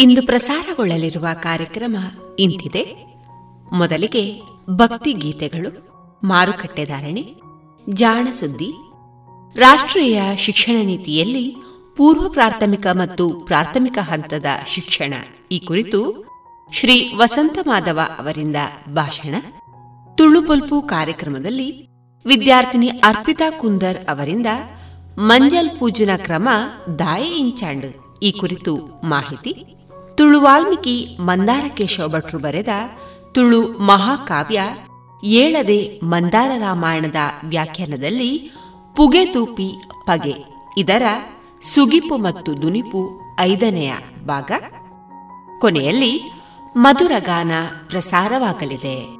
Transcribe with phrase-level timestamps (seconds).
[0.00, 1.96] ಇಂದು ಪ್ರಸಾರಗೊಳ್ಳಲಿರುವ ಕಾರ್ಯಕ್ರಮ
[2.38, 3.06] ಇಂತಿದೆ.
[3.72, 5.70] ಮೊದಲಿಗೆ ಭಕ್ತಿ ಗೀತೆಗಳು,
[6.24, 7.34] ಮಾರುಕಟ್ಟೆ ಧಾರಣೆ,
[7.88, 8.74] ಜಾಣ ಸುದ್ದಿ,
[9.54, 11.56] ರಾಷ್ಟ್ರೀಯ ಶಿಕ್ಷಣ ನೀತಿಯಲ್ಲಿ
[11.96, 15.14] ಪೂರ್ವ ಪ್ರಾಥಮಿಕ ಮತ್ತು ಪ್ರಾಥಮಿಕ ಹಂತದ ಶಿಕ್ಷಣ.
[15.52, 16.24] ಈ ಕುರಿತು
[16.72, 18.56] ಶ್ರೀ ವಸಂತ ಮಾಧವ ಅವರಿಂದ
[18.88, 19.34] ಭಾಷಣ.
[20.14, 21.86] ತುಳುಪೊಲ್ಪು ಕಾರ್ಯಕ್ರಮದಲ್ಲಿ
[22.26, 24.46] ವಿದ್ಯಾರ್ಥಿನಿ ಅರ್ಪಿತಾ ಕುಂದರ್ ಅವರಿಂದ
[25.18, 26.48] ಮಂಜಲ್ ಪೂಜನ ಕ್ರಮ
[26.98, 27.86] ದಾಯೆ ಇಂಚಾಂಡ್
[28.22, 29.79] ಈ ಕುರಿತು ಮಾಹಿತಿ
[30.20, 32.68] ತುಳು ವಾಲ್ಮೀಕಿ ಮಂದಾರ ಕೇಶವ ಭಟ್ರು ಬರೆದ
[33.32, 34.62] ತುಳು ಮಹಾಕಾವ್ಯ
[35.24, 38.50] ಏಳದೆ ಮಂದಾರ ರಾಮಾಯಣದ ವ್ಯಾಖ್ಯಾನದಲ್ಲಿ
[38.96, 40.34] ಪುಗೆತೂಪಿ ಪಗೆ,
[40.78, 41.02] ಇದರ
[41.62, 43.92] ಸುಗಿಪು ಮತ್ತು ದುನಿಪು ಐದನೆಯ
[44.26, 44.50] ಭಾಗ.
[45.60, 46.32] ಕೊನೆಯಲ್ಲಿ
[46.76, 47.50] ಮಧುರಗಾನ
[47.88, 49.19] ಪ್ರಸಾರವಾಗಲಿದೆ.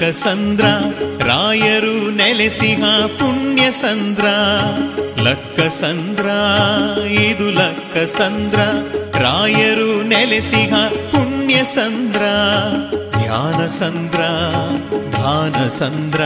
[0.00, 0.66] ಇದು ಲಕ್ಕ ಸಂದ್ರ
[1.28, 2.82] ರಾಯರು ನೆಲೆಸಿಹ
[3.18, 4.26] ಪುಣ್ಯ ಸಂದ್ರ
[5.22, 6.26] ಲಕ್ಕಸಂದ್ರ,
[7.24, 8.60] ಇದು ಲಕ್ಕಸಂದ್ರ,
[9.20, 10.72] ರಾಯರು ನೆಲೆಸಿಹ
[11.12, 12.22] ಪುಣ್ಯ ಸಂದ್ರ
[13.18, 14.22] ಧ್ಯಾನ ಸಂದ್ರ
[15.12, 16.22] ಧಾನ ಸಂದ್ರ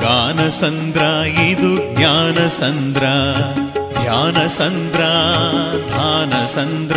[0.00, 1.02] ಗಾನ ಸಂದ್ರ
[1.50, 3.04] ಇದು ಜ್ಞಾನ ಸಂದ್ರ
[4.02, 5.02] ಧ್ಯಾನ ಸಂದ್ರ
[5.90, 6.96] ಧಾನ ಸಂದ್ರ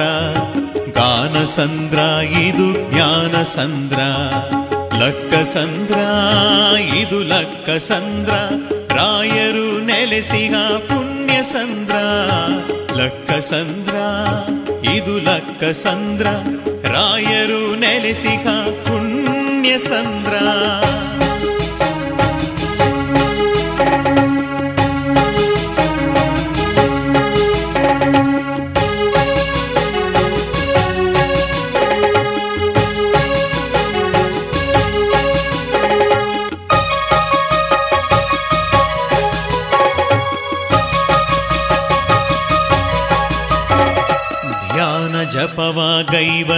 [0.92, 2.00] ಗಾನಸಂದ್ರ,
[2.46, 4.00] ಇದು ಜ್ಞಾನಸಂದ್ರ.
[5.00, 6.00] ಲಕ್ಕಸಂದ್ರ
[7.02, 8.34] ಇದು ಲಕ್ಕಸಂದ್ರ
[8.96, 10.56] ರಾಯರು ನೆಲೆಸಿಗ
[10.90, 11.96] ಪುಣ್ಯಸಂದ್ರ
[12.98, 13.98] ಲಕ್ಕಸಂದ್ರ
[14.96, 16.28] ಇದು ಲಕ್ಕಸಂದ್ರ
[16.88, 18.48] ರಾಯರು ನೆಲೆಸಿಗ
[18.88, 21.09] ಪುಣ್ಯಸಂದ್ರ ಜಪವಾಗೈವ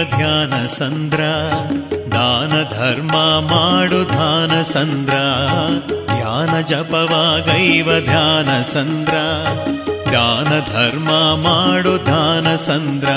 [0.04, 1.22] ಧ್ಯಾನ ಸಂದ್ರ,
[2.12, 3.14] ದಾನ ಧರ್ಮ
[3.50, 5.12] ಮಾಡು ಧಾನ ಸಂದ್ರ,
[6.12, 9.14] ಧ್ಯಾನ ಜಪವಾಗೈವ ಧ್ಯಾನ ಸಂದ್ರ,
[10.12, 11.10] ದಾನ ಧರ್ಮ
[11.46, 13.08] ಮಾಡು ದಾನ ಸಂದ್ರ,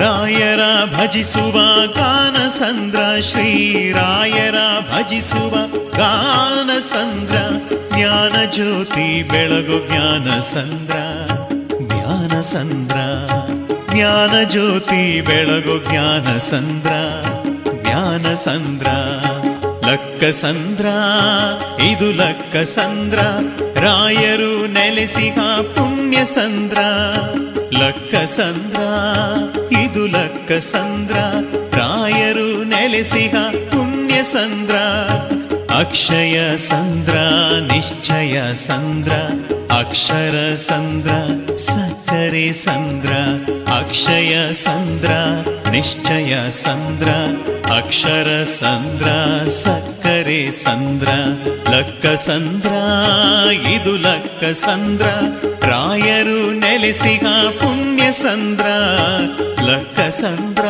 [0.00, 0.60] ರಾಯರ
[0.96, 4.54] ಭಜಿಸುವ ಗಾನ ಸಂದ್ರ, ಶ್ರೀರಾಯರ
[4.92, 5.54] ಭಜಿಸುವ
[5.96, 7.36] ಗಾನ ಸಂದ್ರ,
[7.94, 10.96] ಜ್ಞಾನ ಜ್ಯೋತಿ ಬೆಳಗು ಜ್ಞಾನ ಸಂದ್ರ
[11.82, 12.96] ಜ್ಞಾನ ಸಂದ್ರ.
[13.92, 16.92] ಜ್ಞಾನ ಜ್ಯೋತಿ ಬೆಳಗು ಜ್ಞಾನ ಸಂದ್ರ
[17.82, 18.86] ಜ್ಞಾನ ಸಂದ್ರ,
[19.86, 20.86] ಲಕ್ಕ ಸಂದ್ರ,
[21.82, 23.18] ಇದು ಲಕ್ಕ ಸಂದ್ರ,
[23.80, 25.38] ರಾಯರು ನೆಲೆಸಿಹ
[25.74, 26.78] ಪುಣ್ಯ ಸಂದ್ರ,
[27.74, 28.80] ಲಕ್ಕ ಸಂದ್ರ,
[29.84, 31.16] ಇದು ಲಕ್ಕ ಸಂದ್ರ,
[31.76, 33.34] ರಾಯರು ನೆಲೆಸಿಹ
[33.70, 34.76] ಪುಣ್ಯ ಸಂದ್ರ.
[35.80, 37.16] ಅಕ್ಷಯ ಸಂದ್ರ,
[37.72, 39.12] ನಿಶ್ಚಯ ಸಂದ್ರ,
[39.78, 41.10] ಅಕ್ಷರ ಸಂದ್ರ,
[41.58, 43.12] ಸಕ್ಕರೆ ಸಂದ್ರ,
[43.72, 45.12] ಅಕ್ಷಯ ಸಂದ್ರ,
[45.70, 47.08] ನಿಶ್ಚಯ ಸಂದ್ರ,
[47.76, 49.08] ಅಕ್ಷರ ಸಂದ್ರ,
[49.62, 51.08] ಸಕ್ಕರೆ ಸಂದ್ರ,
[51.70, 52.72] ಲಕ್ಕ ಸಂದ್ರ,
[53.74, 55.06] ಇದು ಲಕ್ಕ ಸಂದ್ರ,
[55.66, 57.26] ರಾಯರು ನೆಲೆಸಿಗ
[57.60, 58.66] ಪುಣ್ಯ ಸಂದ್ರ,
[59.64, 60.66] ಲಕ್ಕ ಸಂದ್ರ,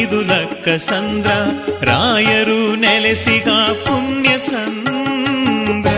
[0.00, 1.30] ಇದು ಲಕ್ಕ ಸಂದ್ರ,
[1.82, 3.48] ರಾಯರು ನೆಲೆಸಿಗ
[3.84, 3.95] ಪುಣ್ಯ
[4.38, 5.92] ಸಂದ್ರ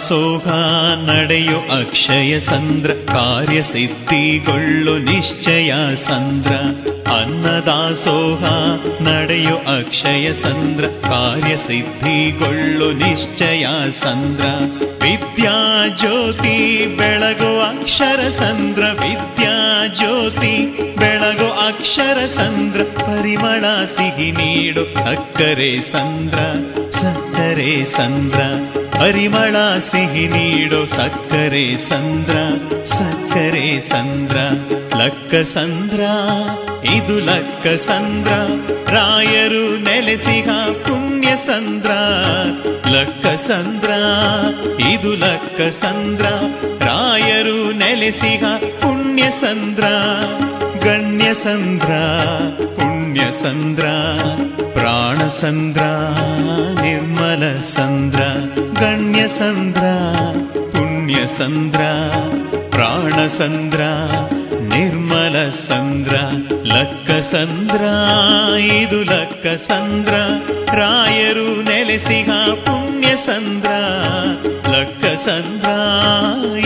[0.00, 0.46] ಅನ್ನದಾಸೋಹ
[1.08, 5.72] ನಡೆಯು ಅಕ್ಷಯ ಸಂದ್ರ ಕಾರ್ಯ ಸಿದ್ಧಿಗೊಳ್ಳು ನಿಶ್ಚಯ
[6.04, 6.52] ಸಂದ್ರ
[7.14, 8.42] ಅನ್ನದಾಸೋಹ
[9.06, 13.66] ನಡೆಯು ಅಕ್ಷಯ ಸಂದ್ರ ಕಾರ್ಯ ಸಿದ್ಧಿಗೊಳ್ಳು ನಿಶ್ಚಯ
[14.00, 14.46] ಸಂದ್ರ
[15.04, 15.56] ವಿದ್ಯಾ
[16.00, 16.56] ಜ್ಯೋತಿ
[16.96, 19.54] ಬೆಳಗು ಅಕ್ಷರ ಸಂದ್ರ ವಿದ್ಯಾ
[19.94, 20.54] ಜ್ಯೋತಿ
[20.98, 23.64] ಬೆಳಗು ಅಕ್ಷರ ಸಂದ್ರ ಪರಿಮಳ
[23.96, 26.38] ಸಿಹಿ ನೀಡು ಸಕ್ಕರೆ ಸಂದ್ರ
[27.00, 28.40] ಸಕ್ಕರೆ ಸಂದ್ರ
[28.98, 32.36] ಪರಿಮಳ ಸಿಹಿ ನೀಡೋ ಸಕ್ಕರೆ ಸಂದ್ರ
[32.84, 34.36] ಸಕ್ಕರೆ ಸಂದ್ರ,
[34.98, 36.00] ಲಕ್ಕ ಸಂದ್ರ,
[36.94, 38.32] ಇದು ಲಕ್ಕ ಸಂದ್ರ,
[38.94, 40.48] ರಾಯರು ನೆಲೆಸಿಗ
[40.86, 41.90] ಪುಣ್ಯ ಸಂದ್ರ,
[42.92, 43.90] ಲಕ್ಕ ಸಂದ್ರ,
[44.92, 46.26] ಇದು ಲಕ್ಕ ಸಂದ್ರ,
[46.80, 48.44] ರಾಯರು ನೆಲೆಸಿಗ
[48.80, 49.84] ಪುಣ್ಯ ಸಂದ್ರ,
[50.84, 51.92] ಗಣ್ಯ ಸಂದ್ರ,
[52.76, 53.84] ಪುಣ್ಯ ಸಂದ್ರ.
[54.72, 55.82] ಪ್ರಾಣ ಸಂದ್ರ,
[56.82, 58.20] ನಿರ್ಮಲ ಸಂದ್ರ,
[58.80, 59.84] ಗಣ್ಯ ಸಂದ್ರ,
[60.72, 61.82] ಪುಣ್ಯ ಸಂದ್ರ,
[62.70, 63.82] ಪ್ರಾಣ ಸಂದ್ರ,
[64.74, 66.14] ನಿರ್ಮಲ ಸಂದ್ರ,
[66.64, 67.82] ಲಕ್ಕ ಸಂದ್ರ,
[68.72, 70.14] ಇದು ಲಕ್ಕ ಸಂದ್ರ,
[70.78, 72.30] ರಾಯರು ನೆಲೆಸಿಗ
[72.66, 73.72] ಪುಣ್ಯ ಸಂದ್ರ,
[74.70, 75.68] ಲಕ್ಕ ಸಂದ್ರ,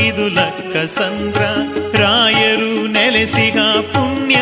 [0.00, 1.42] ಇದು ಲಕ್ಕ ಸಂದ್ರ,
[1.98, 3.58] ರಾಯರು ನೆಲೆಸಿಗ
[3.94, 4.36] ಪುಣ್ಯ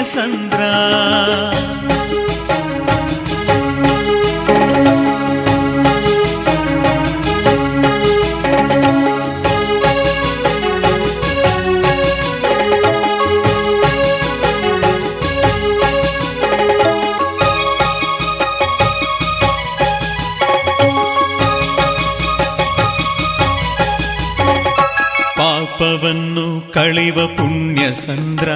[26.03, 28.49] ಕಳಿವ ಕಳೆವ ಪುಣ್ಯ ಸಂದ್ರ,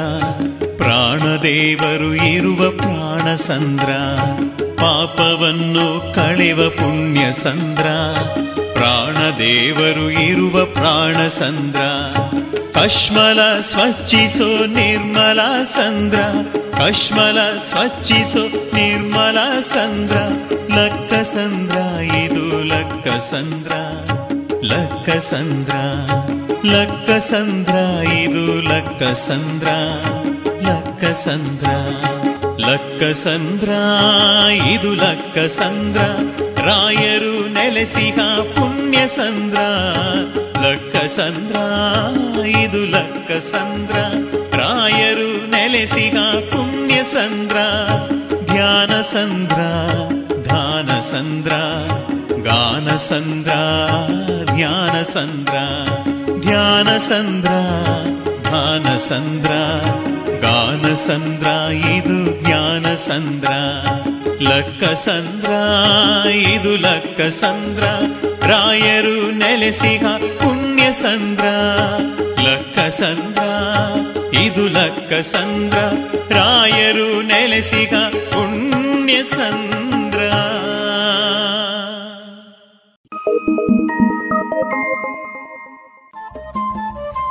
[0.77, 3.91] ಪ್ರಾಣದೇವರು ಇರುವ ಪ್ರಾಣ ಸಂದ್ರ,
[4.75, 7.87] ಪಾಪವನ್ನು ಕಳಿವ ಪುಣ್ಯ ಸಂದ್ರ,
[8.75, 11.81] ಪ್ರಾಣದೇವರು ಇರುವ ಪ್ರಾಣ ಸಂದ್ರ,
[12.73, 16.21] ಕಶ್ಮಲ ಸ್ವಚ್ಛಿಸೋ ನಿರ್ಮಲ ಸಂದ್ರ,
[16.77, 20.17] ಕಶ್ಮಲ ಸ್ವಚ್ಛಿಸೋ ನಿರ್ಮಲ ಸಂದ್ರ,
[20.77, 23.73] ಲಕ್ಕ ಸಂದ್ರ, ಇದು ಲಕ್ಕ ಸಂದ್ರ.
[24.63, 25.75] ಲಕ್ಕ ಸಂದ್ರ
[26.65, 29.69] ಲಕ್ಕ ಸಂದ್ರ ಇದು ಲಕ್ಕಸಂದ್ರ
[30.61, 31.67] ಲಕ್ಕಸಂದ್ರ ಲಕ್ಕಸಂದ್ರ
[32.59, 33.69] ಲಕ್ಕ ಸಂದ್ರ
[34.67, 36.01] ಇದು ಲಕ್ಕಸಂದ್ರ.
[36.67, 38.21] ರಾಯರು ನೆಲೆಸಿಗ
[38.55, 39.61] ಪುಣ್ಯಸಂದ್ರ,
[40.63, 41.57] ಲಕ್ಕಸಂದ್ರ ಲಕ್ಕ ಸಂದ್ರ
[42.47, 43.97] ಇದು ಲಕ್ಕಸಂದ್ರ.
[44.57, 46.19] ರಾಯರು ನೆಲೆಸಿಗ
[46.51, 47.57] ಪುಣ್ಯಸಂದ್ರ,
[48.45, 49.61] ಧ್ಯಾನಸಂದ್ರ
[50.43, 51.01] ಧ್ಯಾನ
[52.47, 53.53] ಸಂದ್ರ ಧಾನ ಸಂದ್ರ ಗಾನ ಸಂದ್ರ
[54.51, 55.57] ಧ್ಯಾನ ಸಂದ್ರ
[56.41, 57.51] ಧ್ಯಾನ ಸಂದ್ರ
[58.43, 59.53] ಧಾನ ಸಂದ್ರ
[60.41, 61.47] ಗಾನ ಸಂದ್ರ
[61.89, 63.51] ಇದು ಜ್ಞಾನ ಸಂದ್ರ
[64.41, 65.51] ಲಕ್ಕ ಸಂದ್ರ
[66.35, 66.77] ಇದು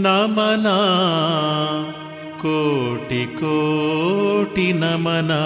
[0.05, 0.79] नमना
[2.43, 5.43] कोटि कोटि नमना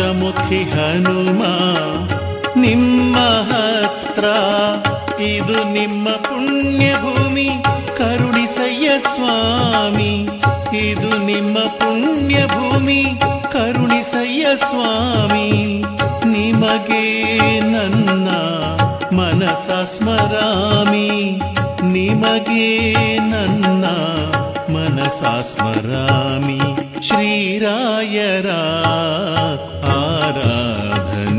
[0.00, 1.42] ಪಂಚಮುಖಿ ಹನುಮ,
[2.60, 4.24] ನಿಮ್ಮ ಹತ್ರ
[5.22, 7.48] ಇದು ನಿಮ್ಮ ಪುಣ್ಯ ಭೂಮಿ
[7.96, 10.28] ಕರುಣಿಸಯ್ಯ ಸ್ವಾಮಿ,
[10.78, 13.04] ಇದು ನಿಮ್ಮ ಪುಣ್ಯ ಭೂಮಿ
[13.52, 15.82] ಕರುಣಿಸಯ್ಯ ಸ್ವಾಮಿ,
[16.24, 18.28] ನಿಮಗೆ ನನ್ನ
[19.18, 21.40] ಮನಸ ಸ್ಮರಾಮಿ.
[21.82, 22.84] ನಿಮಗೆ
[23.18, 23.84] ನನ್ನ
[24.74, 25.22] ಮನಸ
[25.54, 26.60] ಸ್ಮರಾಮಿ.
[27.06, 28.46] ಶ್ರೀರಾಯರ
[29.92, 31.29] ಆರಾಧನೆ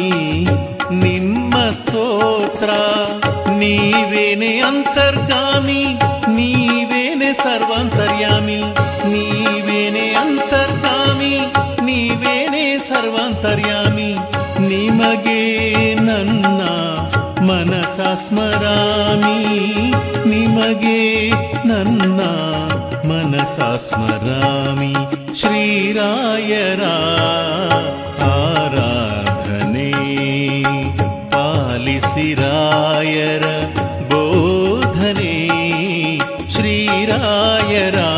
[0.91, 2.69] ನಿಮ್ಮ ಸ್ತೋತ್ರ.
[3.51, 5.83] ನೀವೇನೆ ಅಂತರ್ಗಾಮಿ,
[6.27, 8.57] ನೀವೇನೆ ಸರ್ವಾಂತರ್ಯಾಮಿ,
[9.07, 11.39] ನೀವೇನೆ ಅಂತರ್ಗಾಮಿ,
[11.81, 14.13] ನೀವೇನೆ ಸರ್ವಾಂತರ್ಯಾಮಿ.
[14.67, 16.61] ನಿಮಗೆ ನನ್ನ
[17.41, 19.47] ಮನಸ ಸ್ಮರಾಮಿ,
[20.29, 21.29] ನಿಮಗೆ
[21.67, 22.21] ನನ್ನ
[23.31, 24.93] मनसा स्मरामि
[25.39, 26.51] श्रीराय
[28.27, 29.91] आराधने
[31.33, 32.55] पालिसिरायर
[34.11, 35.35] बोधने गोधने
[36.55, 38.09] श्रीरायरा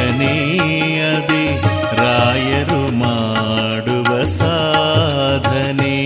[0.00, 1.44] ವೇದನೆಯದಿ
[1.98, 5.96] ರಾಯರು ಮಾಡುವ ಸಾಧನೆ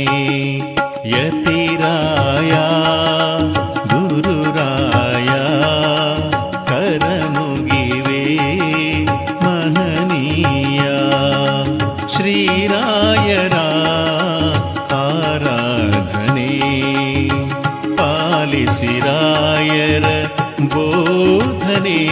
[1.13, 2.53] ಯತಿರಾಯ
[3.93, 5.31] ಗುರುರಾಯ
[6.71, 8.25] करनुगिवे
[9.45, 10.83] ಮಹನೀಯ
[12.15, 13.57] ಶ್ರೀರಾಯರ
[15.03, 16.51] ಆರಾಧನೆ
[18.01, 20.07] ಪಾಲಿಸಿರಾಯರ
[20.73, 22.12] बोधनी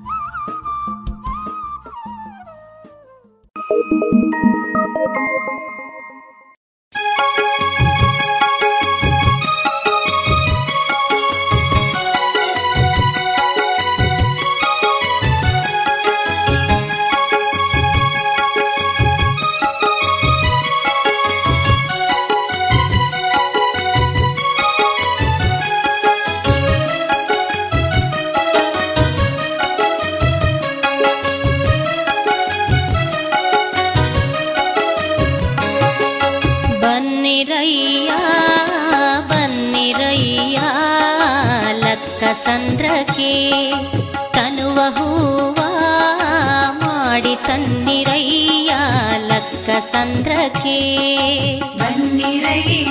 [50.43, 50.77] உனக்கே
[51.79, 52.90] மன்னிரையே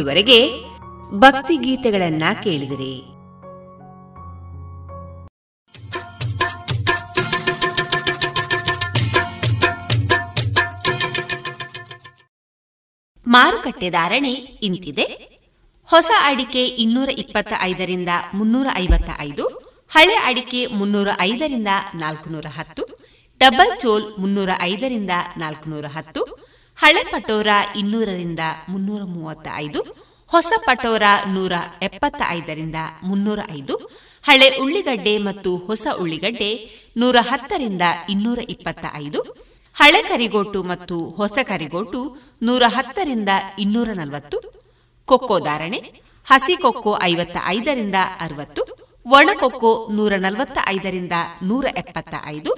[0.00, 0.64] ಇದುವರೆಗೆ
[1.10, 3.02] ಭಕ್ತಿ ಗೀತೆಗಳನ್ನ ಕೇಳಿದಿರಿ.
[13.26, 15.04] ಮಾರುಕಟ್ಟೆ ಧಾರಣೆ ಇಂತಿದೆ.
[15.84, 19.46] ಹೊಸ ಅಡಿಕೆ ಇನ್ನೂರ ಇಪ್ಪತ್ತ ಐದರಿಂದ ಮುನ್ನೂರ ಐವತ್ತ ಐದು
[19.88, 22.86] ಹಳೆ ಅಡಿಕೆ ಮುನ್ನೂರ ಐದರಿಂದ ನಾಲ್ಕುನೂರ ಹತ್ತು,
[23.38, 26.29] ಡಬಲ್ ಚೋಲ್ ಮುನ್ನೂರ ಐದರಿಂದ ನಾಲ್ಕುನೂರ ಹತ್ತು
[26.80, 29.80] ಹಳೆ ಪಟೋರ ಇನ್ನೂರರಿಂದ ಮುನ್ನೂರ ಮೂವತ್ತ ಐದು
[30.30, 33.74] ಹೊಸ ಪಟೋರ ನೂರ ಎಪ್ಪತ್ತ ಐದರಿಂದ ಮುನ್ನೂರ ಐದು,
[34.24, 36.50] ಹಳೆ ಉಳ್ಳಿಗಡ್ಡೆ ಮತ್ತು ಹೊಸ ಉಳ್ಳಿಗಡ್ಡೆ
[36.96, 39.20] ನೂರ ಹತ್ತರಿಂದ ಇನ್ನೂರ ಇಪ್ಪತ್ತ ಐದು
[39.76, 42.00] ಹಳೆ ಕರಿಗೋಟು ಮತ್ತು ಹೊಸ ಕರಿಗೋಟು
[42.42, 44.38] ನೂರ ಹತ್ತರಿಂದ ಇನ್ನೂರ ನಲವತ್ತು,
[45.08, 45.80] ಕೊಕ್ಕೋ ಧಾರಣೆ
[46.26, 48.62] ಹಸಿ ಕೊಕ್ಕೋ ಐವತ್ತ ಐದರಿಂದ ಅರವತ್ತು
[49.06, 52.52] ಒಣಕೊಕ್ಕೋ ನೂರ ನಲವತ್ತ ಐದರಿಂದ ನೂರ ಎಪ್ಪತ್ತ ಐದು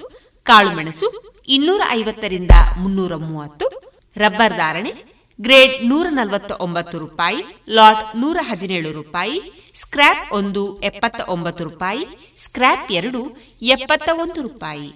[0.45, 1.07] ಕಾಳುಮೆಣಸು
[1.47, 3.67] ಇನ್ನೂರ ಐವತ್ತರಿಂದ ಮುನ್ನೂರ ಮೂವತ್ತು
[4.17, 4.93] ರಬ್ಬರ್ ಧಾರಣೆ,
[5.41, 12.91] ಗ್ರೇಡ್ ನೂರ ನಲವತ್ತ ಒಂಬತ್ತು ರೂಪಾಯಿ, ಲಾಟ್ ನೂರ ಹದಿನೇಳು ರೂಪಾಯಿ, ಸ್ಕ್ರ್ಯಾಪ್ ಒಂದು ಎಪ್ಪತ್ತ ಒಂಬತ್ತು ರೂಪಾಯಿ, ಸ್ಕ್ರ್ಯಾಪ್
[12.91, 14.87] ಎರಡು ಎಪ್ಪತ್ತ ಒಂದು ರೂಪಾಯಿ.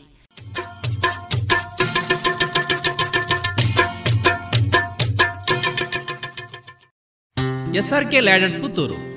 [7.78, 9.17] SRK ladders Puttur.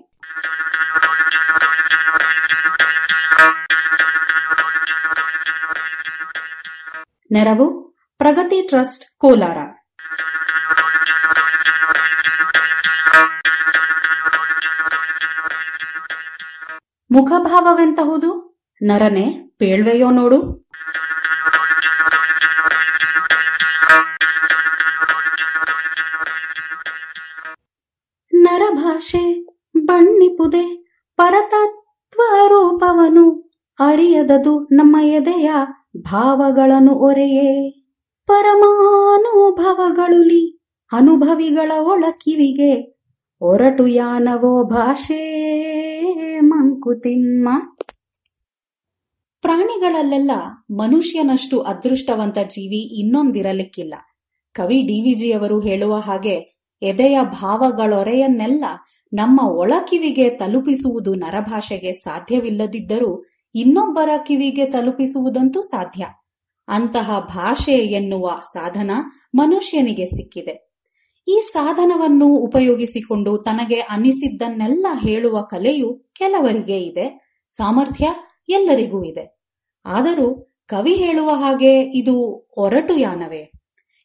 [7.31, 9.57] ನೆರವು, ಪ್ರಗತಿ ಟ್ರಸ್ಟ್, ಕೋಲಾರ.
[17.11, 18.59] ಮುಖಭಾವವೆಂತಹುದು?
[18.81, 20.67] ನರನೆ, ಪೇಳ್ವೆಯೋ ನೋಡು.
[28.33, 29.45] ನರಭಾಷೆ,
[29.77, 35.51] ಬಣ್ಣಿಪುದೆ ಪರತತ್ವ ರೂಪವನು ಅರಿಯದದು ನಮ್ಮ ಎದೆಯ
[35.97, 37.83] ಭಾವಗಳನ್ನು ಒರೆಯೇ
[38.27, 40.61] ಪರಮಾನುಭವಗಳುಲಿ
[40.91, 43.01] ಅನುಭವಿಗಳ ಒಳಕಿವಿಗೆ
[43.41, 45.19] ಒರಟು ಯಾನವೋ ಭಾಷೆ
[46.39, 47.49] ಮಂಕುತಿಮ್ಮ.
[49.41, 50.31] ಪ್ರಾಣಿಗಳಲ್ಲೆಲ್ಲ
[50.71, 53.93] ಮನುಷ್ಯನಷ್ಟು ಅದೃಷ್ಟವಂತ ಜೀವಿ ಇನ್ನೊಂದಿರಲಿಕ್ಕಿಲ್ಲ.
[54.53, 58.65] ಕವಿ ಡಿವಿಜಿಯವರು ಹೇಳುವ ಹಾಗೆ ಎದೆಯ ಭಾವಗಳೊರೆಯನ್ನೆಲ್ಲ
[59.13, 63.23] ನಮ್ಮ ಒಳಕಿವಿಗೆ ತಲುಪಿಸುವುದು ನರಭಾಷೆಗೆ ಸಾಧ್ಯವಿಲ್ಲದಿದ್ದರೂ
[63.55, 66.05] ಇನ್ನೊಬ್ಬರ ಕಿವಿಗೆ ತಲುಪಿಸುವುದಂತೂ ಸಾಧ್ಯ.
[66.67, 68.91] ಅಂತಹ ಭಾಷೆ ಎನ್ನುವ ಸಾಧನ
[69.35, 70.71] ಮನುಷ್ಯನಿಗೆ ಸಿಕ್ಕಿದೆ.
[71.27, 78.07] ಈ ಸಾಧನವನ್ನು ಉಪಯೋಗಿಸಿಕೊಂಡು ತನಗೆ ಅನಿಸಿದ್ದನ್ನೆಲ್ಲ ಹೇಳುವ ಕಲೆಯು ಕೆಲವರಿಗೆ ಇದೆ, ಸಾಮರ್ಥ್ಯ
[78.49, 79.41] ಎಲ್ಲರಿಗೂ ಇದೆ.
[79.85, 83.51] ಆದರೂ ಕವಿ ಹೇಳುವ ಹಾಗೆ ಇದು ಒರಟು ಯಾನವೇ.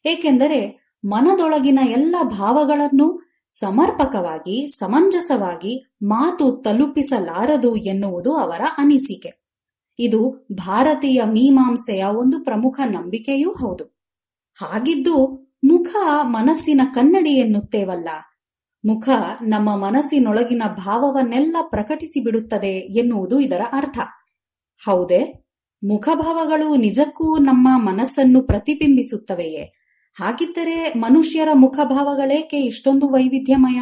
[0.05, 3.19] ಏಕೆಂದರೆ ಮನದೊಳಗಿನ ಎಲ್ಲ ಭಾವಗಳನ್ನು
[3.59, 9.31] ಸಮರ್ಪಕವಾಗಿ, ಸಮಂಜಸವಾಗಿ ಮಾತು ತಲುಪಿಸಲಾರದು ಎನ್ನುವುದು ಅವರ ಅನಿಸಿಕೆ.
[9.99, 13.85] ಇದು ಭಾರತೀಯ ಮೀಮಾಂಸೆಯ ಒಂದು ಪ್ರಮುಖ ನಂಬಿಕೆಯೂ ಹೌದು.
[14.57, 15.15] ಹಾಗಿದ್ದು
[15.63, 18.09] ಮುಖ ಮನಸ್ಸಿನ ಕನ್ನಡಿ ಎನ್ನುತ್ತೇವಲ್ಲ,
[18.85, 19.09] ಮುಖ
[19.41, 23.97] ನಮ್ಮ ಮನಸ್ಸಿನೊಳಗಿನ ಭಾವವನ್ನೆಲ್ಲ ಪ್ರಕಟಿಸಿ ಬಿಡುತ್ತದೆ ಎನ್ನುವುದು ಇದರ ಅರ್ಥ.
[24.85, 25.21] ಹೌದೇ,
[25.83, 29.76] ಮುಖಭಾವಗಳು ನಿಜಕ್ಕೂ ನಮ್ಮ ಮನಸ್ಸನ್ನು ಪ್ರತಿಬಿಂಬಿಸುತ್ತವೆಯೇ?
[30.19, 33.81] ಹಾಗಿದ್ದರೆ ಮನುಷ್ಯರ ಮುಖಭಾವಗಳೇಕೆ ಇಷ್ಟೊಂದು ವೈವಿಧ್ಯಮಯ?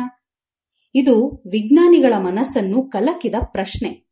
[0.96, 4.08] ಇದು ವಿಜ್ಞಾನಿಗಳ ಮನಸ್ಸನ್ನು ಕಲಕಿದ ಪ್ರಶ್ನೆ.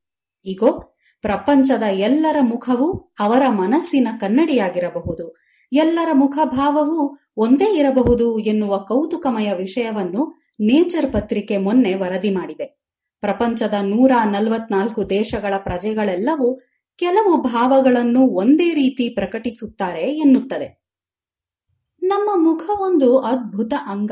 [0.45, 5.35] ಈಗೋ, ಪ್ರಪಂಚದ ಎಲ್ಲರ ಮುಖವು ಅವರ ಮನಸ್ಸಿನ ಕನ್ನಡಿಯಾಗಿರಬಹುದು.
[5.73, 12.83] ಎಲ್ಲರ ಮುಖಭಾವವು ಒಂದೇ ಇರಬಹುದು ಎನ್ನುವ ಕೌತುಕಮಯ ವಿಷಯವನ್ನು ನೇಚರ್ ಪತ್ರಿಕೆ ಮೊನ್ನೆ ವರದಿ ಮಾಡಿದೆ.
[13.21, 16.59] ಪ್ರಪಂಚದ ನೂರ ನಲವತ್ನಾಲ್ಕು ದೇಶಗಳ ಪ್ರಜೆಗಳೆಲ್ಲವೂ
[16.97, 20.82] ಕೆಲವು ಭಾವಗಳನ್ನು ಒಂದೇ ರೀತಿ ಪ್ರಕಟಿಸುತ್ತಾರೆ ಎನ್ನುತ್ತದೆ.
[22.03, 24.11] ನಮ್ಮ ಮುಖ ಒಂದು ಅದ್ಭುತ ಅಂಗ.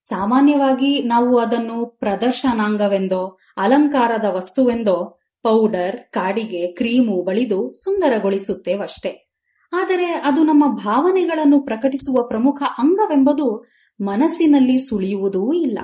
[0.00, 9.30] ಸಾಮಾನ್ಯವಾಗಿ ನಾವು ಅದನ್ನು ಪ್ರದರ್ಶನಾಂಗವೆಂದೋ, ಅಲಂಕಾರದ ವಸ್ತುವೆಂದೋ, ಪೌಡರ್, ಕಾಡಿಗೆ, ಕ್ರೀಮು ಬಳಿದು ಸುಂದರಗೊಳಿಸುತ್ತೇವಷ್ಟೇ.
[9.72, 13.64] ಆದರೆ ಅದು ನಮ್ಮ ಭಾವನೆಗಳನ್ನು ಪ್ರಕಟಿಸುವ ಪ್ರಮುಖ ಅಂಗವೆಂಬುದು
[14.00, 15.78] ಮನಸ್ಸಿನಲ್ಲಿ ಸುಳಿಯುವುದೂ ಇಲ್ಲ.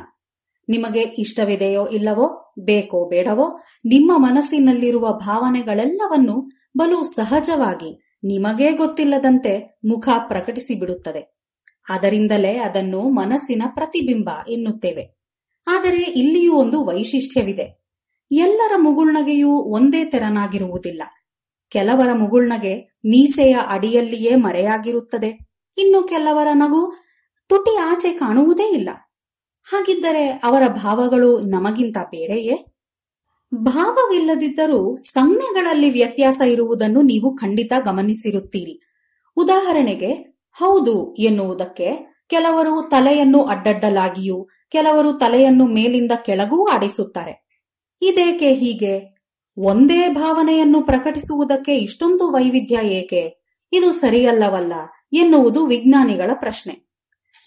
[0.69, 11.34] ನಿಮಗೆ ಇಷ್ಟವಿದೆಯೋ ಇಲ್ಲವೋ, ಬೇಕೋ ಬೇಡವೋ, ನಿಮ್ಮ ಮನಸ್ಸಿನಲ್ಲಿರುವ ಭಾವನೆಗಳೆಲ್ಲವನ್ನು ಬಲು ಸಹಜವಾಗಿ ನಿಮಗೇ ಗೊತ್ತಿಲ್ಲದಂತೆ ಮುಖ ಪ್ರಕಟಿಸಿ ಬಿಡುತ್ತದೆ
[11.89, 15.25] ಅದರಿಂದಲೇ ಅದನ್ನು ಮನಸ್ಸಿನ ಪ್ರತಿಬಿಂಬ ಎನ್ನುತ್ತೇವೆ.
[15.67, 17.85] ಆದರೆ ಇಲ್ಲಿಯೂ ಒಂದು ವೈಶಿಷ್ಟ್ಯವಿದೆ.
[18.31, 21.03] ಎಲ್ಲರ ಮುಗುಳ್ನಗೆಯೂ ಒಂದೇ ತೆರನಾಗಿರುವುದಿಲ್ಲ.
[21.71, 25.39] ಕೆಲವರ ಮುಗುಳ್ನಗೆ ಮೀಸೆಯ ಅಡಿಯಲ್ಲಿಯೇ ಮರೆಯಾಗಿರುತ್ತದೆ.
[25.79, 26.93] ಇನ್ನು ಕೆಲವರ ನಗು
[27.49, 28.91] ತುಟಿ ಆಚೆ ಕಾಣುವುದೇ ಇಲ್ಲ.
[29.63, 32.65] ಹಾಗಿದ್ದರೆ ಅವರ ಭಾವಗಳು ನಮಗಿಂತ ಬೇರೆಯೇ?
[33.55, 38.81] ಭಾವವಿಲ್ಲದಿದ್ದರೂ ಸಂಜ್ಞೆಗಳಲ್ಲಿ ವ್ಯತ್ಯಾಸ ಇರುವುದನ್ನು ನೀವು ಖಂಡಿತ ಗಮನಿಸಿರುತ್ತೀರಿ.
[39.37, 47.49] ಉದಾಹರಣೆಗೆ ಹೌದು ಎನ್ನುವುದಕ್ಕೆ ಕೆಲವರು ತಲೆಯನ್ನು ಅಡ್ಡಡ್ಡಲಾಗಿಯೂ ಕೆಲವರು ತಲೆಯನ್ನು ಮೇಲಿಂದ ಕೆಳಗೂ ಆಡಿಸುತ್ತಾರೆ.
[48.03, 49.15] ಇದೇಕೆ ಹೀಗೆ?
[49.59, 53.45] ಒಂದೇ ಭಾವನೆಯನ್ನು ಪ್ರಕಟಿಸುವುದಕ್ಕೆ ಇಷ್ಟೊಂದು ವೈವಿಧ್ಯ ಏಕೆ?
[53.73, 54.73] ಇದು ಸರಿಯಲ್ಲವಲ್ಲ
[55.13, 56.93] ಎನ್ನುವುದು ವಿಜ್ಞಾನಿಗಳ ಪ್ರಶ್ನೆ.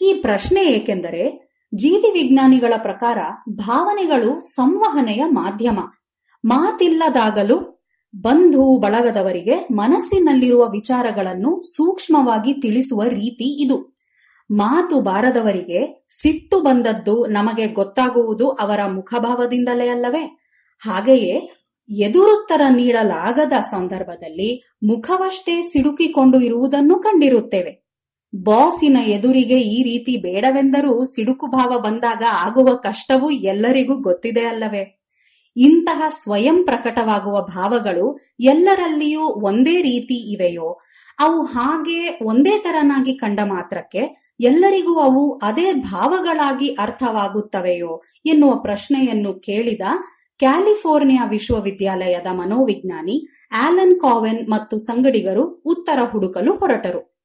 [0.01, 3.18] ಈ ಪ್ರಶ್ನೆ ಏಕೆಂದರೆ ಜೀವಿ ವಿಜ್ಞಾನಿಗಳ ಪ್ರಕಾರ
[3.49, 5.80] ಭಾವನೆಗಳು ಸಂವಹನೆಯ ಮಾಧ್ಯಮ.
[6.45, 7.76] ಮಾತಿಲ್ಲದಾಗಲು
[8.22, 13.95] ಬಂಧು ಬಳಗದವರಿಗೆ ಮನಸ್ಸಿನಲ್ಲಿರುವ ವಿಚಾರಗಳನ್ನು ಸೂಕ್ಷ್ಮವಾಗಿ ತಿಳಿಸುವ ರೀತಿ ಇದು.
[14.51, 20.39] ಮಾತು ಬಾರದವರಿಗೆ ಸಿಟ್ಟು ಬಂದದ್ದು ನಮಗೆ ಗೊತ್ತಾಗುವುದು ಅವರ ಮುಖಭಾವದಿಂದಲೇ ಅಲ್ಲವೇ?
[20.80, 21.51] ಹಾಗೆಯೇ
[21.89, 27.88] ಎದುರುತ್ತರ ನೀಡಲಾಗದ ಸಂದರ್ಭದಲ್ಲಿ ಮುಖವಷ್ಟೇ ಸಿಡುಕಿಕೊಂಡು ಇರುವುದನ್ನು ಕಂಡಿರುತ್ತೇವೆ.
[28.36, 34.97] ಬಾಸಿನ ಎದುರಿಗೆ ಈ ರೀತಿ ಬೇಡವೆಂದರೂ ಸಿಡುಕು ಭಾವ ಬಂದಾಗ ಆಗುವ ಕಷ್ಟವೂ ಎಲ್ಲರಿಗೂ ಗೊತ್ತಿದೆ ಅಲ್ಲವೇ?
[35.58, 40.80] ಇಂತಹ ಸ್ವಯಂ ಪ್ರಕಟವಾಗುವ ಭಾವಗಳು ಎಲ್ಲರಲ್ಲಿಯೂ ಒಂದೇ ರೀತಿ ಇವೆಯೋ,
[41.20, 49.82] ಅವು ಹಾಗೆ ಒಂದೇ ತರನಾಗಿ ಕಂಡ ಮಾತ್ರಕ್ಕೆ ಎಲ್ಲರಿಗೂ ಅವು ಅದೇ ಭಾವಗಳಾಗಿ ಅರ್ಥವಾಗುತ್ತವೆಯೋ ಎನ್ನುವ ಪ್ರಶ್ನೆಯನ್ನು ಕೇಳಿದ
[50.39, 57.16] ಕ್ಯಾಲಿಫೋರ್ನಿಯಾ ವಿಶ್ವವಿದ್ಯಾಲಯದ ಮನೋವಿಜ್ಞಾನಿ ಆಲನ್ ಕಾವೆನ್ ಮತ್ತು ಸಂಗಡಿಗರು ಉತ್ತರ ಹುಡುಕಲು ಹೊರಟರು.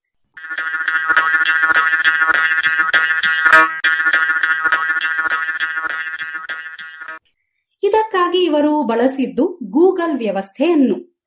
[8.22, 11.18] ಇದಕ್ಕಾಗಿ ಇವರು ಬಳಸಿದ್ದು ಗೂಗಲ್ ವ್ಯವಸ್ಥೆಯನ್ನು.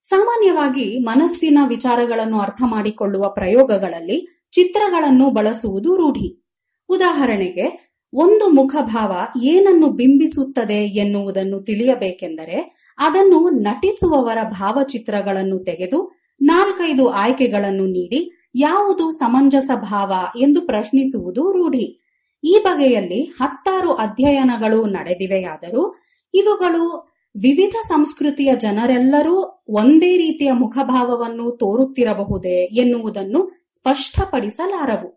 [0.00, 6.48] ಸಾಮಾನ್ಯವಾಗಿ ಮನಸ್ಸಿನ ವಿಚಾರಗಳನ್ನು ಅರ್ಥ ಮಾಡಿಕೊಳ್ಳುವ ಪ್ರಯೋಗಗಳಲ್ಲಿ ಚಿತ್ರಗಳನ್ನು ಬಳಸುವುದು ರೂಢಿ.
[6.88, 19.10] ಉದಾಹರಣೆಗೆ, ಒಂದು ಮುಖಭಾವ ಏನನ್ನು ಬಿಂಬಿಸುತ್ತದೆ ಎನ್ನುವುದನ್ನು ತಿಳಿಯಬೇಕೆಂದರೆ, ಅದನ್ನು ನಟಿಸುವವರ ಭಾವಚಿತ್ರಗಳನ್ನು ತೆಗೆದು ನಾಲ್ಕೈದು ಆಯ್ಕೆಗಳನ್ನು ನೀಡಿ ಯಾವುದು
[19.10, 22.00] ಸಮಂಜಸ ಭಾವ ಎಂದು ಪ್ರಶ್ನಿಸುವುದು ರೂಢಿ.
[22.44, 25.94] ಈ ಬಗೆಯಲ್ಲಿ ಹತ್ತಾರು ಅಧ್ಯಯನಗಳು ನಡೆದಿವೆಯಾದರೂ
[26.34, 35.08] ಇವುಗಳು ವಿವಿಧ ಸಂಸ್ಕೃತಿಯ ಜನರೆಲ್ಲರೂ ಒಂದೇ ರೀತಿಯ ಮುಖಭಾವವನ್ನು ತೋರುತ್ತಿರಬಹುದೇ ಎನ್ನುವುದನ್ನು ಸ್ಪಷ್ಟಪಡಿಸಲಾರವು.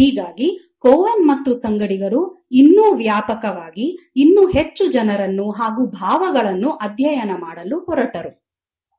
[0.00, 8.46] ಹೀಗಾಗಿ ಕೋವನ್ ಮತ್ತು ಸಂಗಡಿಗರು ಇನ್ನೂ ವ್ಯಾಪಕವಾಗಿ, ಇನ್ನೂ ಹೆಚ್ಚು ಜನರನ್ನು ಹಾಗೂ ಭಾವಗಳನ್ನು ಅಧ್ಯಯನ ಮಾಡಲು ಹೊರಟರು.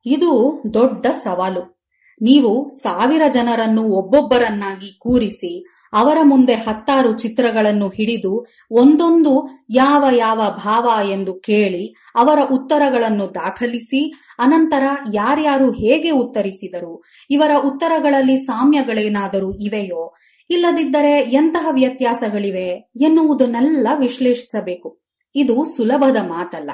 [0.05, 1.77] ಇದು ದೊಡ್ಡ ಸವಾಲು.
[2.21, 11.33] ನೀವು ಸಾವಿರ ಜನರನ್ನು ಒಬ್ಬೊಬ್ಬರನ್ನಾಗಿ ಕೂರಿಸಿ ಅವರ ಮುಂದೆ ಹತ್ತಾರು ಚಿತ್ರಗಳನ್ನು ಹಿಡಿದು ಒಂದೊಂದು ಯಾವ ಯಾವ ಭಾವ ಎಂದು
[11.33, 14.83] ಕೇಳಿ ಅವರ ಉತ್ತರಗಳನ್ನು ದಾಖಲಿಸಿ, ಅನಂತರ
[15.13, 20.15] ಯಾರ್ಯಾರು ಹೇಗೆ ಉತ್ತರಿಸಿದರು, ಇವರ ಉತ್ತರಗಳಲ್ಲಿ ಸಾಮ್ಯಗಳೇನಾದರೂ ಇವೆಯೋ?
[20.49, 25.01] ಇಲ್ಲದಿದ್ದರೆ ಎಂತಹ ವ್ಯತ್ಯಾಸಗಳಿವೆ ಎನ್ನುವುದನ್ನೆಲ್ಲ ವಿಶ್ಲೇಷಿಸಬೇಕು.
[25.35, 26.71] ಇದು ಸುಲಭದ ಮಾತಲ್ಲ.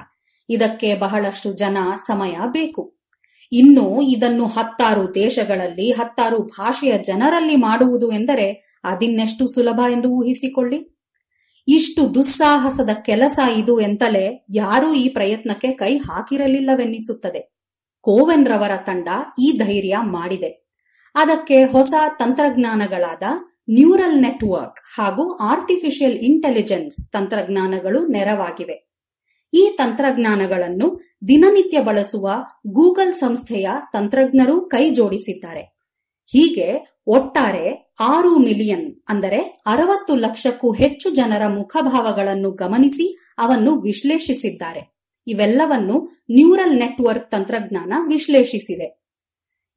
[0.49, 2.97] ಇದಕ್ಕೆ ಬಹಳಷ್ಟು ಜನ ಸಮಯ ಬೇಕು.
[3.51, 10.93] ಇನ್ನು ಇದನ್ನು ಹತ್ತಾರು ದೇಶಗಳಲ್ಲಿ, ಹತ್ತಾರು ಭಾಷೆಯ ಜನರಲ್ಲಿ ಮಾಡುವುದು ಎಂದರೆ ಅದಿನ್ನೆಷ್ಟು ಸುಲಭ ಎಂದು ಊಹಿಸಿಕೊಳ್ಳಿ.
[11.67, 17.53] ಇಷ್ಟು ದುಸ್ಸಾಹಸದ ಕೆಲಸ ಇದು ಎಂತಲೇ ಯಾರೂ ಈ ಪ್ರಯತ್ನಕ್ಕೆ ಕೈ ಹಾಕಿರಲಿಲ್ಲವೆನ್ನಿಸುತ್ತದೆ.
[18.01, 19.07] ಕೋವೆನ್ ರವರ ತಂಡ
[19.41, 20.63] ಈ ಧೈರ್ಯ ಮಾಡಿದೆ.
[21.15, 23.23] ಅದಕ್ಕೆ ಹೊಸ ತಂತ್ರಜ್ಞಾನಗಳಾದ
[23.69, 28.93] ನ್ಯೂರಲ್ ನೆಟ್ವರ್ಕ್ ಹಾಗೂ ಆರ್ಟಿಫಿಷಿಯಲ್ ಇಂಟೆಲಿಜೆನ್ಸ್ ತಂತ್ರಜ್ಞಾನಗಳು ನೆರವಾಗಿವೆ.
[29.53, 32.29] ಈ ತಂತ್ರಜ್ಞಾನಗಳನ್ನು ದಿನನಿತ್ಯ ಬಳಸುವ
[32.67, 35.77] ಗೂಗಲ್ ಸಂಸ್ಥೆಯ ತಂತ್ರಜ್ಞರು ಕೈ ಜೋಡಿಸಿದ್ದಾರೆ
[36.31, 44.93] ಹೀಗೆ ಒಟ್ಟಾರೆ ಆರು ಮಿಲಿಯನ್ ಅಂದರೆ ಅರವತ್ತು ಲಕ್ಷಕ್ಕೂ ಹೆಚ್ಚು ಜನರ ಮುಖಭಾವಗಳನ್ನು ಗಮನಿಸಿ ಅವನ್ನು ವಿಶ್ಲೇಷಿಸಿದ್ದಾರೆ.
[45.27, 49.03] ಇವೆಲ್ಲವನ್ನು ನ್ಯೂರಲ್ ನೆಟ್ವರ್ಕ್ ತಂತ್ರಜ್ಞಾನ ವಿಶ್ಲೇಷಿಸಿದೆ.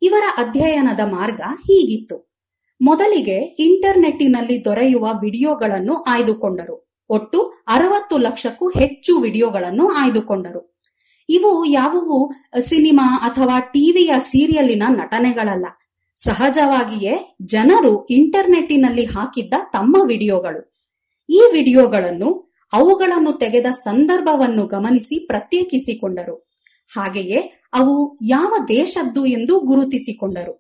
[0.02, 2.32] ಇವರ ಅಧ್ಯಯನದ ಮಾರ್ಗ ಹೀಗಿತ್ತು.
[2.82, 6.98] ಮೊದಲಿಗೆ ಇಂಟರ್ನೆಟ್ಟಿನಲ್ಲಿ ದೊರೆಯುವ ವಿಡಿಯೋಗಳನ್ನು ಆಯ್ದುಕೊಂಡರು.
[7.10, 10.80] ಒಟ್ಟು ಅರವತ್ತು ಲಕ್ಷಕ್ಕೂ ಹೆಚ್ಚು ವಿಡಿಯೋಗಳನ್ನು ಆಯ್ದುಕೊಂಡರು.
[11.28, 15.66] ಇವು ಯಾವುವು, ಸಿನಿಮಾ ಅಥವಾ ಟಿವಿಯ ಸೀರಿಯಲಿನ ನಟನೆಗಳಲ್ಲ.
[16.16, 20.76] ಸಹಜವಾಗಿಯೇ ಜನರು ಇಂಟರ್ನೆಟ್ಟಿನಲ್ಲಿ ಹಾಕಿದ್ದ ತಮ್ಮ ವಿಡಿಯೋಗಳು.
[21.30, 26.50] ಈ ವಿಡಿಯೋಗಳನ್ನು ಅವುಗಳನ್ನು ತೆಗೆದ ಸಂದರ್ಭವನ್ನು ಗಮನಿಸಿ ಪ್ರತ್ಯೇಕಿಸಿಕೊಂಡರು.
[26.96, 30.52] ಹಾಗೆಯೇ ಅವು ಯಾವ ದೇಶದ್ದು ಎಂದು ಗುರುತಿಸಿಕೊಂಡರು.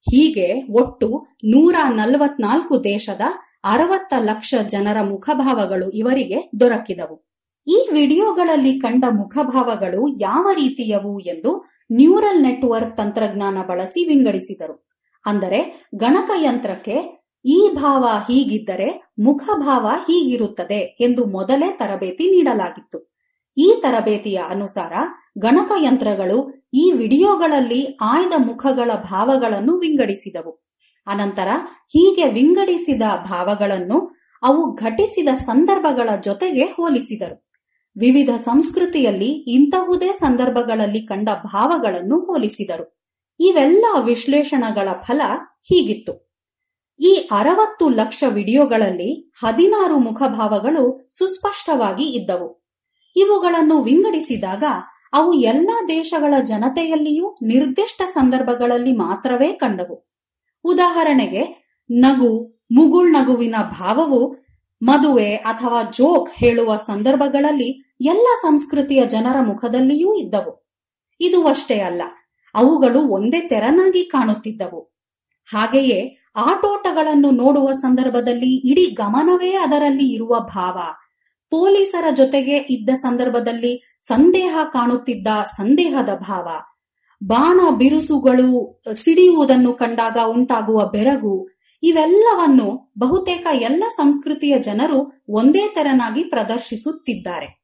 [0.00, 3.20] ಹೀಗೆ ಒಟ್ಟು ನೂರ ನಲವತ್ನಾಲ್ಕು ದೇಶದ
[3.64, 7.28] ಅರವತ್ತ ಲಕ್ಷ ಜನರ ಮುಖಭಾವಗಳು ಇವರಿಗೆ ದೊರಕಿದವು.
[7.66, 14.87] ಈ ವಿಡಿಯೋಗಳಲ್ಲಿ ಕಂಡ ಮುಖಭಾವಗಳು ಯಾವ ರೀತಿಯವು ಎಂದು ನ್ಯೂರಲ್ ನೆಟ್ವರ್ಕ್ ತಂತ್ರಜ್ಞಾನ ಬಳಸಿ ವಿಂಗಡಿಸಿದರು.
[15.26, 23.14] ಅಂದರೆ ಗಣಕಯಂತ್ರಕ್ಕೆ ಈ ಭಾವ ಹೀಗಿದ್ದರೆ ಮುಖಭಾವ ಹೀಗಿರುತ್ತದೆ ಎಂದು ಮೊದಲೇ ತರಬೇತಿ ನೀಡಲಾಗಿತ್ತು.
[23.58, 24.92] ಈ ತರಬೇತಿಯ ಅನುಸಾರ
[25.38, 30.64] ಗಣಕಯಂತ್ರಗಳು ಈ ವಿಡಿಯೋಗಳಲ್ಲಿ ಆಯ್ದ ಮುಖಗಳ ಭಾವಗಳನ್ನು ವಿಂಗಡಿಸಿದವು.
[31.06, 31.48] ಅನಂತರ
[31.86, 37.48] ಹೀಗೆ ವಿಂಗಡಿಸಿದ ಭಾವಗಳನ್ನು ಅವು ಘಟಿಸಿದ ಸಂದರ್ಭಗಳ ಜೊತೆಗೆ ಹೋಲಿಸಿದರು.
[37.98, 42.97] ವಿವಿಧ ಸಂಸ್ಕೃತಿಯಲ್ಲಿ ಇಂತಹುದೇ ಸಂದರ್ಭಗಳಲ್ಲಿ ಕಂಡ ಭಾವಗಳನ್ನು ಹೋಲಿಸಿದರು.
[43.40, 45.20] ಇವೆಲ್ಲ ವಿಶ್ಲೇಷಣೆಗಳ ಫಲ
[45.62, 46.28] ಹೀಗಿತ್ತು.
[47.00, 52.66] ಈ ಅರವತ್ತು ಲಕ್ಷ ವಿಡಿಯೋಗಳಲ್ಲಿ ಹದಿನಾರು ಮುಖಭಾವಗಳು ಸುಸ್ಪಷ್ಟವಾಗಿ ಇದ್ದವು.
[53.16, 54.64] ಇವುಗಳನ್ನು ವಿಂಗಡಿಸಿದಾಗ
[55.12, 60.12] ಅವು ಎಲ್ಲ ದೇಶಗಳ ಜನತೆಯಲ್ಲಿಯೂ ನಿರ್ದಿಷ್ಟ ಸಂದರ್ಭಗಳಲ್ಲಿ ಮಾತ್ರವೇ ಕಂಡವು.
[60.64, 64.36] ಉದಾಹರಣೆಗೆ, ನಗು ಮುಗುಳ್ನಗುವಿನ ಭಾವವು,
[64.82, 70.68] ಮದುವೆ ಅಥವಾ ಜೋಕ್ ಹೇಳುವ ಸಂದರ್ಭಗಳಲ್ಲಿ ಎಲ್ಲ ಸಂಸ್ಕೃತಿಯ ಜನರ ಮುಖದಲ್ಲಿಯೂ ಇದ್ದವು.
[71.20, 72.02] ಇದು ಅಷ್ಟೇ ಅಲ್ಲ.
[72.54, 74.80] ಅವುಗಳು ಒಂದೇ ತೆರನಾಗಿ ಕಾಣುತ್ತಿದ್ದವು.
[75.54, 80.78] ಹಾಗೆಯೇ ಆಟೋಟಗಳನ್ನು ನೋಡುವ ಸಂದರ್ಭದಲ್ಲಿ ಇಡೀ ಗಮನವೇ ಅದರಲ್ಲಿ ಇರುವ ಭಾವ.
[81.50, 86.48] ಪೊಲೀಸರ ಜೊತೆಗೆ ಇದ್ದ ಸಂದರ್ಭದಲ್ಲಿ ಸಂದೇಹ ಕಾಣುತ್ತಿದ್ದ ಸಂದೇಹದ ಭಾವ.
[87.24, 91.48] ಬಾಣ ಬಿರುಸುಗಳು ಸಿಡಿಯುವುದನ್ನು ಕಂಡಾಗ ಉಂಟಾಗುವ ಬೆರಗು.
[91.82, 97.57] ಇವೆಲ್ಲವನ್ನು ಬಹುತೇಕ ಎಲ್ಲ ಸಂಸ್ಕೃತಿಯ ಜನರು ಒಂದೇ ತೆರನಾಗಿ ಪ್ರದರ್ಶಿಸುತ್ತಿದ್ದಾರೆ.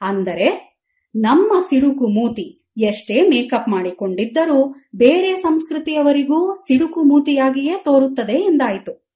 [0.00, 0.70] ಅಂದರೆ
[1.14, 9.10] ನಮ್ಮ ಸಿಡುಕು ಮೂತಿ ಎಷ್ಟೇ ಮೇಕಪ್ ಮಾಡಿಕೊಂಡಿದ್ದರೂ ಬೇರೆ ಸಂಸ್ಕೃತಿಯವರಿಗೂ ಸಿಡುಕು ಮೂತಿಯಾಗಿಯೇ ತೋರುತ್ತದೆ ಎಂದಾಯಿತು.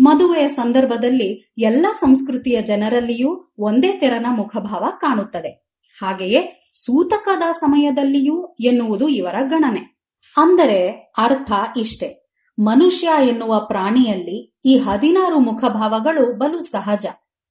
[0.00, 5.80] ಮದುವೆಯ ಸಂದರ್ಭದಲ್ಲಿ ಎಲ್ಲ ಸಂಸ್ಕೃತಿಯ ಜನರಲ್ಲಿಯೂ ಒಂದೇ ತೆರನ ಮುಖಭಾವ ಕಾಣುತ್ತದೆ.
[6.02, 10.00] ಹಾಗೆಯೇ ಸೂತಕದ ಸಮಯದಲ್ಲಿಯೂ ಎನ್ನುವುದು ಇವರ ಗಣನೆ.
[10.36, 10.88] ಅಂದರೆ
[11.18, 12.24] ಅರ್ಥ ಇಷ್ಟೆ.
[12.58, 17.06] ಮನುಷ್ಯ ಎನ್ನುವ ಪ್ರಾಣಿಯಲ್ಲಿ ಈ ಹದಿನಾರು ಮುಖಭಾವಗಳು ಬಲು ಸಹಜ.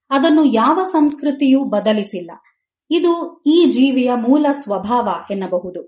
[0.09, 2.31] ಅದನ್ನು ಯಾವ ಸಂಸ್ಕೃತಿಯೂ ಬದಲಿಸಿಲ್ಲ.
[2.93, 5.81] ಇದು ಈ ಜೀವಿಯ ಮೂಲ ಸ್ವಭಾವ ಎನ್ನಬಹುದು.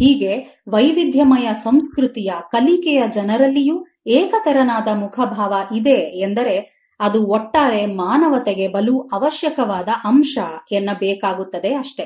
[0.00, 10.38] ಹೀಗೆ ವೈವಿಧ್ಯಮಯ ಸಂಸ್ಕೃತಿಯ ಕಲಿಕೆಯ ಜನರಲ್ಲಿಯೂ ಏಕತರನಾದ ಮುಖಭಾವ ಇದೆ ಎಂದರೆ ಅದು ಒಟ್ಟಾರೆ ಮಾನವತೆಗೆ ಬಲು ಅವಶ್ಯಕವಾದ ಅಂಶ
[10.72, 12.02] ಎನ್ನಬೇಕಾಗುತ್ತದೆ ಅಷ್ಟೆ.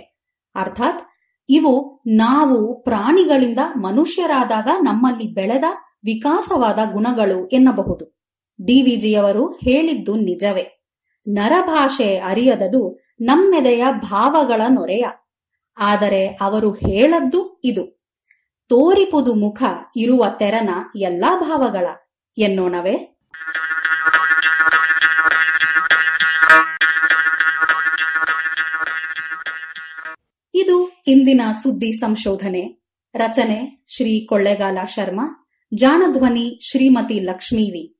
[0.54, 1.02] ಅರ್ಥಾತ್
[1.48, 5.64] ಇವು ನಾವು ಪ್ರಾಣಿಗಳಿಂದ ಮನುಷ್ಯರಾದಾಗ ನಮ್ಮಲ್ಲಿ ಬೆಳೆದ
[6.04, 8.20] ವಿಕಾಸವಾದ ಗುಣಗಳು ಎನ್ನಬಹುದು.
[8.64, 10.76] ಡಿವಿಜಿಯವರು ಹೇಳಿದ್ದು ನಿಜವೇ.
[11.28, 15.04] ನರಭಾಷೆ ಅರಿಯದದು ನಮ್ಮೆದೆಯ ಭಾವಗಳ ನೊರೆಯ.
[15.78, 18.04] ಆದರೆ ಅವರು ಹೇಳದ್ದು ಇದು.
[18.68, 19.62] ತೋರಿಪುದು ಮುಖ
[19.96, 21.86] ಇರುವ ತೆರನ ಎಲ್ಲಾ ಭಾವಗಳ.
[22.38, 23.18] ಎನ್ನೋಣವೇ?
[30.54, 32.82] ಇದು ಇಂದಿನ ಸುದ್ದಿ ಸಂಶೋಧನೆ.
[33.14, 37.99] ರಚನೆ ಶ್ರೀ ಕೊಳ್ಳೆಗಾಲ ಶರ್ಮಾ, ಜಾಣಧ್ವನಿ ಶ್ರೀಮತಿ ಲಕ್ಷ್ಮೀ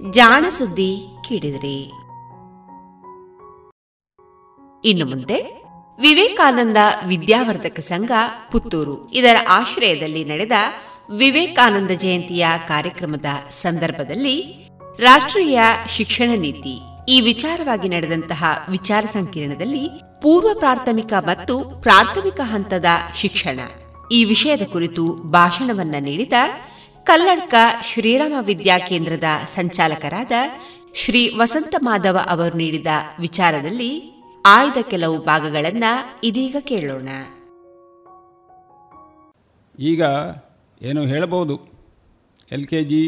[0.00, 1.78] ಜಾಣ ಸುದ್ದಿ ಕೇಳಿದ್ರಿ.
[4.84, 5.38] ಇನ್ನು ಮುಂದೆ
[6.00, 6.76] ವಿವೇಕಾನಂದ
[7.06, 8.10] ವಿದ್ಯಾವರ್ಧಕ ಸಂಘ
[8.52, 9.10] ಪುತ್ತೂರು.
[9.10, 10.52] ಇದರ ಆಶ್ರಯದಲ್ಲಿ ನಡೆದ
[11.16, 14.68] ವಿವೇಕಾನಂದ ಜಯಂತಿಯ ಕಾರ್ಯಕ್ರಮದ ಸಂದರ್ಭದಲ್ಲಿ
[14.98, 19.90] ರಾಷ್ಟ್ರೀಯ ಶಿಕ್ಷಣ ನೀತಿ, ಈ ವಿಚಾರವಾಗಿ ನಡೆದಂತಹ ವಿಚಾರ ಸಂಕಿರಣದಲ್ಲಿ
[20.22, 22.84] ಪೂರ್ವ ಪ್ರಾಥಮಿಕ ಮತ್ತು ಪ್ರಾಥಮಿಕ ಹಂತದ
[23.16, 23.60] ಶಿಕ್ಷಣ,
[24.12, 26.32] ಈ ವಿಷಯದ ಕುರಿತು ಭಾಷಣವನ್ನ ನೀಡಿದ
[27.08, 30.32] ಕಲ್ಲಡ್ಕ ಶ್ರೀರಾಮ ವಿದ್ಯಾ ಕೇಂದ್ರದ ಸಂಚಾಲಕರಾದ
[30.94, 32.86] ಶ್ರೀ ವಸಂತ ಮಾಧವ ಅವರು ನೀಡಿದ
[33.20, 33.90] ವಿಚಾರದಲ್ಲಿ
[34.44, 35.84] ಆಯ್ದ ಕೆಲವು ಭಾಗಗಳನ್ನ
[36.24, 37.08] ಇದೀಗ ಕೇಳೋಣ.
[39.78, 40.02] ಈಗ
[40.82, 41.56] ಏನು ಹೇಳಬಹುದು?
[42.52, 43.02] L K G,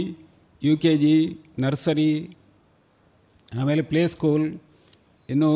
[0.63, 1.15] U K G,
[1.59, 2.37] nursery,
[3.61, 4.47] ಆಮೇಲೆ ಪ್ಲೇ ಸ್ಕೂಲ್,
[5.29, 5.51] ಇನ್ನು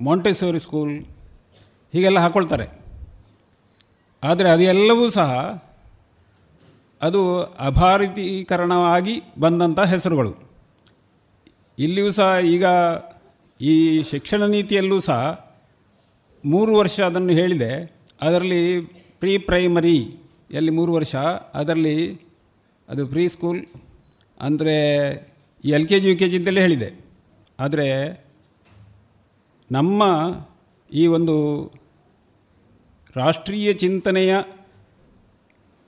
[0.00, 0.94] ಮಾಂಟೆಸೋರಿ ಸ್ಕೂಲ್
[1.94, 2.66] ಹೀಗೆಲ್ಲ ಹಾಕ್ಕೊಳ್ತಾರೆ
[4.22, 5.30] ಆದರೆ ಅದೆಲ್ಲವೂ ಸಹ
[7.02, 7.22] ಅದು
[7.68, 10.32] ಅಭಾರತೀಕರಣವಾಗಿ ಬಂದಂಥ ಹೆಸರುಗಳು.
[11.78, 12.64] ಇಲ್ಲಿಯೂ ಸಹ ಈಗ
[13.60, 13.74] ಈ
[14.10, 15.20] ಶಿಕ್ಷಣ ನೀತಿಯಲ್ಲೂ ಸಹ
[16.44, 17.72] ಮೂರು ವರ್ಷ ಅದನ್ನು ಹೇಳಿದೆ.
[18.20, 18.62] ಅದರಲ್ಲಿ
[19.20, 19.98] ಪ್ರೀ ಪ್ರೈಮರಿ
[20.58, 21.14] ಎಲ್ಲಿ ಮೂರು ವರ್ಷ.
[21.60, 21.96] ಅದರಲ್ಲಿ
[22.88, 23.60] ಅದು ಪ್ರೀ ಸ್ಕೂಲ್,
[24.40, 24.76] ಅಂದರೆ
[25.64, 26.90] L K G, U K G ಅಂತಲೇ ಹೇಳಿದೆ.
[27.58, 27.88] ಆದರೆ
[29.70, 30.02] ನಮ್ಮ
[30.92, 31.36] ಈ ಒಂದು
[33.16, 34.32] ರಾಷ್ಟ್ರೀಯ ಚಿಂತನೆಯ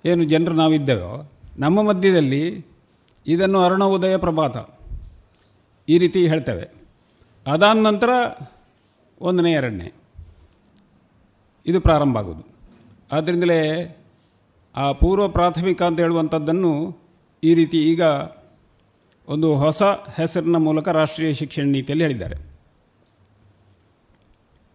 [0.04, 2.66] ಏನು ಜನರು ನಾವಿದ್ದೇವೋ, ನಮ್ಮ ಮಧ್ಯದಲ್ಲಿ
[3.26, 4.56] ಇದನ್ನು ಅರುಣೋದಯ ಪ್ರಭಾತ
[5.88, 6.68] ಈ ರೀತಿ ಹೇಳ್ತೇವೆ.
[7.52, 8.08] ಅದಾದ ನಂತರ
[9.20, 9.92] ಒಂದನೇ, ಎರಡನೇ.
[11.66, 12.46] ಇದು ಪ್ರಾರಂಭ ಆಗೋದು.
[13.12, 13.94] ಆದ್ದರಿಂದಲೇ
[14.76, 16.98] ಆ ಪೂರ್ವ ಪ್ರಾಥಮಿಕ ಅಂತ ಹೇಳುವಂಥದ್ದನ್ನು
[17.42, 18.02] ಈ ರೀತಿ ಈಗ
[19.28, 19.82] ಒಂದು ಹೊಸ
[20.16, 22.36] ಹೆಸರಿನ ಮೂಲಕ ರಾಷ್ಟ್ರೀಯ ಶಿಕ್ಷಣ ನೀತಿಯಲ್ಲಿ ಹೇಳಿದ್ದಾರೆ.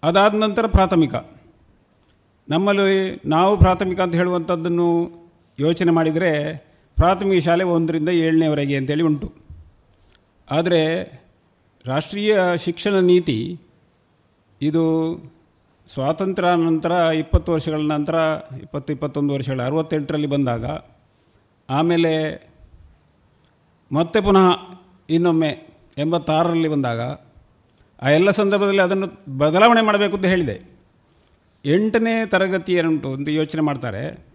[0.03, 1.15] ಅದಾದ ನಂತರ ಪ್ರಾಥಮಿಕ.
[2.49, 4.87] ನಮ್ಮಲ್ಲಿ ನಾವು ಪ್ರಾಥಮಿಕ ಅಂತ ಹೇಳುವಂಥದ್ದನ್ನು
[5.59, 6.31] ಯೋಚನೆ ಮಾಡಿದರೆ
[6.95, 9.33] ಪ್ರಾಥಮಿಕ ಶಾಲೆ ಒಂದರಿಂದ ಏಳನೇವರೆಗೆ ಅಂತೇಳಿ ಉಂಟು.
[10.51, 10.81] ಆದರೆ
[11.85, 13.59] ರಾಷ್ಟ್ರೀಯ ಶಿಕ್ಷಣ ನೀತಿ
[14.61, 14.83] ಇದು
[15.93, 18.15] ಸ್ವಾತಂತ್ರ್ಯ ನಂತರ ಇಪ್ಪತ್ತು ವರ್ಷಗಳ ನಂತರ
[18.61, 20.65] ಇಪ್ಪತ್ತು, ಇಪ್ಪತ್ತೊಂದು ವರ್ಷಗಳ, ಅರವತ್ತೆಂಟರಲ್ಲಿ ಬಂದಾಗ
[21.69, 22.13] ಆಮೇಲೆ
[23.91, 24.59] ಮತ್ತೆ ಪುನಃ
[25.09, 25.51] ಇನ್ನೊಮ್ಮೆ
[25.97, 26.99] ಎಂಬತ್ತಾರರಲ್ಲಿ ಬಂದಾಗ
[28.01, 30.72] ಆ ಎಲ್ಲ ಸಂದರ್ಭದಲ್ಲಿ ಅದನ್ನು ಬದಲಾವಣೆ ಮಾಡಬೇಕು ಅಂತ ಹೇಳಿದೆ.
[31.65, 34.25] ಎಂಟನೇ ತರಗತಿ ಏನುಂಟು ಅಂತ ಯೋಚನೆ ಮಾಡ್ತಾರೆ.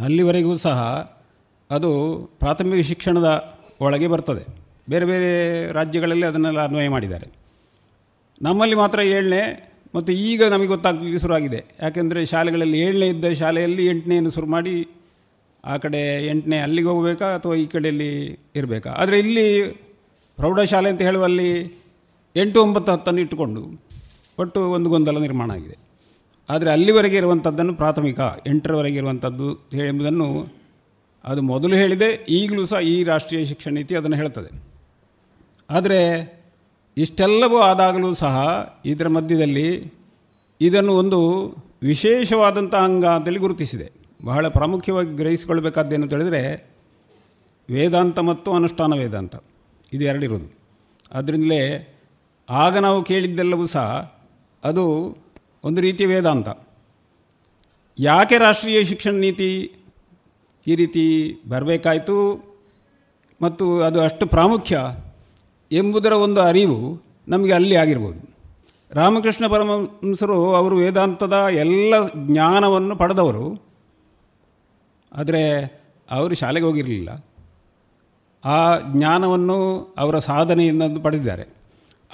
[0.00, 0.78] ಅಲ್ಲಿವರೆಗೂ ಸಹ
[1.70, 1.90] ಅದು
[2.38, 4.46] ಪ್ರಾಥಮಿಕ ಶಿಕ್ಷಣದ ಒಳಗೆ ಬರ್ತದೆ.
[4.88, 7.32] ಬೇರೆ ಬೇರೆ ರಾಜ್ಯಗಳಲ್ಲಿ ಅದನ್ನೆಲ್ಲ ಅನ್ವಯ ಮಾಡಿದ್ದಾರೆ.
[8.42, 11.64] ನಮ್ಮಲ್ಲಿ ಮಾತ್ರ ಏಳನೇ ಮತ್ತು ಈಗ ನಮಗೆ ಗೊತ್ತಾಗಲಿಕ್ಕೆ ಶುರುವಾಗಿದೆ.
[11.82, 14.88] ಯಾಕೆಂದರೆ ಶಾಲೆಗಳಲ್ಲಿ ಏಳನೇ ಇದ್ದ ಶಾಲೆಯಲ್ಲಿ ಎಂಟನೆಯನ್ನು ಶುರು ಮಾಡಿ
[15.64, 18.24] ಆ ಕಡೆ ಎಂಟನೇ ಅಲ್ಲಿಗೆ ಹೋಗಬೇಕಾ ಅಥವಾ ಈ ಕಡೆಯಲ್ಲಿ
[18.56, 18.90] ಇರಬೇಕಾ?
[18.90, 19.64] ಆದರೆ ಇಲ್ಲಿ
[20.36, 21.80] ಪ್ರೌಢಶಾಲೆ ಅಂತ ಹೇಳುವಲ್ಲಿ
[22.36, 23.80] ಎಂಟು ಒಂಬತ್ತು ಹತ್ತನ್ನು ಇಟ್ಟುಕೊಂಡು
[24.38, 25.85] ಒಟ್ಟು ಒಂದು ಗೊಂದಲ ನಿರ್ಮಾಣ ಆಗಿದೆ.
[26.48, 29.48] ಆದರೆ ಅಲ್ಲಿವರೆಗೆ ಇರುವಂಥದ್ದನ್ನು ಪ್ರಾಥಮಿಕ, ಎಂಟರವರೆಗೆ ಇರುವಂಥದ್ದು
[29.90, 30.28] ಎಂಬುದನ್ನು
[31.24, 34.50] ಅದು ಮೊದಲು ಹೇಳಿದೆ, ಈಗಲೂ ಸಹ ಈ ರಾಷ್ಟ್ರೀಯ ಶಿಕ್ಷಣ ನೀತಿ ಅದನ್ನು ಹೇಳ್ತದೆ.
[35.70, 36.00] ಆದರೆ
[36.96, 38.36] ಇಷ್ಟೆಲ್ಲವೂ ಆದಾಗಲೂ ಸಹ
[38.86, 39.68] ಇದರ ಮಧ್ಯದಲ್ಲಿ
[40.60, 41.20] ಇದನ್ನು ಒಂದು
[41.82, 43.88] ವಿಶೇಷವಾದಂಥ ಅಂಗ ಅಂತೇಳಿ ಗುರುತಿಸಿದೆ.
[44.20, 46.42] ಬಹಳ ಪ್ರಾಮುಖ್ಯವಾಗಿ ಗ್ರಹಿಸಿಕೊಳ್ಬೇಕಾದ್ದೇನು ಹೇಳಿದರೆ
[47.68, 49.34] ವೇದಾಂತ ಮತ್ತು ಅನುಷ್ಠಾನ ವೇದಾಂತ,
[49.92, 50.48] ಇದು ಎರಡಿರೋದು
[51.10, 51.60] ಅದರಿಂದಲೇ
[52.48, 53.86] ಆಗ ನಾವು ಕೇಳಿದ್ದೆಲ್ಲವೂ ಸಹ
[54.62, 54.84] ಅದು
[55.66, 56.48] ಒಂದು ರೀತಿ ವೇದಾಂತ.
[57.98, 59.72] ಯಾಕೆ ರಾಷ್ಟ್ರೀಯ ಶಿಕ್ಷಣ ನೀತಿ
[60.66, 62.44] ಈ ರೀತಿ ಬರಬೇಕಾಯಿತು
[63.42, 64.80] ಮತ್ತು ಅದು ಅಷ್ಟು ಪ್ರಾಮುಖ್ಯ
[65.72, 68.28] ಎಂಬುದರ ಒಂದು ಅರಿವು ನಮಗೆ ಅಲ್ಲಿ ಆಗಿರ್ಬೋದು.
[68.90, 71.94] ರಾಮಕೃಷ್ಣ ಪರಮಹಂಸರು ಅವರು ವೇದಾಂತದ ಎಲ್ಲ
[72.26, 73.62] ಜ್ಞಾನವನ್ನು ಪಡೆದವರು.
[75.12, 75.64] ಆದರೆ
[76.10, 77.26] ಅವರು ಶಾಲೆಗೆ ಹೋಗಿರಲಿಲ್ಲ.
[78.44, 81.55] ಆ ಜ್ಞಾನವನ್ನು ಅವರ ಸಾಧನೆಯಿಂದ ಪಡೆದಿದ್ದಾರೆ.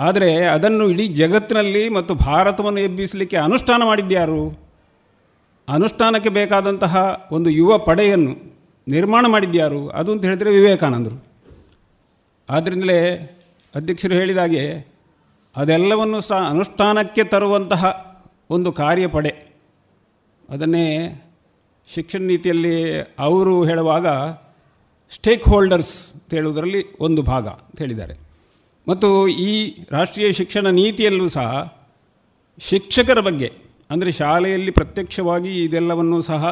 [0.01, 4.59] ಆದರೆ ಅದನ್ನು ಇಡೀ ಜಗತ್ತಿನಲ್ಲಿ ಮತ್ತು ಭಾರತವನ್ನು ಎಬ್ಬಿಸಲಿಕ್ಕೆ ಅನುಷ್ಠಾನ ಮಾಡಿದ್ಯಾರು?
[5.68, 8.36] ಅನುಷ್ಠಾನಕ್ಕೆ ಬೇಕಾದಂತಹ ಒಂದು ಯುವ ಪಡೆಯನ್ನು
[8.88, 9.88] ನಿರ್ಮಾಣ ಮಾಡಿದ್ಯಾರು?
[9.88, 11.24] ಅದು ಅಂತ ಹೇಳಿದರೆ ವಿವೇಕಾನಂದರು.
[12.51, 13.16] ಆದ್ದರಿಂದಲೇ
[13.74, 14.86] ಅಧ್ಯಕ್ಷರು ಹೇಳಿದಾಗೆ
[15.57, 18.12] ಅದೆಲ್ಲವನ್ನು ಸಹ ಅನುಷ್ಠಾನಕ್ಕೆ ತರುವಂತಹ
[18.51, 19.53] ಒಂದು ಕಾರ್ಯಪಡೆ.
[20.51, 20.86] ಅದನ್ನೇ
[21.95, 24.07] ಶಿಕ್ಷಣ ನೀತಿಯಲ್ಲಿ ಅವರು ಹೇಳುವಾಗ
[25.11, 28.31] ಸ್ಟೇಕ್ ಹೋಲ್ಡರ್ಸ್ ಅಂತ ಹೇಳುವುದರಲ್ಲಿ ಒಂದು ಭಾಗ ಅಂತ ಹೇಳಿದ್ದಾರೆ.
[28.86, 29.52] ಮತ್ತು ಈ
[29.90, 31.48] ರಾಷ್ಟ್ರೀಯ ಶಿಕ್ಷಣ ನೀತಿಯಲ್ಲೂ ಸಹ
[32.58, 33.48] ಶಿಕ್ಷಕರ ಬಗ್ಗೆ,
[33.90, 36.42] ಅಂದರೆ ಶಾಲೆಯಲ್ಲಿ ಪ್ರತ್ಯಕ್ಷವಾಗಿ ಇದೆಲ್ಲವನ್ನು ಸಹ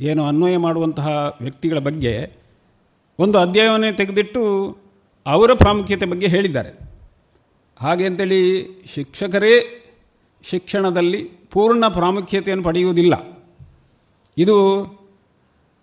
[0.00, 1.08] ಏನು ಅನ್ವಯ ಮಾಡುವಂತಹ
[1.40, 2.14] ವ್ಯಕ್ತಿಗಳ ಬಗ್ಗೆ
[3.18, 4.42] ಒಂದು ಅಧ್ಯಾಯವನ್ನೇ ತೆಗೆದಿಟ್ಟು
[5.26, 6.70] ಅವರ ಪ್ರಾಮುಖ್ಯತೆ ಬಗ್ಗೆ ಹೇಳಿದ್ದಾರೆ.
[7.80, 8.40] ಹಾಗೆ ಅಂತೇಳಿ
[8.94, 9.54] ಶಿಕ್ಷಕರೇ
[10.44, 11.20] ಶಿಕ್ಷಣದಲ್ಲಿ
[11.52, 13.14] ಪೂರ್ಣ ಪ್ರಾಮುಖ್ಯತೆಯನ್ನು ಪಡೆಯುವುದಿಲ್ಲ.
[14.36, 14.56] ಇದು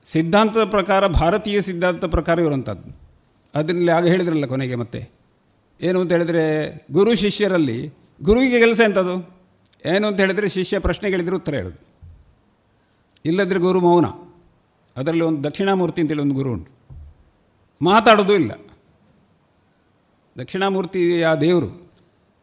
[0.05, 3.08] ಸಿದ್ಧಾಂತದ ಪ್ರಕಾರ, ಭಾರತೀಯ ಸಿದ್ಧಾಂತದ ಪ್ರಕಾರ ಇರುವಂಥದ್ದು
[3.55, 5.09] ಅದರಲ್ಲಿ ಆಗ ಹೇಳಿದ್ರಲ್ಲ ಕೊನೆಗೆ ಮತ್ತೆ.
[5.81, 6.45] ಏನು ಅಂತ ಹೇಳಿದರೆ,
[6.91, 7.93] ಗುರು ಶಿಷ್ಯರಲ್ಲಿ,
[8.23, 9.39] ಗುರುವಿಗೆ ಕೆಲಸ ಎಂಥದ್ದು
[9.85, 11.79] ಏನು ಅಂತ ಹೇಳಿದರೆ, ಶಿಷ್ಯ ಪ್ರಶ್ನೆ ಕೇಳಿದರೆ ಉತ್ತರ ಹೇಳೋದು.
[13.25, 14.05] ಇಲ್ಲದ್ರೆ ಗುರು ಮೌನ.
[14.97, 16.71] ಅದರಲ್ಲಿ ಒಂದು ದಕ್ಷಿಣಾಮೂರ್ತಿ ಅಂತೇಳಿ ಒಂದು ಗುರು ಉಂಟು.
[17.81, 18.51] ಮಾತಾಡೋದು ಇಲ್ಲ.
[20.39, 21.91] ದಕ್ಷಿಣಾಮೂರ್ತಿ ಆ ದೇವರು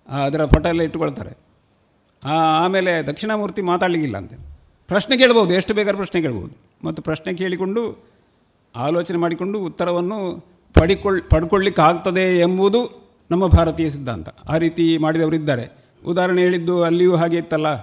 [0.09, 1.37] ಅದರ ಪಟ ಎಲ್ಲ ಇಟ್ಟುಕೊಳ್ತಾರೆ.
[2.25, 4.37] ಆಮೇಲೆ ದಕ್ಷಿಣಾಮೂರ್ತಿ ಮಾತಾಡಲಿಕ್ಕಿಲ್ಲ ಅಂತೆ.
[4.89, 6.87] ಪ್ರಶ್ನೆ ಕೇಳ್ಬೋದು, ಎಷ್ಟು ಬೇಕಾದ್ರೂ ಪ್ರಶ್ನೆ ಕೇಳ್ಬೋದು.
[6.87, 8.05] ಮತ್ತು ಪ್ರಶ್ನೆ ಕೇಳಿಕೊಂಡು,
[8.77, 10.45] ಆಲೋಚನೆ ಮಾಡಿಕೊಂಡು ಉತ್ತರವನ್ನು
[10.81, 14.29] ಪಡಿಕೊಳ್ಳ್ ಪಡ್ಕೊಳ್ಳಿಕ್ಕೆ ಆಗ್ತದೆ ಎಂಬುದು ನಮ್ಮ ಭಾರತೀಯ ಸಿದ್ಧಾಂತ.
[14.49, 15.69] ಆ ರೀತಿ ಮಾಡಿದವರಿದ್ದಾರೆ.
[16.07, 17.83] ಉದಾಹರಣೆ ಹೇಳಿದ್ದು ಅಲ್ಲಿಯೂ ಹಾಗೆ ಇತ್ತಲ್ಲ?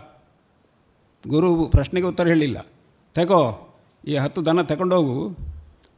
[1.27, 2.65] ಗುರು ಪ್ರಶ್ನೆಗೆ ಉತ್ತರ ಹೇಳಿಲ್ಲ.
[3.13, 3.75] ತಗೋ,
[4.07, 5.37] ಈ ಹತ್ತು ದನ ತಗೊಂಡೋಗು,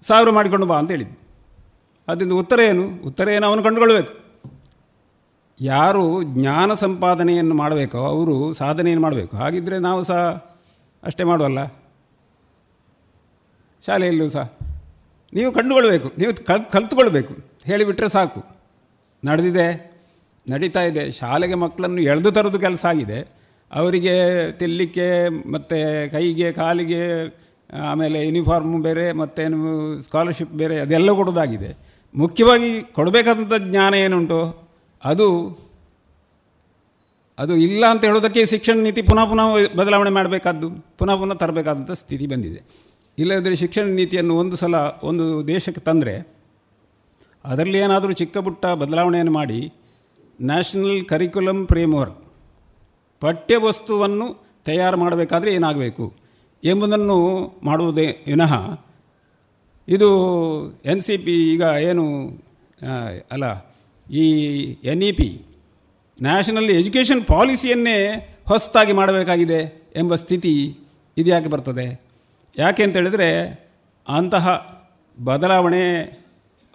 [0.02, 1.20] ಸಾವಿರ ಮಾಡಿಕೊಂಡು ಬಾ ಅಂತ ಹೇಳಿದ್ದು
[2.08, 3.06] ಅದರಿಂದ ಉತ್ತರ ಏನು?
[3.06, 4.14] ಉತ್ತರ ಏನು ಅವನು ಕಂಡುಕೊಳ್ಬೇಕು.
[5.62, 9.38] ಯಾರು ಜ್ಞಾನ ಸಂಪಾದನೆಯನ್ನು ಮಾಡಬೇಕೋ, ಅವರು ಸಾಧನೆಯನ್ನು ಮಾಡಬೇಕು.
[9.38, 10.28] ಹಾಗಿದ್ದರೆ ನಾವು ಸಹ
[11.04, 11.66] ಅಷ್ಟೇ ಮಾಡುವಲ್ಲ?
[13.86, 14.55] ಶಾಲೆಯಲ್ಲೂ ಸಹ.
[15.36, 17.34] ನೀವು ಕಂಡುಕೊಳ್ಬೇಕು ನೀವು ಕಲ್, ಕಲ್ತುಕೊಳ್ಬೇಕು.
[17.66, 18.42] ಹೇಳಿಬಿಟ್ರೆ ಸಾಕು.
[19.24, 19.68] ನಡೆದಿದೆ,
[20.50, 21.04] ನಡೀತಾ ಇದೆ.
[21.12, 23.20] ಶಾಲೆಗೆ ಮಕ್ಕಳನ್ನು ಎಳೆದು ತರೋದು ಕೆಲಸ ಆಗಿದೆ.
[23.72, 24.14] ಅವರಿಗೆ
[24.52, 25.08] ತಿನ್ನಲಿಕ್ಕೆ
[25.52, 25.78] ಮತ್ತು
[26.12, 27.04] ಕೈಗೆ, ಕಾಲಿಗೆ,
[27.84, 29.60] ಆಮೇಲೆ ಯೂನಿಫಾರ್ಮ್ ಬೇರೆ ಮತ್ತೇನು
[30.02, 31.72] ಸ್ಕಾಲರ್ಶಿಪ್ ಬೇರೆ, ಅದೆಲ್ಲ ಕೊಡೋದಾಗಿದೆ.
[32.16, 34.40] ಮುಖ್ಯವಾಗಿ ಕೊಡಬೇಕಾದಂಥ ಜ್ಞಾನ ಏನುಂಟು?
[35.06, 35.28] ಅದು
[37.40, 40.68] ಅದು ಇಲ್ಲ ಅಂತ ಹೇಳೋದಕ್ಕೆ ಶಿಕ್ಷಣ ನೀತಿ ಪುನಃ ಪುನಃ ಬದಲಾವಣೆ ಮಾಡಬೇಕಾದ್ದು,
[40.98, 42.62] ಪುನಃ ಪುನಃ ತರಬೇಕಾದಂಥ ಸ್ಥಿತಿ ಬಂದಿದೆ.
[43.18, 46.16] ಇಲ್ಲದಿದ್ದರೆ ಶಿಕ್ಷಣ ನೀತಿಯನ್ನು ಒಂದು ಸಲ ಒಂದು ದೇಶಕ್ಕೆ ತಂದರೆ
[47.46, 49.60] ಅದರಲ್ಲಿ ಏನಾದರೂ ಚಿಕ್ಕ ಪುಟ್ಟ ಬದಲಾವಣೆಯನ್ನು ಮಾಡಿ
[50.42, 52.22] ನ್ಯಾಷನಲ್ ಕರಿಕ್ಯುಲಮ್ ಫ್ರೇಮ್ವರ್ಕ್
[53.22, 54.28] ಪಠ್ಯವಸ್ತುವನ್ನು
[54.66, 56.06] ತಯಾರು ಮಾಡಬೇಕಾದ್ರೆ ಏನಾಗಬೇಕು
[56.64, 57.18] ಎಂಬುದನ್ನು
[57.64, 58.54] ಮಾಡುವುದೇ ವಿನಃ
[59.88, 60.10] ಇದು
[60.86, 62.06] ಎನ್ ಸಿ ಪಿ ಈಗ ಏನು
[63.32, 63.46] ಅಲ್ಲ,
[64.08, 64.24] ಈ
[64.84, 65.28] N E P
[66.22, 67.98] national education ಪಾಲಿಸಿಯನ್ನೇ
[68.46, 69.60] ಹೊಸತಾಗಿ ಮಾಡಬೇಕಾಗಿದೆ
[69.96, 70.54] ಎಂಬ ಸ್ಥಿತಿ
[71.18, 72.05] ಇದ್ಯಾಕೆ ಬರ್ತದೆ?
[72.58, 73.30] ಯಾಕೆ ಅಂತೇಳಿದರೆ
[74.08, 74.46] ಅಂತಹ
[75.18, 75.84] ಬದಲಾವಣೆ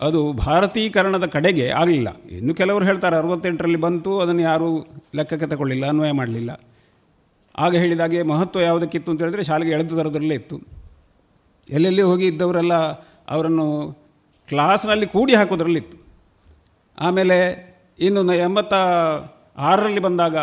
[0.00, 2.08] ಅದು ಭಾರತೀಕರಣದ ಕಡೆಗೆ ಆಗಲಿಲ್ಲ.
[2.30, 4.68] ಇನ್ನು ಕೆಲವರು ಹೇಳ್ತಾರೆ ಅರವತ್ತೆಂಟರಲ್ಲಿ ಬಂತು, ಅದನ್ನು ಯಾರೂ
[5.14, 6.50] ಲೆಕ್ಕಕ್ಕೆ ತಗೊಳ್ಳಿಲ್ಲ, ಅನ್ವಯ ಮಾಡಲಿಲ್ಲ.
[7.58, 10.56] ಆಗ ಹೇಳಿದಾಗೆ ಮಹತ್ವ ಯಾವುದಕ್ಕಿತ್ತು ಅಂತ ಹೇಳಿದ್ರೆ ಶಾಲೆಗೆ ಎಳೆದು ತರೋದ್ರಲ್ಲೇ ಇತ್ತು.
[11.68, 12.74] ಎಲ್ಲೆಲ್ಲಿ ಹೋಗಿ ಇದ್ದವರೆಲ್ಲ
[13.34, 13.66] ಅವರನ್ನು
[14.48, 15.96] ಕ್ಲಾಸ್ನಲ್ಲಿ ಕೂಡಿ ಹಾಕೋದ್ರಲ್ಲಿತ್ತು
[16.98, 17.36] ಆಮೇಲೆ
[17.98, 18.74] ಇನ್ನು ಎಂಬತ್ತ
[19.68, 20.36] ಆರರಲ್ಲಿ ಬಂದಾಗ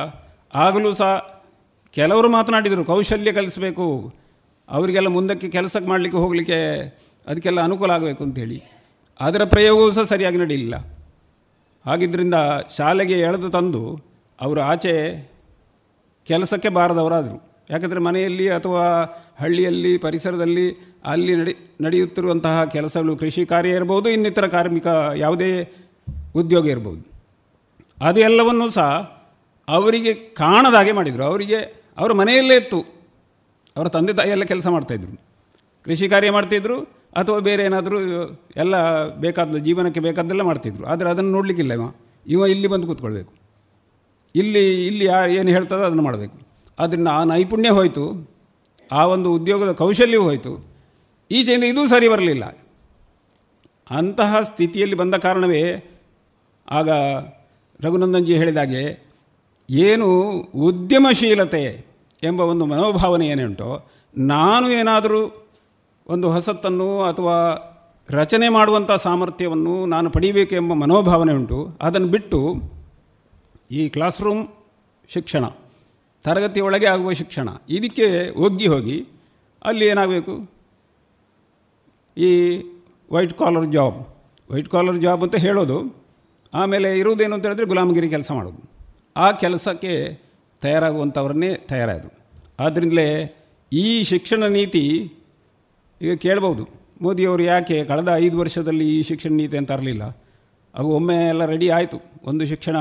[0.53, 1.11] ಆಗಲೂ ಸಹ
[1.95, 3.87] ಕೆಲವರು ಮಾತನಾಡಿದರು, ಕೌಶಲ್ಯ ಕಲಿಸಬೇಕು
[4.69, 6.57] ಅವರಿಗೆಲ್ಲ ಮುಂದಕ್ಕೆ ಕೆಲಸಕ್ಕೆ ಮಾಡಲಿಕ್ಕೆ ಹೋಗಲಿಕ್ಕೆ
[7.27, 8.63] ಅದಕ್ಕೆಲ್ಲ ಅನುಕೂಲ ಆಗಬೇಕು ಅಂಥೇಳಿ
[9.19, 10.75] ಅದರ ಪ್ರಯೋಗವೂ ಸಹ ಸರಿಯಾಗಿ ನಡೆಯಲಿಲ್ಲ.
[11.85, 12.33] ಹಾಗಿದ್ದರಿಂದ
[12.77, 13.99] ಶಾಲೆಗೆ ಎಳೆದು ತಂದು
[14.41, 14.93] ಅವರು ಆಚೆ
[16.25, 17.65] ಕೆಲಸಕ್ಕೆ ಬಾರದವರಾದರು.
[17.69, 19.03] ಯಾಕಂದರೆ ಮನೆಯಲ್ಲಿ ಅಥವಾ
[19.39, 25.71] ಹಳ್ಳಿಯಲ್ಲಿ, ಪರಿಸರದಲ್ಲಿ ಅಲ್ಲಿ ನಡಿ, ನಡೆಯುತ್ತಿರುವಂತಹ ಕೆಲಸಗಳು ಕೃಷಿ ಕಾರ್ಯ ಇರ್ಬೋದು, ಇನ್ನಿತರ ಕಾರ್ಮಿಕ ಯಾವುದೇ
[26.35, 27.11] ಉದ್ಯೋಗ ಇರ್ಬೋದು.
[28.01, 29.17] ಅದೆಲ್ಲವನ್ನೂ ಸಹ
[29.67, 31.23] ಅವರಿಗೆ ಕಾಣದಾಗೆ ಮಾಡಿದರು.
[31.23, 31.55] ಅವರಿಗೆ,
[31.97, 32.96] ಅವರ ಮನೆಯಲ್ಲೇ ಇತ್ತು.
[33.77, 35.19] ಅವರ ತಂದೆ ತಾಯಿಯೆಲ್ಲ ಕೆಲಸ ಮಾಡ್ತಾಯಿದ್ರು.
[35.85, 36.79] ಕೃಷಿ ಕಾರ್ಯ ಮಾಡ್ತಿದ್ರು
[37.17, 37.99] ಅಥವಾ ಬೇರೆ ಏನಾದರೂ
[38.55, 40.85] ಎಲ್ಲ ಬೇಕಾದ ಜೀವನಕ್ಕೆ ಬೇಕಾದ್ದೆಲ್ಲ ಮಾಡ್ತಿದ್ರು.
[40.85, 41.93] ಆದರೆ ಅದನ್ನು ನೋಡಲಿಕ್ಕಿಲ್ಲ ಇವ.
[42.27, 43.33] ಇವ ಇಲ್ಲಿ ಬಂದು ಕೂತ್ಕೊಳ್ಬೇಕು.
[44.35, 46.39] ಇಲ್ಲಿ ಇಲ್ಲಿ ಯಾರು ಏನು ಹೇಳ್ತದೆ ಅದನ್ನು ಮಾಡಬೇಕು.
[46.79, 48.31] ಆದ್ದರಿಂದ ಆ ನೈಪುಣ್ಯ ಹೋಯಿತು.
[48.91, 50.65] ಆ ಒಂದು ಉದ್ಯೋಗದ ಕೌಶಲ್ಯವೂ ಹೋಯಿತು.
[51.31, 52.57] ಈಚೆಯಿಂದ ಇದೂ ಸರಿ ಬರಲಿಲ್ಲ.
[53.89, 55.83] ಅಂತಹ ಸ್ಥಿತಿಯಲ್ಲಿ ಬಂದ ಕಾರಣವೇ
[56.71, 56.89] ಆಗ
[57.81, 59.07] ರಘುನಂದನ್ಜಿ ಹೇಳಿದಾಗೆ,
[59.69, 61.85] ಏನು ಉದ್ಯಮಶೀಲತೆ
[62.23, 63.69] ಎಂಬ ಒಂದು ಮನೋಭಾವನೆ ಏನುಂಟೋ?
[64.17, 65.21] ನಾನು ಏನಾದರೂ
[66.07, 67.35] ಒಂದು ಹೊಸತನ್ನು ಅಥವಾ
[68.09, 71.59] ರಚನೆ ಮಾಡುವಂಥ ಸಾಮರ್ಥ್ಯವನ್ನು ನಾನು ಪಡೀಬೇಕು ಎಂಬ ಮನೋಭಾವನೆ ಉಂಟು.
[71.81, 72.39] ಅದನ್ನು ಬಿಟ್ಟು
[73.71, 74.43] ಈ ಕ್ಲಾಸ್ ರೂಮ್
[75.09, 75.45] ಶಿಕ್ಷಣ
[76.25, 78.07] ತರಗತಿಯೊಳಗೆ ಆಗುವ ಶಿಕ್ಷಣ, ಇದಕ್ಕೆ
[78.39, 78.97] ಒಗ್ಗಿ ಹೋಗಿ
[79.65, 80.33] ಅಲ್ಲಿ ಏನಾಗಬೇಕು?
[82.17, 82.29] ಈ
[83.11, 83.99] white collar job.
[84.49, 85.77] White collar job ಅಂತ ಹೇಳೋದು,
[86.53, 88.61] ಆಮೇಲೆ ಇರುವುದೇನು ಅಂತ ಹೇಳಿದ್ರೆ ಗುಲಾಮಗಿರಿ ಕೆಲಸ ಮಾಡೋದು.
[89.17, 89.93] ಆ ಕೆಲಸಕ್ಕೆ
[90.61, 92.11] ತಯಾರಾಗುವಂಥವ್ರನ್ನೇ ತಯಾರಾದರು
[92.59, 93.07] ಆದ್ದರಿಂದಲೇ
[93.71, 94.83] ಈ ಶಿಕ್ಷಣ ನೀತಿ
[96.01, 96.63] ಈಗ ಕೇಳ್ಬೋದು.
[97.01, 100.03] ಮೋದಿಯವರು ಯಾಕೆ ಕಳೆದ ಐದು ವರ್ಷದಲ್ಲಿ ಈ ಶಿಕ್ಷಣ ನೀತಿ ಅಂತ ಇರಲಿಲ್ಲ
[100.75, 101.97] ಅವು ಒಮ್ಮೆ ಎಲ್ಲ ರೆಡಿ ಆಯಿತು.
[102.23, 102.77] ಒಂದು ಶಿಕ್ಷಣ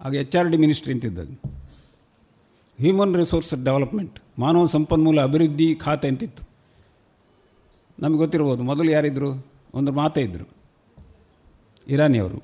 [0.00, 1.34] ಆಗ ಎಚ್ ಆರ್ ಡಿ ಮಿನಿಸ್ಟ್ರಿ ಅಂತಿದ್ದದು
[2.78, 6.42] ಹ್ಯೂಮನ್ ರಿಸೋರ್ಸ್ ಡೆವಲಪ್ಮೆಂಟ್ ಮಾನವ ಸಂಪನ್ಮೂಲ ಅಭಿವೃದ್ಧಿ ಖಾತೆ ಅಂತಿತ್ತು.
[7.98, 9.30] ನಮಗೆ ಗೊತ್ತಿರ್ಬೋದು, ಮೊದಲು ಯಾರಿದ್ದರು
[9.74, 10.46] ಒಂದು ಮಾತೇ ಇದ್ದರು
[11.86, 12.38] ಇರಾನಿಯವರು.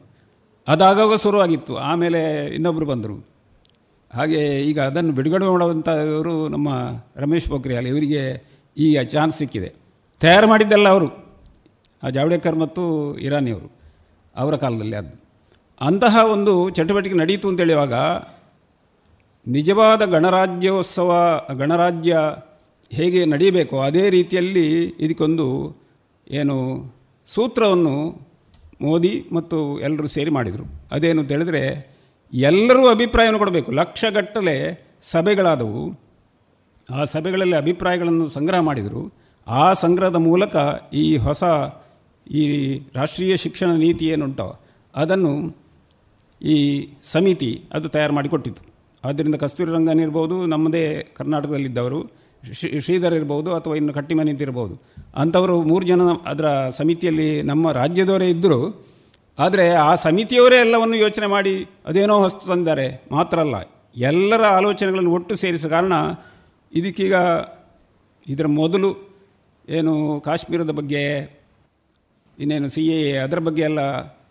[0.69, 1.75] ಅದಾಗಾಗ ಶುರುವಾಗಿತ್ತು.
[1.77, 2.21] ಆಮೇಲೆ
[2.55, 3.17] ಇನ್ನೊಬ್ಬರು ಬಂದರು.
[4.11, 6.69] ಹಾಗೆ ಈಗ ಅದನ್ನು ಬಿಡುಗಡೆ ಮಾಡುವಂಥವರು ನಮ್ಮ
[7.17, 8.23] ರಮೇಶ್ ಪೋಖ್ರಿಯಾಲ್ ಇವರಿಗೆ
[8.77, 9.71] ಈಗ ಚಾನ್ಸ್ ಸಿಕ್ಕಿದೆ.
[10.21, 11.09] ತಯಾರು ಮಾಡಿದ್ದೆಲ್ಲ ಅವರು,
[12.03, 12.85] ಆ ಜಾವಡೇಕರ್ ಮತ್ತು
[13.19, 13.69] ಇರಾನಿಯವರು
[14.37, 15.13] ಅವರ ಕಾಲದಲ್ಲಿ ಅದು.
[15.81, 17.95] ಅಂತಹ ಒಂದು ಚಟುವಟಿಕೆ ನಡೆಯಿತು ಅಂತ ಹೇಳುವಾಗ
[19.47, 21.11] ನಿಜವಾದ ಗಣರಾಜ್ಯೋತ್ಸವ,
[21.57, 22.17] ಗಣರಾಜ್ಯ
[22.93, 24.67] ಹೇಗೆ ನಡೆಯಬೇಕು ಅದೇ ರೀತಿಯಲ್ಲಿ
[25.01, 25.47] ಇದಕ್ಕೊಂದು
[26.31, 26.57] ಏನು
[27.27, 27.95] ಸೂತ್ರವನ್ನು
[28.81, 30.65] ಮೋದಿ ಮತ್ತು ಎಲ್ಲರೂ ಸೇರಿ ಮಾಡಿದರು.
[30.93, 31.63] ಅದೇನು ಹೇಳಿದ್ರೆ
[32.33, 33.73] ಎಲ್ಲರೂ ಅಭಿಪ್ರಾಯವನ್ನು ಕೊಡಬೇಕು.
[33.73, 36.01] ಲಕ್ಷಗಟ್ಟಲೆ ಸಭೆಗಳಾದವು.
[36.95, 39.13] ಆ ಸಭೆಗಳಲ್ಲಿ ಅಭಿಪ್ರಾಯಗಳನ್ನು ಸಂಗ್ರಹ ಮಾಡಿದರು.
[39.47, 40.57] ಆ ಸಂಗ್ರಹದ ಮೂಲಕ
[40.93, 41.43] ಈ ಹೊಸ
[42.31, 44.61] ಈ ರಾಷ್ಟ್ರೀಯ ಶಿಕ್ಷಣ ನೀತಿ ಏನುಂಟೋ
[44.95, 45.57] ಅದನ್ನು
[46.43, 48.63] ಈ ಸಮಿತಿ ಅದು ತಯಾರು ಮಾಡಿಕೊಟ್ಟಿತ್ತು.
[49.05, 52.11] ಆದ್ದರಿಂದ ಕಸ್ತೂರಿ ರಂಗನ್ ಇರ್ಬೋದು, ನಮ್ಮದೇ ಕರ್ನಾಟಕದಲ್ಲಿದ್ದವರು,
[52.53, 54.83] ಶ್ರೀ ಶ್ರೀಧರ್ ಇರ್ಬೋದು ಅಥವಾ ಇನ್ನು ಕಟ್ಟಿಮನೆ ಇರ್ಬೋದು
[55.17, 58.88] ಅಂಥವರು ಮೂರು ಜನ ಅದರ ಸಮಿತಿಯಲ್ಲಿ ನಮ್ಮ ರಾಜ್ಯದವರೇ ಇದ್ದರು
[59.39, 61.55] ಆದರೆ ಆ ಸಮಿತಿಯವರೇ ಎಲ್ಲವನ್ನು ಯೋಚನೆ ಮಾಡಿ
[61.89, 62.87] ಅದೇನೋ ಹೊಸ್ತು ತಂದಿದ್ದಾರೆ
[63.17, 63.57] ಮಾತ್ರ ಅಲ್ಲ,
[64.11, 65.93] ಎಲ್ಲರ ಆಲೋಚನೆಗಳನ್ನು ಒಟ್ಟು ಸೇರಿಸ ಕಾರಣ
[66.73, 67.15] ಇದಕ್ಕೀಗ
[68.27, 68.91] ಇದರ ಮೊದಲು
[69.79, 69.93] ಏನು
[70.27, 71.03] ಕಾಶ್ಮೀರದ ಬಗ್ಗೆ,
[72.39, 73.81] ಇನ್ನೇನು ಸಿ ಎ ಅದರ ಬಗ್ಗೆ ಎಲ್ಲ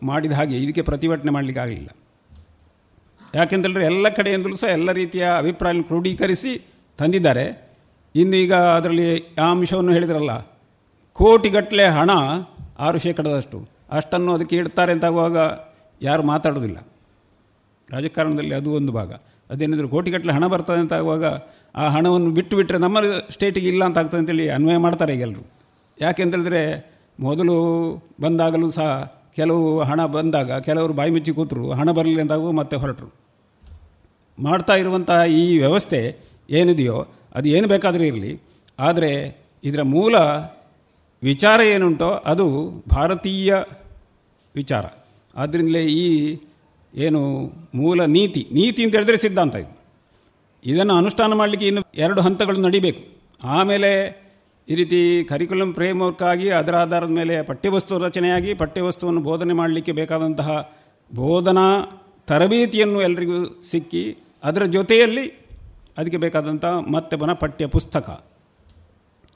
[0.09, 1.89] ಮಾಡಿದ ಹಾಗೆ ಇದಕ್ಕೆ ಪ್ರತಿಭಟನೆ ಮಾಡಲಿಕ್ಕೆ ಆಗಲಿಲ್ಲ.
[3.33, 6.51] ಯಾಕೆಂತೇಳಿದ್ರೆ ಎಲ್ಲ ಕಡೆಯಿಂದಲೂ ಸಹ ಎಲ್ಲ ರೀತಿಯ ಅಭಿಪ್ರಾಯ ಕ್ರೋಢೀಕರಿಸಿ
[6.99, 7.45] ತಂದಿದ್ದಾರೆ.
[8.15, 9.07] ಇನ್ನು ಈಗ ಅದರಲ್ಲಿ
[9.43, 10.33] ಆ ಅಂಶವನ್ನು ಹೇಳಿದ್ರಲ್ಲ,
[11.19, 12.11] ಕೋಟಿಗಟ್ಟಲೆ ಹಣ
[12.85, 13.59] ಆರು ಶೇಕಡದಷ್ಟು.
[13.89, 15.37] ಅಷ್ಟನ್ನು ಅದಕ್ಕೆ ಇಡ್ತಾರೆ ಅಂತಾಗುವಾಗ
[16.01, 16.87] ಯಾರು ಮಾತಾಡೋದಿಲ್ಲ.
[17.89, 19.13] ರಾಜಕಾರಣದಲ್ಲಿ ಅದು ಒಂದು ಭಾಗ.
[19.49, 21.25] ಅದೇನಿದ್ರು ಕೋಟಿಗಟ್ಟಲೆ ಹಣ ಬರ್ತದೆ ಅಂತ ಆಗುವಾಗ
[21.75, 22.97] ಆ ಹಣವನ್ನು ಬಿಟ್ಟು ಬಿಟ್ಟರೆ ನಮ್ಮ
[23.29, 25.41] ಸ್ಟೇಟಿಗೆ ಇಲ್ಲ ಅಂತ ಆಗ್ತದೆ ಅಂತೇಳಿ ಅನ್ವಯ ಮಾಡ್ತಾರೆ ಈಗ ಎಲ್ಲರೂ
[26.01, 27.55] ಯಾಕೆಂತೇಳಿದ್ರೆ ಮೊದಲು
[28.21, 33.13] ಬಂದಾಗಲೂ ಸಹ ಕೆಲವು ಹಣ ಬಂದಾಗ ಕೆಲವರು ಬಾಯಿ ಮುಚ್ಚಿ ಕೂತರು, ಹಣ ಬರಲಿಲ್ಲ ಅಂತಾಗೂ ಮತ್ತೆ ಹೊರಟರು.
[34.39, 36.19] ಮಾಡ್ತಾ ಇರುವಂಥ ಈ ವ್ಯವಸ್ಥೆ
[36.49, 38.41] ಏನಿದೆಯೋ ಅದು ಏನು ಬೇಕಾದರೂ ಇರಲಿ.
[38.79, 40.17] ಆದರೆ ಇದರ ಮೂಲ
[41.23, 43.55] ವಿಚಾರ ಏನುಂಟೋ ಅದು ಭಾರತೀಯ
[44.55, 44.85] ವಿಚಾರ.
[45.35, 46.37] ಆದ್ದರಿಂದಲೇ ಈ
[46.95, 49.77] ಏನು ಮೂಲ ನೀತಿ ನೀತಿ ಅಂತ ಹೇಳಿದ್ರೆ ಸಿದ್ಧಾಂತ ಇದು.
[50.65, 53.17] ಇದನ್ನು ಅನುಷ್ಠಾನ ಮಾಡಲಿಕ್ಕೆ ಇನ್ನು ಎರಡು ಹಂತಗಳು ನಡಿಬೇಕು.
[53.43, 54.21] ಆಮೇಲೆ
[54.69, 60.71] ಈ ರೀತಿ ಕರಿಕ್ಯುಲಮ್ ಫ್ರೇಮ್ವರ್ಕ್ ಆಗಿ ಅದರ ಆಧಾರದ ಮೇಲೆ ಪಠ್ಯವಸ್ತು ರಚನೆಯಾಗಿ ಪಠ್ಯವಸ್ತುವನ್ನು ಬೋಧನೆ ಮಾಡಲಿಕ್ಕೆ ಬೇಕಾದಂತಹ
[61.15, 61.83] ಬೋಧನಾ
[62.27, 65.27] ತರಬೇತಿಯನ್ನು ಎಲ್ಲರಿಗೂ ಸಿಕ್ಕಿ ಅದರ ಜೊತೆಯಲ್ಲಿ
[65.97, 68.25] ಅದಕ್ಕೆ ಬೇಕಾದಂಥ ಮತ್ತೆ ಪುನಃ ಪಠ್ಯ ಪುಸ್ತಕ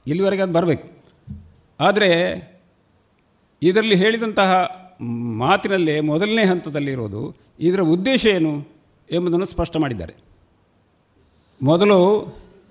[0.07, 1.00] ಇಲ್ಲಿವರೆಗೆ ಅದು ಬರಬೇಕು.
[1.85, 2.11] ಆದರೆ
[3.61, 4.51] ಇದರಲ್ಲಿ ಹೇಳಿದಂತಹ
[5.43, 7.21] ಮಾತಿನಲ್ಲೇ ಮೊದಲನೇ ಹಂತದಲ್ಲಿರೋದು,
[7.67, 8.51] ಇದರ ಉದ್ದೇಶ ಏನು
[9.09, 10.13] ಎಂಬುದನ್ನು ಸ್ಪಷ್ಟ ಮಾಡಿದ್ದಾರೆ.
[11.61, 11.99] ಮೊದಲು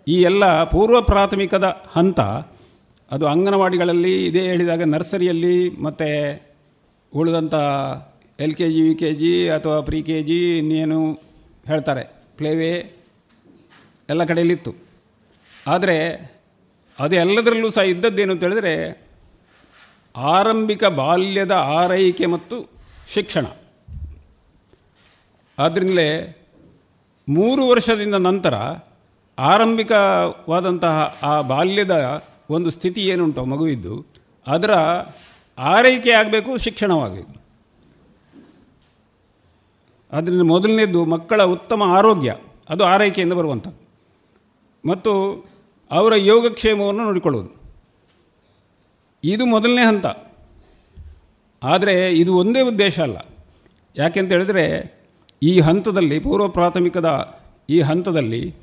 [0.07, 0.45] ಈ ಎಲ್ಲ
[0.75, 2.21] ಪೂರ್ವ ಪ್ರಾಥಮಿಕದ ಹಂತ,
[3.11, 5.57] ಅದು ಅಂಗನವಾಡಿಗಳಲ್ಲಿ ಇದೇ ಹೇಳಿದಾಗ ನರ್ಸರಿಯಲ್ಲಿ
[5.87, 6.09] ಮತ್ತು
[7.13, 7.55] ಉಳಿದಂಥ
[8.45, 10.99] L K G, U K G ಅಥವಾ ಪ್ರಿ ಕೆ ಜಿ ಇನ್ನೇನು
[11.71, 12.05] ಹೇಳ್ತಾರೆ
[12.39, 12.73] ಪ್ಲೇವೇ
[14.09, 14.73] ಎಲ್ಲ ಕಡೆಯಲ್ಲಿತ್ತು.
[15.67, 15.97] ಆದರೆ
[17.01, 18.75] ಅದೆಲ್ಲದರಲ್ಲೂ ಸಹ ಇದ್ದದ್ದೇನು ಅಂತ ಹೇಳಿದರೆ,
[20.17, 22.71] ಆರಂಭಿಕ ಬಾಲ್ಯದ ಆರೈಕೆ ಮತ್ತು
[23.09, 23.47] ಶಿಕ್ಷಣ.
[25.59, 26.37] ಆದ್ದರಿಂದಲೇ
[27.29, 28.55] ಮೂರು ವರ್ಷದಿಂದ ನಂತರ
[29.39, 34.07] ಆರಂಭಿಕವಾದಂತಹ ಆ ಬಾಲ್ಯದ ಒಂದು ಸ್ಥಿತಿ ಏನುಂಟು, ಮಗುವಿದ್ದು,
[34.47, 34.71] ಅದರ
[35.59, 37.41] ಆರೈಕೆ ಆಗಬೇಕು, ಶಿಕ್ಷಣವಾಗಬೇಕು.
[40.13, 42.37] ಅದರಿಂದ ಮೊದಲನೇದು ಮಕ್ಕಳ ಉತ್ತಮ ಆರೋಗ್ಯ,
[42.69, 43.81] ಅದು ಆರೈಕೆಯಿಂದ ಬರುವಂಥದ್ದು.
[44.89, 45.45] ಮತ್ತು
[45.91, 47.61] ಅವರ ಯೋಗಕ್ಷೇಮವನ್ನು ನೋಡಿಕೊಳ್ಳುವುದು.
[49.25, 50.07] ಇದು ಮೊದಲನೇ ಹಂತ.
[51.63, 53.17] ಆದರೆ ಇದು ಒಂದೇ ಉದ್ದೇಶ ಅಲ್ಲ.
[53.97, 54.95] ಯಾಕೆಂತ ಹೇಳಿದರೆ,
[55.43, 57.39] ಈ ಹಂತದಲ್ಲಿ, ಪೂರ್ವ ಪ್ರಾಥಮಿಕದ
[57.71, 58.55] ಈ ಹಂತದಲ್ಲಿ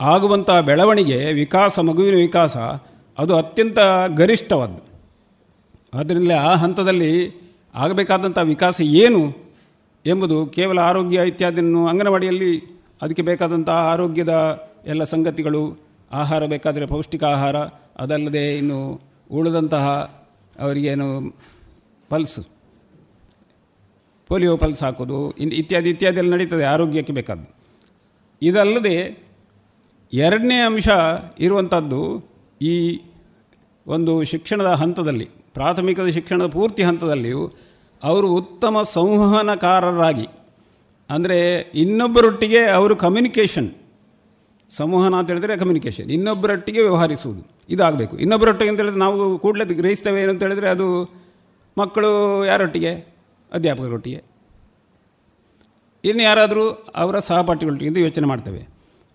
[0.00, 2.56] ಆಗುವಂಥ ಬೆಳವಣಿಗೆ, ವಿಕಾಸ, ಮಗುವಿನ ವಿಕಾಸ,
[3.18, 3.78] ಅದು ಅತ್ಯಂತ
[4.16, 4.70] ಗರಿಷ್ಠವಾದ
[5.94, 7.30] ಆದ್ದರಿಂದ ಆ ಹಂತದಲ್ಲಿ
[7.74, 9.36] ಆಗಬೇಕಾದಂಥ ವಿಕಾಸ ಏನು
[10.06, 17.56] ಎಂಬುದು ಕೇವಲ ಆರೋಗ್ಯ ಇತ್ಯಾದಿಯನ್ನು ಅಂಗನವಾಡಿಯಲ್ಲಿ, ಅದಕ್ಕೆ ಬೇಕಾದಂಥ ಆರೋಗ್ಯದ ಎಲ್ಲ ಸಂಗತಿಗಳು ಆಹಾರ ಬೇಕಾದರೆ ಪೌಷ್ಟಿಕ ಆಹಾರ,
[18.02, 18.78] ಅದಲ್ಲದೆ ಇನ್ನು
[19.38, 19.86] ಉಳಿದಂತಹ
[20.64, 21.08] ಅವರಿಗೇನು
[22.10, 22.40] ಪಲ್ಸ್,
[24.30, 27.48] ಪೋಲಿಯೋ ಪಲ್ಸ್ ಹಾಕೋದು, ಇನ್ ಇತ್ಯಾದಿ ಇತ್ಯಾದಿ ಎಲ್ಲ ನಡೀತದೆ ಆರೋಗ್ಯಕ್ಕೆ ಬೇಕಾದ್ದು.
[28.42, 28.96] ಇದಲ್ಲದೆ
[30.12, 30.88] ಎರಡನೇ ಅಂಶ
[31.46, 32.00] ಇರುವಂಥದ್ದು
[32.60, 32.74] ಈ
[33.86, 37.42] ಒಂದು ಶಿಕ್ಷಣದ ಹಂತದಲ್ಲಿ, ಪ್ರಾಥಮಿಕದ ಶಿಕ್ಷಣದ ಪೂರ್ತಿ ಹಂತದಲ್ಲಿಯೂ
[38.02, 40.28] ಅವರು ಉತ್ತಮ ಸಂವಹನಕಾರರಾಗಿ,
[41.10, 41.38] ಅಂದರೆ
[41.82, 43.68] ಇನ್ನೊಬ್ಬರೊಟ್ಟಿಗೆ ಅವರು ಕಮ್ಯುನಿಕೇಷನ್
[44.68, 47.50] ಸಂವಹನ ಅಂತ ಹೇಳಿದ್ರೆ ಕಮ್ಯುನಿಕೇಷನ್ ಇನ್ನೊಬ್ಬರೊಟ್ಟಿಗೆ ವ್ಯವಹರಿಸುವುದು.
[47.68, 48.18] ಇದಾಗಬೇಕು.
[48.18, 51.10] ಇನ್ನೊಬ್ಬರೊಟ್ಟಿಗೆ ಅಂತ ಹೇಳಿದ್ರೆ ನಾವು ಕೂಡಲೇ ಗ್ರಹಿಸ್ತೇವೆ ಏನು ಅಂತ ಹೇಳಿದ್ರೆ ಅದು
[51.78, 53.16] ಮಕ್ಕಳು ಯಾರೊಟ್ಟಿಗೆ?
[53.52, 54.24] ಅಧ್ಯಾಪಕರೊಟ್ಟಿಗೆ.
[56.04, 58.68] ಇನ್ನು ಯಾರಾದರೂ ಅವರ ಸಹಪಾಠಿಗಳೊಟ್ಟಿಗೆ ಯೋಚನೆ ಮಾಡ್ತೇವೆ.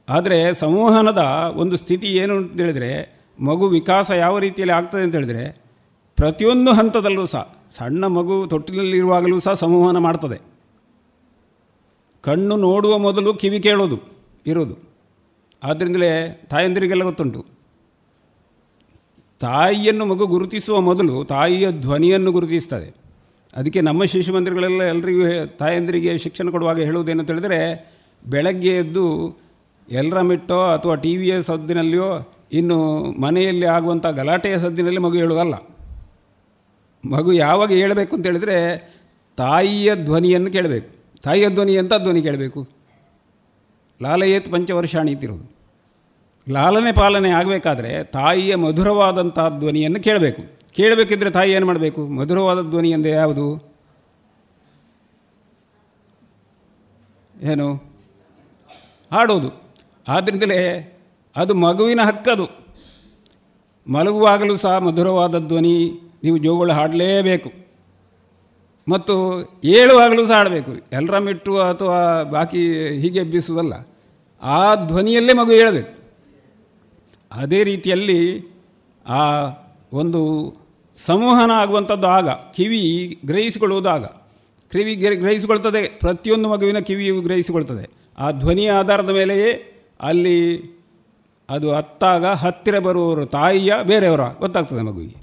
[0.09, 5.61] ಆದರೆ ಸಂವಹನದ ಒಂದು ಸ್ಥಿತಿ ಏನು ಅಂತ ಹೇಳಿದರೆ, ಮಗು ವಿಕಾಸ ಯಾವ ರೀತಿಯಲ್ಲಿ ಆಗ್ತದೆ ಅಂತ ಹೇಳಿದರೆ,
[6.15, 10.41] ಪ್ರತಿಯೊಂದು ಹಂತದಲ್ಲೂ ಸಹ, ಸಣ್ಣ ಮಗು ತೊಟ್ಟಿನಲ್ಲಿರುವಾಗಲೂ ಸಹ ಸಂವಹನ ಮಾಡ್ತದೆ.
[12.21, 13.99] ಕಣ್ಣು ನೋಡುವ ಮೊದಲು ಕಿವಿ ಕೇಳೋದು,
[14.47, 14.90] ಇರೋದು.
[15.63, 17.45] ಆದ್ದರಿಂದಲೇ ತಾಯಂದಿರಿಗೆಲ್ಲ ಗೊತ್ತುಂಟು.
[19.39, 22.95] ತಾಯಿಯನ್ನು ಮಗು ಗುರುತಿಸುವ ಮೊದಲು ತಾಯಿಯ ಧ್ವನಿಯನ್ನು ಗುರುತಿಸ್ತದೆ.
[23.55, 27.91] ಅದಕ್ಕೆ ನಮ್ಮ ಶಿಶು ಮಂದಿರಗಳೆಲ್ಲ ಎಲ್ಲರಿಗೂ ತಾಯಂದಿರಿಗೆ ಶಿಕ್ಷಣ ಕೊಡುವಾಗ ಹೇಳುವುದೇನಂತ ಹೇಳಿದರೆ,
[28.25, 29.37] ಬೆಳಗ್ಗೆ ಎದ್ದು
[29.89, 35.53] ಎಲ್ಲರ ಮಿಟ್ಟೋ ಅಥವಾ ಟಿ ವಿಯ ಸದ್ದಿನಲ್ಲಿಯೋ ಇನ್ನು ಮನೆಯಲ್ಲಿ ಆಗುವಂಥ ಗಲಾಟೆಯ ಸದ್ದಿನಲ್ಲಿ ಮಗು ಹೇಳುವುದಲ್ಲ.
[37.09, 38.89] ಮಗು ಯಾವಾಗ ಹೇಳಬೇಕು ಅಂತ ಹೇಳಿದರೆ
[39.37, 41.19] ತಾಯಿಯ ಧ್ವನಿಯನ್ನು ಕೇಳಬೇಕು.
[41.21, 42.80] ತಾಯಿಯ ಧ್ವನಿ ಎಂಥ ಧ್ವನಿ ಕೇಳಬೇಕು?
[44.01, 45.61] ಲಾಲಯೇತ್ ಪಂಚವರ್ಷಾಣಿ ಅಂತಿರೋದು
[46.49, 50.41] ಲಾಲನೆ ಪಾಲನೆ ಆಗಬೇಕಾದ್ರೆ ತಾಯಿಯ ಮಧುರವಾದಂಥ ಧ್ವನಿಯನ್ನು ಕೇಳಬೇಕು.
[50.73, 52.07] ಕೇಳಬೇಕಿದ್ರೆ ತಾಯಿ ಏನು ಮಾಡಬೇಕು?
[52.07, 53.71] ಮಧುರವಾದ ಧ್ವನಿ ಅಂದರೆ ಯಾವುದು?
[57.43, 57.73] ಏನು?
[59.11, 59.73] ಹಾಡೋದು.
[60.07, 60.59] ಆದ್ದರಿಂದಲೇ
[61.35, 62.47] ಅದು ಮಗುವಿನ ಹಕ್ಕದು.
[63.87, 67.70] ಮಲಗುವಾಗಲೂ ಸಹ ಮಧುರವಾದ ಧ್ವನಿ ನೀವು ಜೋಗಳು ಹಾಡಲೇಬೇಕು.
[68.87, 70.71] ಮತ್ತು ಹೇಳುವಾಗಲೂ ಸಹ ಆಡಬೇಕು.
[70.91, 73.73] ಎಲ್ಲರ ಮಿಟ್ಟು ಅಥವಾ ಬಾಕಿ ಹೀಗೆ ಎಬ್ಬಿಸುವುದಲ್ಲ.
[74.41, 76.01] ಆ ಧ್ವನಿಯಲ್ಲೇ ಮಗು ಹೇಳಬೇಕು
[77.31, 78.45] ಅದೇ ರೀತಿಯಲ್ಲಿ
[79.07, 79.45] ಆ
[79.93, 80.53] ಒಂದು
[80.95, 84.05] ಸಂವಹನ ಆಗುವಂಥದ್ದು ಆಗ, ಕಿವಿ ಗ್ರಹಿಸಿಕೊಳ್ಳುವುದು ಆಗ
[84.71, 85.89] ಕಿವಿ ಗ್ರ- ಗ್ರಹಿಸಿಕೊಳ್ತದೆ.
[85.99, 87.89] ಪ್ರತಿಯೊಂದು ಮಗುವಿನ ಕಿವಿಯು ಗ್ರಹಿಸಿಕೊಳ್ತದೆ.
[88.17, 90.63] ಆ ಧ್ವನಿಯ ಆಧಾರದ ಮೇಲೆಯೇ ಅಲ್ಲಿ
[91.49, 95.15] ಅದು ಹತ್ತಾಗ ಹತ್ತಿರ ಬರುವವರು, ತಾಯಿಯ ಬೇರೆಯವರ ಗೊತ್ತಾಗ್ತದೆ ಮಗುವಿಗೆ.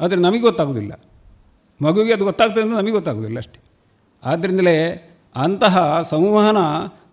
[0.00, 0.92] ಆದರೆ ನಮಗೆ ಗೊತ್ತಾಗೋದಿಲ್ಲ
[1.82, 3.60] ಮಗುವಿಗೆ ಅದು ಗೊತ್ತಾಗ್ತದೆ ಅಂತ ನಮಗೆ ಗೊತ್ತಾಗೋದಿಲ್ಲ ಅಷ್ಟೇ.
[4.24, 4.76] ಆದ್ದರಿಂದಲೇ
[5.36, 6.56] ಅಂತಹ ಸಂವಹನ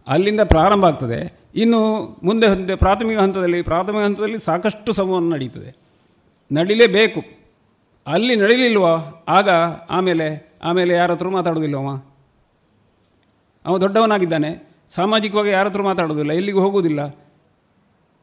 [0.08, 1.40] ಅಲ್ಲಿಂದ ಪ್ರಾರಂಭ ಆಗ್ತದೆ.
[1.56, 1.80] ಇನ್ನು
[2.24, 5.76] ಮುಂದೆ ಮುಂದೆ ಪ್ರಾಥಮಿಕ ಹಂತದಲ್ಲಿ ಪ್ರಾಥಮಿಕ ಹಂತದಲ್ಲಿ ಸಾಕಷ್ಟು ಸಂವಹನ ನಡೀತದೆ.
[6.52, 7.22] ನಡಿಲೇಬೇಕು.
[8.08, 8.86] ಅಲ್ಲಿ ನಡೀಲಿಲ್ವ?
[9.28, 9.50] ಆಗ
[9.90, 12.04] ಆಮೇಲೆ ಆಮೇಲೆ ಯಾರ ಹತ್ರ ಮಾತಾಡೋದಿಲ್ಲವ
[13.66, 13.78] ಅವ?
[13.78, 14.70] ದೊಡ್ಡವನಾಗಿದ್ದಾನೆ.
[14.90, 16.32] ಸಾಮಾಜಿಕವಾಗಿ ಯಾರ ಹತ್ರ ಮಾತಾಡೋದಿಲ್ಲ?
[16.32, 17.10] ಎಲ್ಲಿಗೂ ಹೋಗುವುದಿಲ್ಲ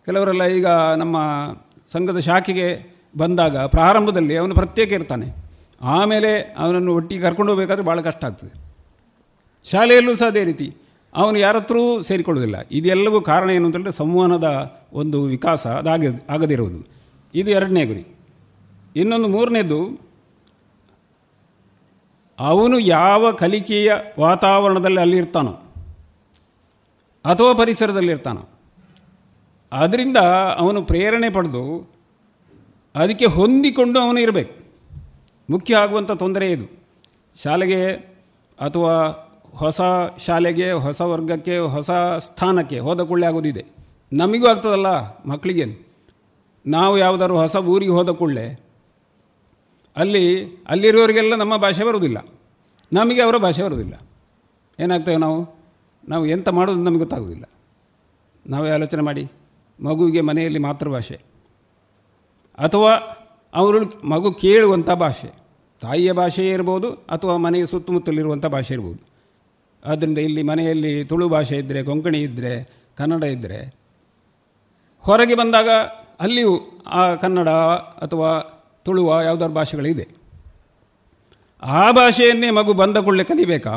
[0.04, 0.66] ಕೆಲವರೆಲ್ಲ ಈಗ
[0.96, 1.16] ನಮ್ಮ
[1.88, 2.86] ಸಂಘದ ಶಾಖೆಗೆ
[3.16, 5.47] ಬಂದಾಗ ಪ್ರಾರಂಭದಲ್ಲಿ ಅವನು ಪ್ರತ್ಯೇಕ ಇರ್ತಾನೆ.
[5.82, 8.68] ಆಮೇಲೆ ಅವನನ್ನು ಒಟ್ಟಿಗೆ ಕರ್ಕೊಂಡು ಹೋಗಬೇಕಾದ್ರೆ ಭಾಳ ಕಷ್ಟ ಆಗ್ತದೆ.
[9.70, 10.76] ಶಾಲೆಯಲ್ಲೂ ಸಹ ಅದೇ ರೀತಿ.
[11.14, 12.56] ಅವನು ಯಾರತ್ರೂ ಸೇರಿಕೊಳ್ಳೋದಿಲ್ಲ.
[12.70, 16.86] ಇದೆಲ್ಲವೂ ಕಾರಣ ಏನು ಅಂತಂದರೆ ಸಂವಹನದ ಒಂದು ವಿಕಾಸ ಅದಾಗ ಆಗದಿರುವುದು
[17.34, 18.06] ಇದು ಎರಡನೇ ಗುರಿ.
[18.96, 20.08] ಇನ್ನೊಂದು ಮೂರನೇದು,
[22.38, 25.50] ಅವನು ಯಾವ ಕಲಿಕೆಯ ವಾತಾವರಣದಲ್ಲಿ ಅಲ್ಲಿರ್ತಾನೋ
[27.24, 28.48] ಅಥವಾ ಪರಿಸರದಲ್ಲಿರ್ತಾನೋ
[29.72, 30.16] ಅದರಿಂದ
[30.56, 31.90] ಅವನು ಪ್ರೇರಣೆ ಪಡೆದು
[32.94, 34.67] ಅದಕ್ಕೆ ಹೊಂದಿಕೊಂಡು ಅವನು ಇರಬೇಕು.
[35.50, 36.78] ಮುಖ್ಯ ಆಗುವಂಥ ತೊಂದರೆ ಇದು.
[37.42, 37.92] ಶಾಲೆಗೆ
[38.60, 39.06] ಅಥವಾ
[39.56, 39.80] ಹೊಸ
[40.26, 43.64] ಶಾಲೆಗೆ, ಹೊಸ ವರ್ಗಕ್ಕೆ, ಹೊಸ ಸ್ಥಾನಕ್ಕೆ ಹೋದ ಕೂಡಲೇ ಆಗೋದಿದೆ.
[44.12, 44.86] ನಮಗೂ ಆಗ್ತದಲ್ಲ
[45.28, 45.88] ಮಕ್ಕಳಿಗೆ
[46.66, 48.60] ನಾವು ಯಾವುದಾದ್ರು ಹೊಸ ಊರಿಗೆ ಹೋದ ಕೂಡಲೇ
[49.96, 52.26] ಅಲ್ಲಿ ಅಲ್ಲಿರುವವರಿಗೆಲ್ಲ ನಮ್ಮ ಭಾಷೆ ಬರೋದಿಲ್ಲ.
[52.92, 53.94] ನಮಗೆ ಅವರ ಭಾಷೆ ಬರೋದಿಲ್ಲ.
[54.80, 55.58] ಏನಾಗ್ತೇವೆ ನಾವು?
[56.08, 57.44] ನಾವು ಎಂತ ಮಾಡೋದು ನಮಗೆ ಗೊತ್ತಾಗೋದಿಲ್ಲ.
[58.46, 59.32] ನಾವೇ ಆಲೋಚನೆ ಮಾಡಿ,
[59.80, 61.20] ಮಗುವಿಗೆ ಮನೆಯಲ್ಲಿ ಮಾತೃಭಾಷೆ.
[62.58, 62.90] ಅಥವಾ
[63.54, 65.37] ಅವರು ಮಗು ಕೇಳುವಂಥ ಭಾಷೆ.
[65.80, 69.18] ತಾಯಿಯ ಭಾಷೆಯೇ ಇರ್ಬೋದು ಅಥವಾ ಮನೆಯ ಸುತ್ತಮುತ್ತಲಿರುವಂಥ ಭಾಷೆ ಇರ್ಬೋದು.
[69.90, 73.74] ಆದ್ದರಿಂದ ಇಲ್ಲಿ ಮನೆಯಲ್ಲಿ ತುಳು ಭಾಷೆ ಇದ್ದರೆ ಕೊಂಕಣಿ ಇದ್ದರೆ ಕನ್ನಡ ಇದ್ದರೆ
[74.98, 75.68] ಹೊರಗೆ ಬಂದಾಗ
[76.20, 78.54] ಅಲ್ಲಿಯೂ ಆ ಕನ್ನಡ ಅಥವಾ
[78.84, 80.08] ತುಳುವ ಯಾವುದಾದ್ರು ಭಾಷೆಗಳಿದೆ.
[81.62, 83.72] ಆ ಭಾಷೆಯನ್ನೇ ಮಗು ಬಂದ ಕೂಡಲೇ ಕಲಿಬೇಕಾ?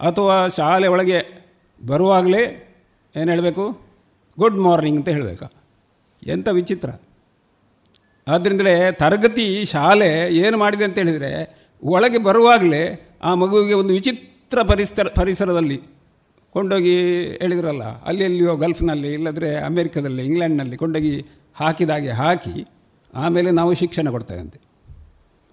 [0.00, 1.46] ಅಥವಾ ಶಾಲೆ ಒಳಗೆ
[1.86, 2.74] ಬರುವಾಗಲೇ
[3.16, 3.80] ಏನು ಹೇಳಬೇಕು?
[4.38, 5.46] ಗುಡ್ ಮಾರ್ನಿಂಗ್ ಅಂತ ಹೇಳಬೇಕಾ?
[6.26, 6.90] ಎಂಥ ವಿಚಿತ್ರ.
[8.26, 11.30] ಆದ್ದರಿಂದಲೇ ತರಗತಿ ಶಾಲೆ ಏನು ಮಾಡಿದೆ ಅಂತ ಹೇಳಿದರೆ
[11.82, 12.82] ಒಳಗೆ ಬರುವಾಗಲೇ
[13.22, 15.78] ಆ ಮಗುವಿಗೆ ಒಂದು ವಿಚಿತ್ರ ಪರಿಸರ ಪರಿಸರದಲ್ಲಿ
[16.54, 16.94] ಕೊಂಡೋಗಿ
[17.42, 21.14] ಹೇಳಿದ್ರಲ್ಲ, ಅಲ್ಲಿ ಎಲ್ಲಿಯೋ ಗಲ್ಫ್ನಲ್ಲಿ ಇಲ್ಲದ್ರೆ ಅಮೇರಿಕಾದಲ್ಲಿ, ಇಂಗ್ಲೆಂಡ್ನಲ್ಲಿ ಕೊಂಡೋಗಿ
[21.54, 22.66] ಹಾಕಿದಾಗೆ ಹಾಕಿ
[23.14, 24.58] ಆಮೇಲೆ ನಾವು ಶಿಕ್ಷಣ ಕೊಡ್ತೇವಂತೆ.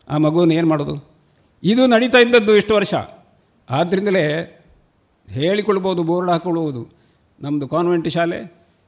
[0.09, 0.95] ಆ ಮಗುವನ್ನು ಏನು ಮಾಡೋದು?
[1.63, 2.93] ಇದು ನಡೀತಾ ಇದ್ದದ್ದು ಇಷ್ಟು ವರ್ಷ?
[3.69, 4.25] ಆದ್ದರಿಂದಲೇ
[5.27, 6.81] ಹೇಳಿಕೊಳ್ಬೋದು, ಬೋರ್ಡ್ ಹಾಕ್ಕೊಳ್ಬೋದು
[7.41, 8.39] ನಮ್ಮದು ಕಾನ್ವೆಂಟ್ ಶಾಲೆ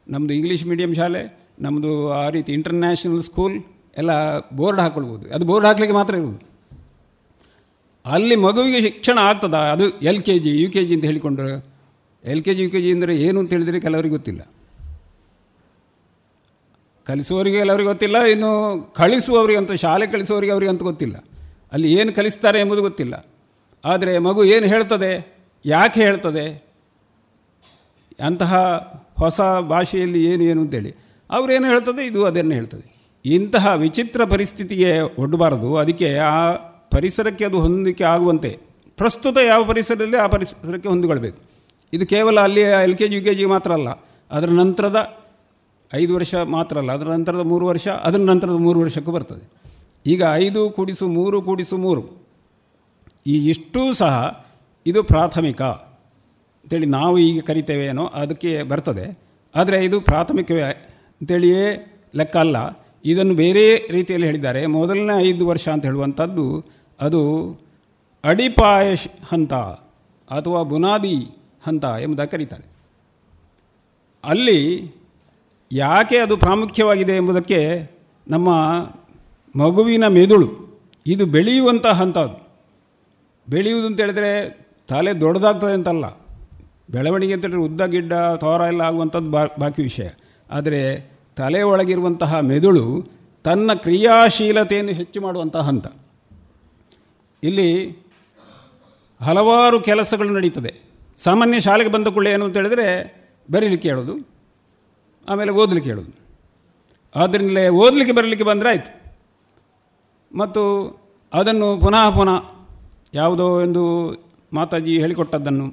[0.07, 1.21] ನಮ್ಮದು ಇಂಗ್ಲೀಷ್ ಮೀಡಿಯಂ ಶಾಲೆ
[1.59, 3.55] ನಮ್ಮದು ಆ ರೀತಿ ಇಂಟರ್ನ್ಯಾಷನಲ್ ಸ್ಕೂಲ್
[3.97, 6.55] ಎಲ್ಲ ಬೋರ್ಡ್ ಹಾಕ್ಕೊಳ್ಬೋದು ಅದು ಬೋರ್ಡ್ ಹಾಕಲಿಕ್ಕೆ ಮಾತ್ರ ಇರುವುದು.
[8.05, 9.53] ಅಲ್ಲಿ ಮಗುವಿಗೆ ಶಿಕ್ಷಣ ಆಗ್ತದ?
[9.53, 11.75] ಅದು L K G, U K G ಅಂತ ಹೇಳಿಕೊಂಡ್ರೆ
[12.23, 14.41] L K G, U K G ಅಂದರೆ ಏನು ಅಂತ ಹೇಳಿದರೆ ಕೆಲವರಿಗೆ ಗೊತ್ತಿಲ್ಲ.
[17.07, 18.51] ಕಲಿಸುವವರಿಗೆ ಎಲ್ಲರಿಗೆ ಗೊತ್ತಿಲ್ಲ, ಇನ್ನು
[18.95, 21.23] ಕಳಿಸುವವರಿಗೆ ಅಂತ, ಶಾಲೆ ಕಳಿಸುವವರಿಗೆ ಅವರಿಗೆ ಅಂತ ಗೊತ್ತಿಲ್ಲ.
[21.71, 23.25] ಅಲ್ಲಿ ಏನು ಕಲಿಸ್ತಾರೆ ಎಂಬುದು ಗೊತ್ತಿಲ್ಲ.
[23.85, 25.41] ಆದರೆ ಮಗು ಏನು ಹೇಳ್ತದೆ?
[25.65, 26.65] ಯಾಕೆ ಹೇಳ್ತದೆ?
[28.23, 28.55] ಅಂತಹ
[29.17, 30.91] ಹೊಸ ಭಾಷೆಯಲ್ಲಿ ಏನು ಏನು ಅಂತೇಳಿ
[31.31, 32.05] ಅವರೇನು ಹೇಳ್ತದೆ?
[32.05, 32.94] ಇದು ಅದನ್ನು ಹೇಳ್ತದೆ.
[33.25, 36.51] ಇಂತಹ ವಿಚಿತ್ರ ಪರಿಸ್ಥಿತಿಗೆ ಒಡ್ಡಬಾರದು ಅದಕ್ಕೆ ಆ
[36.91, 38.59] ಪರಿಸರಕ್ಕೆ ಅದು ಹೊಂದಿಕೆ ಆಗುವಂತೆ.
[38.97, 41.37] ಪ್ರಸ್ತುತ ಯಾವ ಪರಿಸರದಲ್ಲಿ ಆ ಪರಿಸರಕ್ಕೆ ಹೊಂದಿಕೊಳ್ಬೇಕು.
[41.93, 43.89] ಇದು ಕೇವಲ ಅಲ್ಲಿ L K G U K G ಮಾತ್ರ ಅಲ್ಲ.
[44.31, 45.17] ಅದರ ನಂತರದ
[45.95, 46.91] ಐದು ವರ್ಷ ಮಾತ್ರ ಅಲ್ಲ.
[46.91, 49.49] ಅದರ ನಂತರದ ಮೂರು ವರ್ಷ, ಅದರ ನಂತರದ ಮೂರು ವರ್ಷಕ್ಕೂ ಬರ್ತದೆ.
[50.05, 52.25] ಈಗ ಐದು ಕೂಡಿಸು ಮೂರು ಕೂಡಿಸು ಮೂರು.
[53.27, 54.45] ಈ ಇಷ್ಟೂ ಸಹ
[54.85, 59.19] ಇದು ಪ್ರಾಥಮಿಕ ಅಂತೇಳಿ ನಾವು ಈಗ ಕರಿತೇವೇನೋ ಅದಕ್ಕೆ ಬರ್ತದೆ.
[59.55, 60.61] ಆದರೆ ಇದು ಪ್ರಾಥಮಿಕವೇ
[61.21, 62.84] ಅಂತೇಳಿಯೇ ಲೆಕ್ಕ ಅಲ್ಲ.
[63.05, 64.65] ಇದನ್ನು ಬೇರೆ ರೀತಿಯಲ್ಲಿ ಹೇಳಿದ್ದಾರೆ.
[64.65, 66.45] ಮೊದಲನೇ ಐದು ವರ್ಷ ಅಂತ ಹೇಳುವಂಥದ್ದು
[66.99, 67.21] ಅದು
[68.23, 68.93] ಅಡಿಪಾಯ
[69.31, 69.53] ಹಂತ
[70.29, 71.15] ಅಥವಾ ಬುನಾದಿ
[71.67, 72.65] ಹಂತ ಎಂಬುದಾಗಿ ಕರೀತಾರೆ.
[74.23, 74.59] ಅಲ್ಲಿ
[75.71, 77.59] ಯಾಕೆ ಅದು ಪ್ರಾಮುಖ್ಯವಾಗಿದೆ ಎಂಬುದಕ್ಕೆ
[78.27, 78.49] ನಮ್ಮ
[79.55, 80.49] ಮಗುವಿನ ಮೆದುಳು,
[81.05, 82.37] ಇದು ಬೆಳೆಯುವಂಥ ಹಂತ ಅದು
[83.47, 84.31] ಬೆಳೆಯುವುದು ಅಂತ ಹೇಳಿದರೆ
[84.89, 86.05] ತಲೆ ದೊಡ್ಡದಾಗ್ತದೆ ಅಂತಲ್ಲ.
[86.89, 90.09] ಬೆಳವಣಿಗೆ ಅಂತ ಹೇಳಿದ್ರೆ ಉದ್ದ ಗಿಡ್ಡ, ತೋರ ಎಲ್ಲ ಆಗುವಂಥದ್ದು ಬಾಕಿ ವಿಷಯ.
[90.51, 90.81] ಆದರೆ
[91.35, 92.85] ತಲೆ ಒಳಗಿರುವಂತಹ ಮೆದುಳು
[93.43, 95.87] ತನ್ನ ಕ್ರಿಯಾಶೀಲತೆಯನ್ನು ಹೆಚ್ಚು ಮಾಡುವಂತಹ ಹಂತ
[97.43, 97.69] ಇಲ್ಲಿ
[99.21, 100.71] ಹಲವಾರು ಕೆಲಸಗಳು ನಡೀತದೆ.
[101.17, 102.87] ಸಾಮಾನ್ಯ ಶಾಲೆಗೆ ಬಂದ ಕೂಡಲೇ ಏನು ಅಂತ ಹೇಳಿದರೆ
[103.51, 104.13] ಬರೀಲಿಕ್ಕೆ ಹೇಳೋದು,
[105.29, 106.11] ಆಮೇಲೆ ಓದಲಿಕ್ಕೆ ಹೇಳೋದು.
[107.15, 108.91] ಆದ್ದರಿಂದಲೇ ಓದಲಿಕ್ಕೆ ಬರಲಿಕ್ಕೆ ಬಂದರೆ ಆಯಿತು.
[110.31, 110.63] ಮತ್ತು
[111.33, 112.39] ಅದನ್ನು ಪುನಃ ಪುನಃ
[113.13, 113.83] ಯಾವುದೋ ಒಂದು
[114.53, 115.67] ಮಾತಾಜಿ ಹೇಳಿಕೊಟ್ಟದ್ದನ್ನು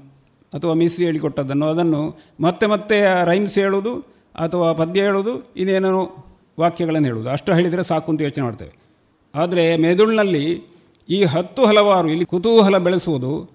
[0.52, 2.00] ಅಥವಾ ಮಿಸ್ ಹೇಳಿಕೊಟ್ಟದ್ದನ್ನು ಅದನ್ನು
[2.40, 3.92] ಮತ್ತೆ ಮತ್ತೆ ರೈಮ್ಸ್ ಹೇಳೋದು
[4.35, 6.24] ಅಥವಾ ಪದ್ಯ ಹೇಳೋದು ಇನ್ನೇನೋ
[6.61, 8.83] ವಾಕ್ಯಗಳನ್ನು ಹೇಳೋದು ಅಷ್ಟು ಹೇಳಿದರೆ ಸಾಕು ಅಂತ ಯೋಚನೆ ಮಾಡ್ತೇವೆ.
[9.35, 10.64] ಆದರೆ ಮೆದುಳಿನಲ್ಲಿ
[11.09, 13.51] ಈ ಹತ್ತು ಹಲವಾರು, ಇಲ್ಲಿ ಕುತೂಹಲ ಬೆಳೆಸುವುದು,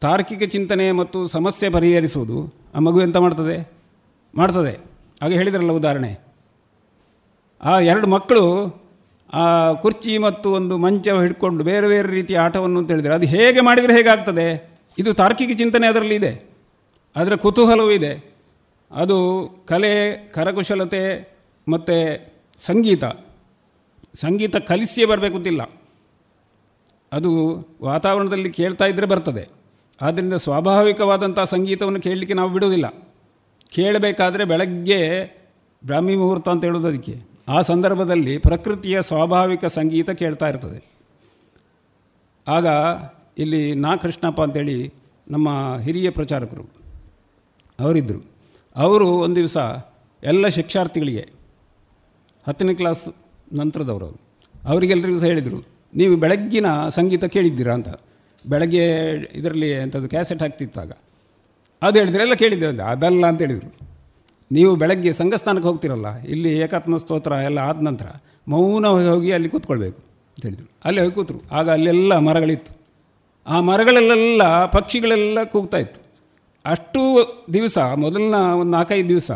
[0.00, 3.72] ತಾರ್ಕಿಕ ಚಿಂತನೆ ಮತ್ತು ಸಮಸ್ಯೆ ಪರಿಹರಿಸುವುದು, ಆ ಮಗು ಎಂತ ಮಾಡ್ತದೆ?
[4.36, 4.78] ಮಾಡ್ತದೆ.
[5.22, 6.18] ಹಾಗೆ ಹೇಳಿದ್ರಲ್ಲ ಉದಾಹರಣೆ.
[7.62, 8.76] ಆ ಎರಡು ಮಕ್ಕಳು
[9.32, 13.96] ಆ ಕುರ್ಚಿ ಮತ್ತು ಒಂದು ಮಂಚ ಹಿಡ್ಕೊಂಡು ಬೇರೆ ಬೇರೆ ರೀತಿಯ ಆಟವನ್ನು ಅಂತ ಹೇಳಿದರೆ, ಅದು ಹೇಗೆ ಮಾಡಿದರೆ
[13.96, 14.78] ಹೇಗಾಗ್ತದೆ?
[14.98, 16.50] ಇದು ತಾರ್ಕಿಕ ಚಿಂತನೆ ಅದರಲ್ಲಿ ಇದೆ.
[17.16, 18.35] ಅದರ ಕುತೂಹಲವೂ ಇದೆ.
[18.90, 21.34] ಅದು ಕಲೆ, ಕರಕುಶಲತೆ
[21.68, 22.26] ಮತ್ತು
[22.56, 23.04] ಸಂಗೀತ.
[24.14, 25.62] ಸಂಗೀತ ಕಲಿಸಿಯೇ ಬರಬೇಕು ಅಂತಿಲ್ಲ.
[27.12, 29.48] ಅದು ವಾತಾವರಣದಲ್ಲಿ ಕೇಳ್ತಾ ಇದ್ದರೆ ಬರ್ತದೆ.
[30.00, 32.88] ಆದ್ದರಿಂದ ಸ್ವಾಭಾವಿಕವಾದಂಥ ಸಂಗೀತವನ್ನು ಕೇಳಲಿಕ್ಕೆ ನಾವು ಬಿಡುವುದಿಲ್ಲ.
[33.68, 35.24] ಕೇಳಬೇಕಾದ್ರೆ ಬೆಳಗ್ಗೆ
[35.84, 37.14] ಬ್ರಾಹ್ಮಿ ಮುಹೂರ್ತ ಅಂತ ಹೇಳೋದು ಅದಕ್ಕೆ.
[37.48, 40.96] ಆ ಸಂದರ್ಭದಲ್ಲಿ ಪ್ರಕೃತಿಯ ಸ್ವಾಭಾವಿಕ ಸಂಗೀತ ಕೇಳ್ತಾ ಇರ್ತದೆ.
[42.48, 42.66] ಆಗ
[43.38, 44.94] ಇಲ್ಲಿ ನಾ ಕೃಷ್ಣಪ್ಪ ಅಂತೇಳಿ
[45.28, 46.64] ನಮ್ಮ ಹಿರಿಯ ಪ್ರಚಾರಕರು
[47.80, 48.35] ಅವರಿದ್ದರು.
[48.76, 49.56] ಅವರು ಒಂದು ದಿವಸ
[50.22, 51.28] ಎಲ್ಲ ಶಿಕ್ಷಾರ್ಥಿಗಳಿಗೆ
[52.46, 53.04] ಹತ್ತನೇ ಕ್ಲಾಸ್
[53.52, 54.20] ನಂತರದವರು ಅವರು
[54.64, 55.64] ಅವರಿಗೆಲ್ಲರಿಗೂ ಸಹ ಹೇಳಿದರು,
[55.94, 57.74] ನೀವು ಬೆಳಗ್ಗಿನ ಸಂಗೀತ ಕೇಳಿದ್ದೀರಾ?
[57.74, 57.88] ಅಂತ.
[58.48, 58.84] ಬೆಳಗ್ಗೆ
[59.32, 60.92] ಇದರಲ್ಲಿ ಎಂಥದ್ದು ಕ್ಯಾಸೆಟ್ ಹಾಕ್ತಿತ್ತಾಗ.
[61.82, 63.74] ಅದು ಹೇಳಿದರೆ, ಎಲ್ಲ ಕೇಳಿದ್ದೆ ಅಂತ ಅದಲ್ಲ ಅಂತ ಹೇಳಿದರು.
[64.52, 68.06] ನೀವು ಬೆಳಗ್ಗೆ ಸಂಘಸ್ಥಾನಕ್ಕೆ ಹೋಗ್ತಿರಲ್ಲ, ಇಲ್ಲಿ ಏಕಾತ್ಮ ಸ್ತೋತ್ರ ಎಲ್ಲ ಆದ ನಂತರ
[68.48, 70.00] ಮೌನವಾಗಿ ಹೋಗಿ ಅಲ್ಲಿ ಕೂತ್ಕೊಳ್ಬೇಕು
[70.36, 70.70] ಅಂತ ಹೇಳಿದರು.
[70.84, 71.40] ಅಲ್ಲಿ ಹೋಗಿ ಕೂತರು.
[71.52, 72.72] ಆಗ ಅಲ್ಲೆಲ್ಲ ಮರಗಳಿತ್ತು.
[73.46, 76.05] ಆ ಮರಗಳಲ್ಲೆಲ್ಲ ಪಕ್ಷಿಗಳೆಲ್ಲ ಕೂಗ್ತಾ ಇತ್ತು.
[76.66, 77.00] ಅಷ್ಟು
[77.52, 79.30] ದಿವಸ, ಮೊದಲಿನ ಒಂದು ನಾಲ್ಕೈದು ದಿವಸ,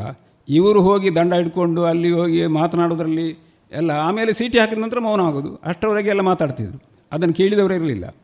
[0.49, 3.39] ಇವರು ಹೋಗಿ ದಂಡ ಹಿಡ್ಕೊಂಡು ಅಲ್ಲಿ ಹೋಗಿ ಮಾತನಾಡೋದ್ರಲ್ಲಿ
[3.73, 5.61] ಎಲ್ಲ, ಆಮೇಲೆ ಸೀಟಿ ಹಾಕಿದ ನಂತರ ಮೌನ ಆಗೋದು.
[5.65, 6.83] ಅಷ್ಟರವರೆಗೆ ಎಲ್ಲ ಮಾತಾಡ್ತಿದ್ರು.
[7.13, 8.15] ಅದನ್ನು ಕೇಳಿದವರು ಇರಲಿಲ್ಲ.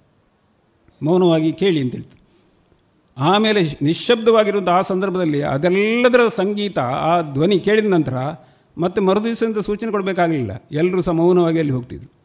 [1.03, 2.27] ಮೌನವಾಗಿ ಕೇಳಿ ಅಂತ ಹೇಳ್ತು.
[3.19, 8.17] ಆಮೇಲೆ ನಿಶ್ಶಬ್ದವಾಗಿರುವಂಥ ಆ ಸಂದರ್ಭದಲ್ಲಿ ಅದೆಲ್ಲದರ ಸಂಗೀತ, ಆ ಧ್ವನಿ ಕೇಳಿದ ನಂತರ
[8.79, 12.17] ಮತ್ತೆ ಮರುದಿವಸದಿಂದ ಸೂಚನೆ ಕೊಡಬೇಕಾಗಲಿಲ್ಲ ಎಲ್ಲರೂ ಸಹ ಮೌನವಾಗಿ ಅಲ್ಲಿ ಹೋಗ್ತಿದ್ರು.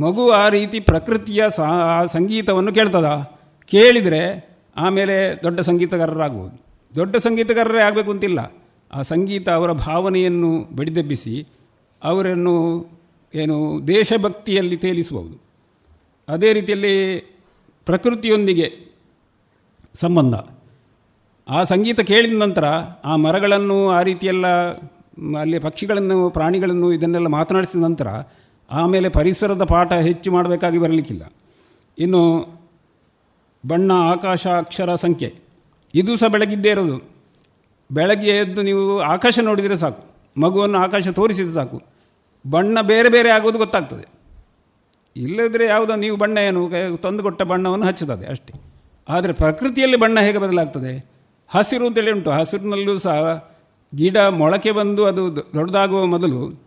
[0.00, 3.30] ಮಗು ಆ ರೀತಿ ಪ್ರಕೃತಿಯ ಸಾ ಸಂಗೀತವನ್ನು ಕೇಳ್ತದ?
[3.64, 6.56] ಕೇಳಿದರೆ ಆಮೇಲೆ ದೊಡ್ಡ ಸಂಗೀತಗಾರರಾಗ್ಬೋದು
[6.96, 8.52] ದೊಡ್ಡ ಸಂಗೀತಗಾರರೇ ಆಗಬೇಕು ಅಂತಿಲ್ಲ.
[8.92, 11.46] ಆ ಸಂಗೀತ ಅವರ ಭಾವನೆಯನ್ನು ಬಡಿದೆಬ್ಬಿಸಿ
[12.04, 12.54] ಅವರನ್ನು
[13.34, 13.56] ಏನು
[13.88, 15.36] ದೇಶಭಕ್ತಿಯಲ್ಲಿ ತೇಲಿಸಬಹುದು
[16.28, 17.20] ಅದೇ ರೀತಿಯಲ್ಲಿ
[17.86, 18.68] ಪ್ರಕೃತಿಯೊಂದಿಗೆ
[19.94, 20.34] ಸಂಬಂಧ.
[21.48, 22.64] ಆ ಸಂಗೀತ ಕೇಳಿದ ನಂತರ
[23.04, 24.46] ಆ ಮರಗಳನ್ನು ಆ ರೀತಿಯೆಲ್ಲ
[25.40, 28.08] ಅಲ್ಲಿ ಪಕ್ಷಿಗಳನ್ನು, ಪ್ರಾಣಿಗಳನ್ನು ಇದನ್ನೆಲ್ಲ ಮಾತನಾಡಿಸಿದ ನಂತರ
[28.70, 31.32] ಆಮೇಲೆ ಪರಿಸರದ ಪಾಠ ಹೆಚ್ಚು ಮಾಡಬೇಕಾಗಿ ಬರಲಿಕ್ಕಿಲ್ಲ.
[31.98, 32.22] ಇನ್ನು
[33.66, 35.34] ಬಣ್ಣ ಆಕಾಶ ಅಕ್ಷರ ಸಂಖ್ಯೆ.
[35.94, 37.02] ಇದು ಸಹ ಬೆಳಗಿದ್ದೇ ಇರೋದು.
[37.90, 40.04] ಬೆಳಗ್ಗೆ ಎದ್ದು ನೀವು ಆಕಾಶ ನೋಡಿದರೆ ಸಾಕು.
[40.40, 41.82] ಮಗುವನ್ನು ಆಕಾಶ ತೋರಿಸಿದರೆ ಸಾಕು.
[42.50, 44.04] ಬಣ್ಣ ಬೇರೆ ಬೇರೆ ಆಗೋದು ಗೊತ್ತಾಗ್ತದೆ.
[45.16, 48.54] ಇಲ್ಲದ್ರೆ ಯಾವುದೋ ನೀವು ಬಣ್ಣ ಏನು ತಂದು ತಂದುಕೊಟ್ಟ ಬಣ್ಣವನ್ನು ಹಚ್ಚುತ್ತದೆ ಅಷ್ಟೇ.
[49.08, 51.10] ಆದರೆ ಪ್ರಕೃತಿಯಲ್ಲಿ ಬಣ್ಣ ಹೇಗೆ ಬದಲಾಗ್ತದೆ?
[51.48, 52.30] ಹಸಿರು ಅಂತೇಳಿ ಉಂಟು.
[52.30, 53.48] ಹಸಿರಿನಲ್ಲೂ ಸಹ
[53.94, 56.62] ಗಿಡ ಮೊಳಕೆ ಬಂದು ಅದು ದೊಡ್ಡದಾಗುವ ಮೊದಲು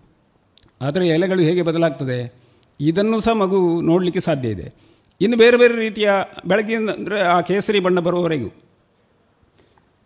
[0.81, 2.33] ಅದರ ಎಲೆಗಳು ಹೇಗೆ ಬದಲಾಗ್ತದೆ?
[2.79, 4.73] ಇದನ್ನು ಸಹ ಮಗು ನೋಡಲಿಕ್ಕೆ ಸಾಧ್ಯ ಇದೆ.
[5.21, 6.09] ಇನ್ನು ಬೇರೆ ಬೇರೆ ರೀತಿಯ
[6.47, 8.49] ಬೆಳಗಿನ ಅಂದರೆ ಆ ಕೇಸರಿ ಬಣ್ಣ ಬರುವವರೆಗೂ.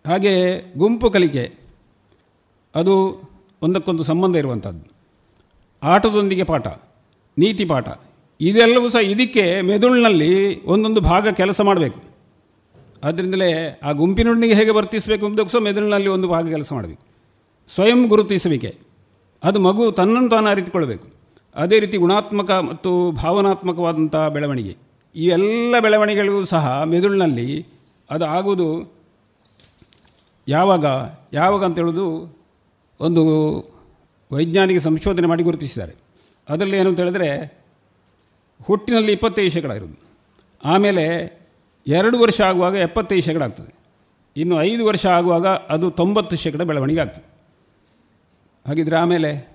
[0.05, 0.33] ಹಾಗೆ
[0.77, 1.43] ಗುಂಪು ಕಲಿಕೆ,
[2.75, 2.93] ಅದು
[3.61, 4.83] ಒಂದಕ್ಕೊಂದು ಸಂಬಂಧ ಇರುವಂಥದ್ದು
[5.83, 6.67] ಆಟದೊಂದಿಗೆ ಪಾಠ,
[7.37, 7.87] ನೀತಿ ಪಾಠ,
[8.41, 10.31] ಇದೆಲ್ಲವೂ ಸಹ ಇದಕ್ಕೆ ಮೆದುಳಿನಲ್ಲಿ
[10.65, 11.99] ಒಂದೊಂದು ಭಾಗ ಕೆಲಸ ಮಾಡಬೇಕು.
[13.03, 13.49] ಆದ್ದರಿಂದಲೇ
[13.83, 17.01] ಆ ಗುಂಪಿನೊಂದಿಗೆ ಹೇಗೆ ವರ್ತಿಸಬೇಕು ಅಂತ ಸಹ ಮೆದುಳಿನಲ್ಲಿ ಒಂದು ಭಾಗ ಕೆಲಸ ಮಾಡಬೇಕು.
[17.69, 18.71] ಸ್ವಯಂ ಗುರುತಿಸುವಿಕೆ
[19.43, 21.05] ಅದು ಮಗು ತನ್ನನ್ನು ತಾನು ಅರಿತುಕೊಳ್ಬೇಕು.
[21.55, 22.91] ಅದೇ ರೀತಿ ಗುಣಾತ್ಮಕ ಮತ್ತು
[23.21, 24.73] ಭಾವನಾತ್ಮಕವಾದಂಥ ಬೆಳವಣಿಗೆ.
[25.15, 27.67] ಈ ಎಲ್ಲ ಬೆಳವಣಿಗೆಗಳಿಗೂ ಸಹ ಮೆದುಳಿನಲ್ಲಿ
[28.09, 28.93] ಅದು ಆಗುವುದು
[30.47, 30.85] ಯಾವಾಗ
[31.33, 32.05] ಯಾವಾಗ ಅಂತ ಹೇಳೋದು
[32.99, 33.23] ಒಂದು
[34.31, 35.93] ವೈಜ್ಞಾನಿಕ ಸಂಶೋಧನೆ ಮಾಡಿ ಗುರುತಿಸಿದ್ದಾರೆ.
[36.49, 37.29] ಅದರಲ್ಲಿ ಏನು ಅಂತ ಹೇಳಿದ್ರೆ
[38.63, 39.97] ಹುಟ್ಟಿನಲ್ಲಿ ಇಪ್ಪತ್ತೈದು ಶೇಕಡ ಇರೋದು
[40.65, 41.05] ಆಮೇಲೆ
[41.87, 43.73] ಎರಡು ವರ್ಷ ಆಗುವಾಗ ಎಪ್ಪತ್ತೈದು ಶೇಕಡ ಆಗ್ತದೆ
[44.37, 47.25] ಇನ್ನು ಐದು ವರ್ಷ ಆಗುವಾಗ ಅದು ತೊಂಬತ್ತು ಶೇಕಡ ಬೆಳವಣಿಗೆ ಆಗ್ತದೆ.
[48.67, 49.53] ಹಾಗಿದ್ರೆ ಆಮೇಲೆ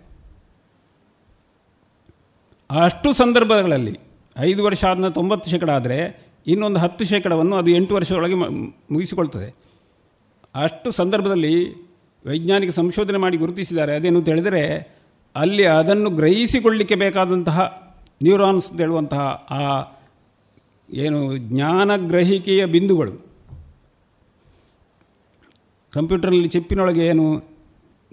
[2.85, 4.01] ಅಷ್ಟು ಸಂದರ್ಭಗಳಲ್ಲಿ
[4.39, 9.55] ಐದು ವರ್ಷ ಆದ ತೊಂಬತ್ತು ಶೇಕಡ ಆದರೆ ಇನ್ನೊಂದು ಹತ್ತು ಶೇಕಡವನ್ನು ಅದು ಎಂಟು ವರ್ಷದೊಳಗೆ ಮುಗಿಸಿಕೊಳ್ತದೆ.
[10.55, 11.74] ಅಷ್ಟು ಸಂದರ್ಭದಲ್ಲಿ
[12.27, 13.97] ವೈಜ್ಞಾನಿಕ ಸಂಶೋಧನೆ ಮಾಡಿ ಗುರುತಿಸಿದ್ದಾರೆ.
[13.97, 14.94] ಅದೇನು ತಿಳಿದರೆ
[15.36, 17.89] ಅಲ್ಲಿ ಅದನ್ನು ಗ್ರಹಿಸಿಕೊಳ್ಳಲಿಕ್ಕೆ ಬೇಕಾದಂತಹ
[18.23, 19.93] ನ್ಯೂರಾನ್ಸ್ ಅಂತ ಹೇಳುವಂತಹ ಆ
[20.94, 23.28] ಏನು ಜ್ಞಾನ ಗ್ರಹಿಕೆಯ ಬಿಂದುಗಳು.
[25.93, 27.43] ಕಂಪ್ಯೂಟರ್ನಲ್ಲಿ ಚಿಪ್ಪಿನೊಳಗೆ ಏನು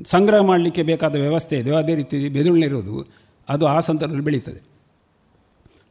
[0.05, 3.13] ಸಂಗ್ರಹ ಮಾಡಲಿಕ್ಕೆ ಬೇಕಾದ ವ್ಯವಸ್ಥೆ ಇದೆಯೋ ಅದೇ ರೀತಿ ಬೆದುಳಿನಿರೋದು
[3.49, 4.74] ಅದು ಆ ಸಂದರ್ಭದಲ್ಲಿ ಬೆಳೀತದೆ.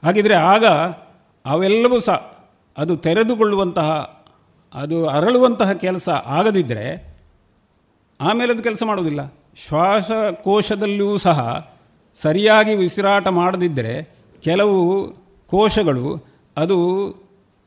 [0.05, 0.65] ಹಾಗಿದ್ರೆ ಆಗ
[1.45, 2.17] ಅವೆಲ್ಲವೂ ಸಹ
[2.79, 3.89] ಅದು ತೆರೆದುಕೊಳ್ಳುವಂತಹ,
[4.75, 7.15] ಅದು ಅರಳುವಂತಹ ಕೆಲಸ ಆಗದಿದ್ದರೆ
[8.21, 9.35] ಆಮೇಲೆ ಅದು ಕೆಲಸ ಮಾಡೋದಿಲ್ಲ
[9.67, 11.69] ಶ್ವಾಸಕೋಶದಲ್ಲಿಯೂ ಸಹ
[12.15, 13.95] ಸರಿಯಾಗಿ ಉಸಿರಾಟ ಮಾಡದಿದ್ದರೆ
[14.45, 14.79] ಕೆಲವು
[15.47, 16.07] ಕೋಶಗಳು
[16.57, 16.77] ಅದು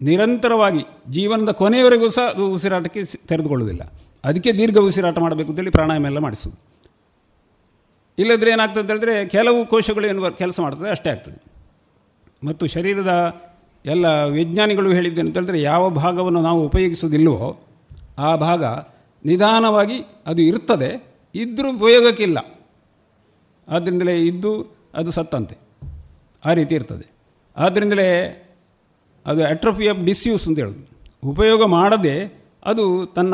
[0.02, 3.84] ನಿರಂತರವಾಗಿ ಜೀವನದ ಕೊನೆಯವರೆಗೂ ಸಹ ಅದು ಉಸಿರಾಟಕ್ಕೆ ತೆರೆದುಕೊಳ್ಳೋದಿಲ್ಲ
[4.24, 6.58] ಅದಕ್ಕೆ ದೀರ್ಘ ಉಸಿರಾಟ ಮಾಡಬೇಕು ಅಂತೇಳಿ ಪ್ರಾಣಾಯಾಮ ಎಲ್ಲ ಮಾಡಿಸೋದು
[8.18, 11.38] ಇಲ್ಲದ್ರೆ ಏನಾಗ್ತದೆ ಹೇಳಿದ್ರೆ ಕೆಲವು ಕೋಶಗಳು ಏನು ಕೆಲಸ ಮಾಡ್ತದೆ ಅಷ್ಟೇ ಆಗ್ತದೆ.
[12.44, 13.42] ಮತ್ತು ಶರೀರದ
[13.86, 17.60] ಎಲ್ಲ ವಿಜ್ಞಾನಿಗಳು ಹೇಳಿದ್ದೆ ಅಂತ ಹೇಳಿದ್ರೆ ಯಾವ ಭಾಗವನ್ನು ನಾವು ಉಪಯೋಗಿಸೋದಿಲ್ಲವೋ
[18.18, 18.64] ಆ ಭಾಗ
[19.26, 19.94] ನಿಧಾನವಾಗಿ
[20.28, 22.62] ಅದು ಇರ್ತದೆ ಇದ್ದರೂ ಉಪಯೋಗಕ್ಕಿಲ್ಲ.
[23.70, 25.56] ಆದ್ದರಿಂದಲೇ ಇದ್ದು ಅದು ಸತ್ತಂತೆ.
[26.46, 27.12] ಆ ರೀತಿ ಇರ್ತದೆ.
[27.58, 28.44] ಆದ್ದರಿಂದಲೇ
[29.26, 30.98] ಅದು ಅಟ್ರೋಫಿ ಆಫ್ ಡಿಸ್ಯೂಸ್ ಅಂತ ಹೇಳೋದು.
[31.30, 33.34] ಉಪಯೋಗ ಮಾಡದೆ ಅದು ತನ್ನ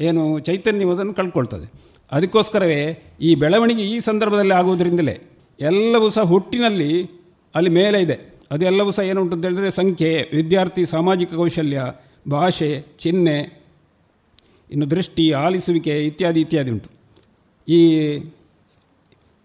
[0.00, 1.72] ಏನು ಚೈತನ್ಯವನ್ನು ಕಳ್ಕೊಳ್ತದೆ.
[2.12, 5.20] ಅದಕ್ಕೋಸ್ಕರವೇ ಈ ಬೆಳವಣಿಗೆ ಈ ಸಂದರ್ಭದಲ್ಲಿ ಆಗುವುದರಿಂದಲೇ
[5.60, 7.10] ಎಲ್ಲವೂ ಸಹ ಹುಟ್ಟಿನಲ್ಲಿ
[7.56, 8.16] ಅಲ್ಲಿ ಮೇಲೆ ಇದೆ.
[8.50, 11.80] ಅದೆಲ್ಲವೂ ಸಹ ಏನು ಅಂತ ಹೇಳಿದ್ರೆ ಸಂಖ್ಯೆ, ವಿದ್ಯಾರ್ಥಿ, ಸಾಮಾಜಿಕ ಕೌಶಲ್ಯ,
[12.30, 13.38] ಭಾಷೆ, ಚಿಹ್ನೆ,
[14.70, 16.88] ಇನ್ನು ದೃಷ್ಟಿ, ಆಲಿಸುವಿಕೆ ಇತ್ಯಾದಿ ಇತ್ಯಾದಿ ಉಂಟು.
[17.68, 17.80] ಈ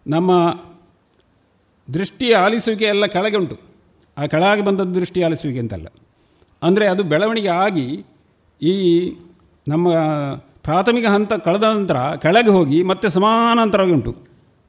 [0.05, 0.31] ನಮ್ಮ
[1.93, 3.55] ದೃಷ್ಟಿ ಆಲಿಸುವಿಕೆ ಎಲ್ಲ ಕೆಳಗೆ ಉಂಟು.
[4.17, 5.87] ಆ ಕೆಳಗೆ ಬಂದದ್ದು ದೃಷ್ಟಿ ಆಲಿಸುವಿಕೆ ಅಂತಲ್ಲ.
[6.61, 8.05] ಅಂದರೆ ಅದು ಬೆಳವಣಿಗೆ ಆಗಿ
[8.61, 8.73] ಈ
[9.67, 9.89] ನಮ್ಮ
[10.63, 14.11] ಪ್ರಾಥಮಿಕ ಹಂತ ಕಳೆದ ನಂತರ ಕೆಳಗೆ ಹೋಗಿ ಮತ್ತೆ ಸಮಾನಾಂತರವಾಗಿ ಉಂಟು.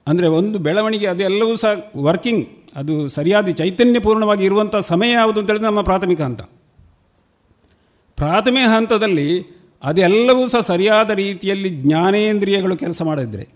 [0.07, 2.45] ಅಂದರೆ ಒಂದು ಬೆಳವಣಿಗೆ ಅದೆಲ್ಲವೂ ಸಹ ವರ್ಕಿಂಗ್
[2.77, 6.43] ಅದು ಸರಿಯಾದ ಚೈತನ್ಯಪೂರ್ಣವಾಗಿ ಇರುವಂಥ ಸಮಯ ಯಾವುದು ಅಂತ ಹೇಳಿದ್ರೆ ನಮ್ಮ ಪ್ರಾಥಮಿಕ ಹಂತ.
[8.17, 9.29] ಪ್ರಾಥಮಿಕ ಹಂತದಲ್ಲಿ
[9.83, 13.49] ಅದೆಲ್ಲವೂ ಸಹ ಸರಿಯಾದ ರೀತಿಯಲ್ಲಿ ಜ್ಞಾನೇಂದ್ರಿಯಗಳು ಕೆಲಸ ಮಾಡಿದರೆ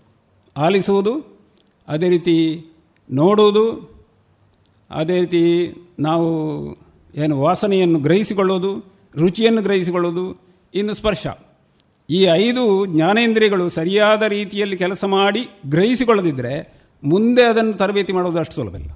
[0.57, 1.13] ಆಲಿಸುವುದು,
[1.87, 2.65] ಅದೇ ರೀತಿ
[3.11, 3.65] ನೋಡುವುದು,
[4.91, 5.43] ಅದೇ ರೀತಿ
[5.99, 6.27] ನಾವು
[7.15, 8.71] ಏನು ವಾಸನೆಯನ್ನು ಗ್ರಹಿಸಿಕೊಳ್ಳೋದು
[9.15, 10.25] ರುಚಿಯನ್ನು ಗ್ರಹಿಸಿಕೊಳ್ಳೋದು
[10.73, 11.27] ಇನ್ನು ಸ್ಪರ್ಶ.
[12.09, 16.53] ಈ ಐದು ಜ್ಞಾನೇಂದ್ರಿಯಗಳು ಸರಿಯಾದ ರೀತಿಯಲ್ಲಿ ಕೆಲಸ ಮಾಡಿ ಗ್ರಹಿಸಿಕೊಳ್ಳದಿದ್ದರೆ
[17.03, 18.91] ಮುಂದೆ ಅದನ್ನು ತರಬೇತಿ ಮಾಡೋದು ಅಷ್ಟು ಸುಲಭ ಇಲ್ಲ.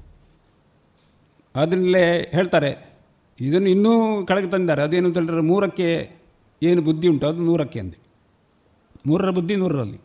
[1.56, 2.91] ಅದರಲ್ಲೇ ಹೇಳ್ತಾರೆ.
[3.40, 4.82] ಇದನ್ನು ಇನ್ನೂ ಕೆಳಗೆ ತಂದಿದ್ದಾರೆ.
[4.82, 6.11] ಅದೇನು ಅಂತ ಹೇಳ್ತಾರೆ ಮೂರಕ್ಕೆ
[6.64, 7.98] ಏನು ಬುದ್ಧಿ ಉಂಟು, ಅದು ನೂರಕ್ಕೆ ಅಂದೆ.
[9.06, 9.98] ಮೂರರ ಬುದ್ಧಿ ನೂರರಲ್ಲಿ.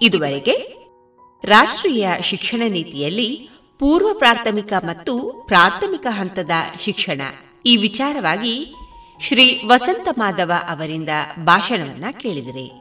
[0.00, 0.82] ಇದುವರೆಗೆ
[1.44, 6.50] ರಾಷ್ಟ್ರೀಯ ಶಿಕ್ಷಣ ನೀತಿಯಲ್ಲಿ ಪೂರ್ವ ಪ್ರಾಥಮಿಕ ಮತ್ತು ಪ್ರಾಥಮಿಕ ಹಂತದ
[6.80, 7.20] ಶಿಕ್ಷಣ.
[7.66, 8.74] ಈ ವಿಚಾರವಾಗಿ
[9.20, 11.08] ಶ್ರೀ ವಸಂತ ಮಾಧವ ಅವರಿಂದ
[11.44, 12.72] ಭಾಷಣವನ್ನ ಕೇಳಿದಿರಿ.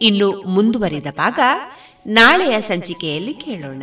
[0.00, 1.38] ಇನ್ನು ಮುಂದುವರಿದ ಭಾಗ
[2.06, 3.82] ನಾಳೆಯ ಸಂಚಿಕೆಯಲ್ಲಿ ಕೇಳೋಣ.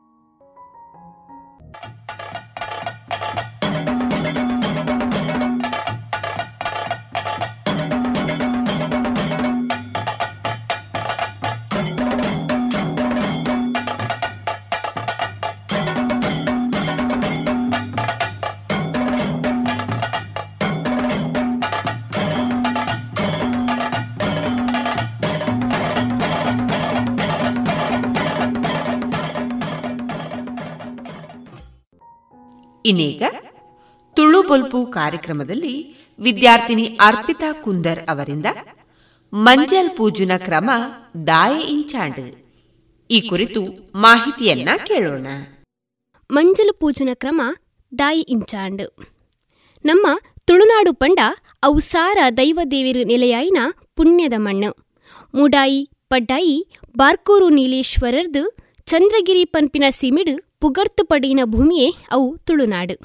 [32.91, 33.23] ಇನ್ನೀಗ
[34.17, 35.75] ತುಳು ಬಲ್ಪು ಕಾರ್ಯಕ್ರಮದಲ್ಲಿ
[36.19, 38.45] ವಿದ್ಯಾರ್ಥಿನಿ ಅರ್ಪಿತಾ ಕುಂದರ್ ಅವರಿಂದ
[39.33, 40.69] ಮಂಜಲ್ ಪೂಜನ ಕ್ರಮ
[41.27, 42.21] ದಾಯ ಇಂಚಾಂಡ್
[43.09, 43.61] ಈ ಕುರಿತು
[43.95, 45.27] ಮಾಹಿತಿಯನ್ನ ಕೇಳೋಣ.
[46.31, 47.41] ಮಂಜಲು ಪೂಜನ ಕ್ರಮ
[47.99, 48.83] ದಾಯಿ ಇಂಚಾಂಡ್
[49.85, 50.07] ನಮ್ಮ
[50.45, 51.19] ತುಳುನಾಡು ಪಂಡ
[51.63, 53.59] ಅವು ಸಾರ ದೈವದೇವಿರು ನೆಲೆಯಾಯಿನ
[53.95, 54.71] ಪುಣ್ಯದ ಮಣ್ಣು.
[55.35, 56.55] ಮುಡಾಯಿ, ಪಡ್ಡಾಯಿ,
[56.97, 58.43] ಬಾರ್ಕೂರು ನೀಲೇಶ್ವರರ್ದು
[58.85, 62.95] ಚಂದ್ರಗಿರಿ ಪನ್ಪಿನ ಸಿಮಿಡು ಪುಗರ್ತು ಪಡಿನ ಭೂಮಿಯೇ ಅವು ತುಳುನಾಡು.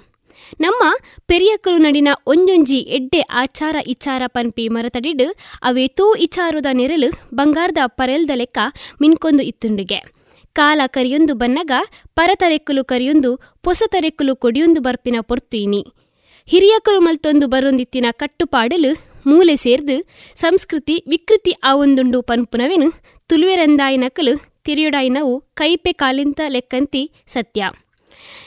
[0.61, 0.83] ನಮ್ಮ
[1.31, 5.27] ಪೆರಿಯಕರು ನಡಿನ ಒಂಜೊಂಜಿ ಎಡ್ಡೆ ಆಚಾರ ಇಚಾರ ಪನ್ಪಿ ಮರತಡಿಡು
[5.63, 8.59] ಅವೇತೋ ಇಚಾರದ ನೆರಳು ಬಂಗಾರದ ಪರೆಲ್ದ ಲೆಕ್ಕ
[9.03, 9.99] ಮಿನ್ಕೊಂದು ಇತ್ತುಂಡುಗೆ.
[10.57, 11.73] ಕಾಲ ಕರಿಯೊಂದು ಬನ್ನಗ
[12.15, 13.31] ಪರತರೆಕ್ಕಲು ಕರಿಯೊಂದು
[13.63, 15.83] ಪೊಸತರೆಕ್ಕಲು ಕೊಡಿಯೊಂದು ಬರ್ಪಿನ ಪೊರ್ತುಯಿನಿ.
[16.49, 18.93] ಹಿರಿಯಕರು ಮಲ್ತೊಂದು ಬರೊಂದಿತ್ತಿನ ಕಟ್ಟುಪಾಡಲು
[19.31, 19.97] ಮೂಲೆ ಸೇರ್ದು,
[20.35, 22.89] ಸಂಸ್ಕೃತಿ ವಿಕೃತಿ ಆವೊಂದುಂಡು ಪನ್ಪುನವೆನು
[23.31, 24.35] ತುಲುವೆರಂದಾಯಿನಕಲು
[24.67, 27.71] ತಿರಿಯೊಡಾಯಿನವು ಕೈಪೆ ಕಾಲಿಂತ ಲೆಕ್ಕಂತಿ ಸತ್ಯ.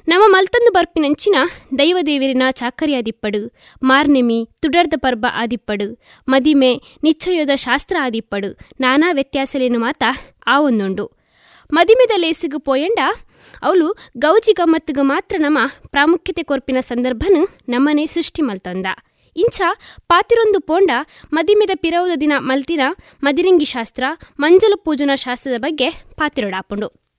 [0.07, 1.37] ನಮ್ಮ ಮಲ್ತಂದು ಬರ್ಪಿನಂಚಿನ
[1.77, 3.41] ದೈವದೇವಿರಿನ ಚಾಕರಿ ಆದಿಪ್ಪಡು
[3.83, 5.87] ಮಾರ್ನೆಮಿ, ತುಡರ್ದ ಪರ್ಬ ಆದಿಪ್ಪಡು.
[6.27, 6.71] ಮದಿಮೆ,
[7.03, 8.49] ನಿಚ್ಚಯೋದ ಶಾಸ್ತ್ರ ಆದಿಪ್ಪಡು.
[8.79, 10.03] ನಾನಾ ವ್ಯತ್ಯಾಸಲೇನು ಮಾತ
[10.47, 11.05] ಆ ಒಂದುಂಡು
[11.73, 12.99] ಮದಿಮೆದ ಲೇಸಿಗು ಪೋಯಂಡ,
[13.63, 13.87] ಅವಳು
[14.17, 15.59] ಗೌಜಿ ಗಮ್ಮತ್ತಿಗೆ ಮಾತ್ರ ನಮ್ಮ
[15.89, 18.87] ಪ್ರಾಮುಖ್ಯತೆ ಕೊರ್ಪಿನ ಸಂದರ್ಭನು ನಮ್ಮನೆ ಸೃಷ್ಟಿ ಮಲ್ತಂದ.
[19.35, 19.61] ಇಂಚ
[20.07, 20.91] ಪಾತಿರೊಂದು ಪೋಂಡ,
[21.34, 22.81] ಮದಿಮಿದ ಪಿರವುದ ದಿನ ಮಲ್ತಿನ,
[23.23, 24.03] ಮದಿರಿಂಗಿ ಶಾಸ್ತ್ರ,
[24.39, 27.10] ಮಂಜಲು ಪೂಜನ ಶಾಸ್ತ್ರದ ಬಗ್ಗೆ ಪಾತಿರೊಡಾಪುಂಡು.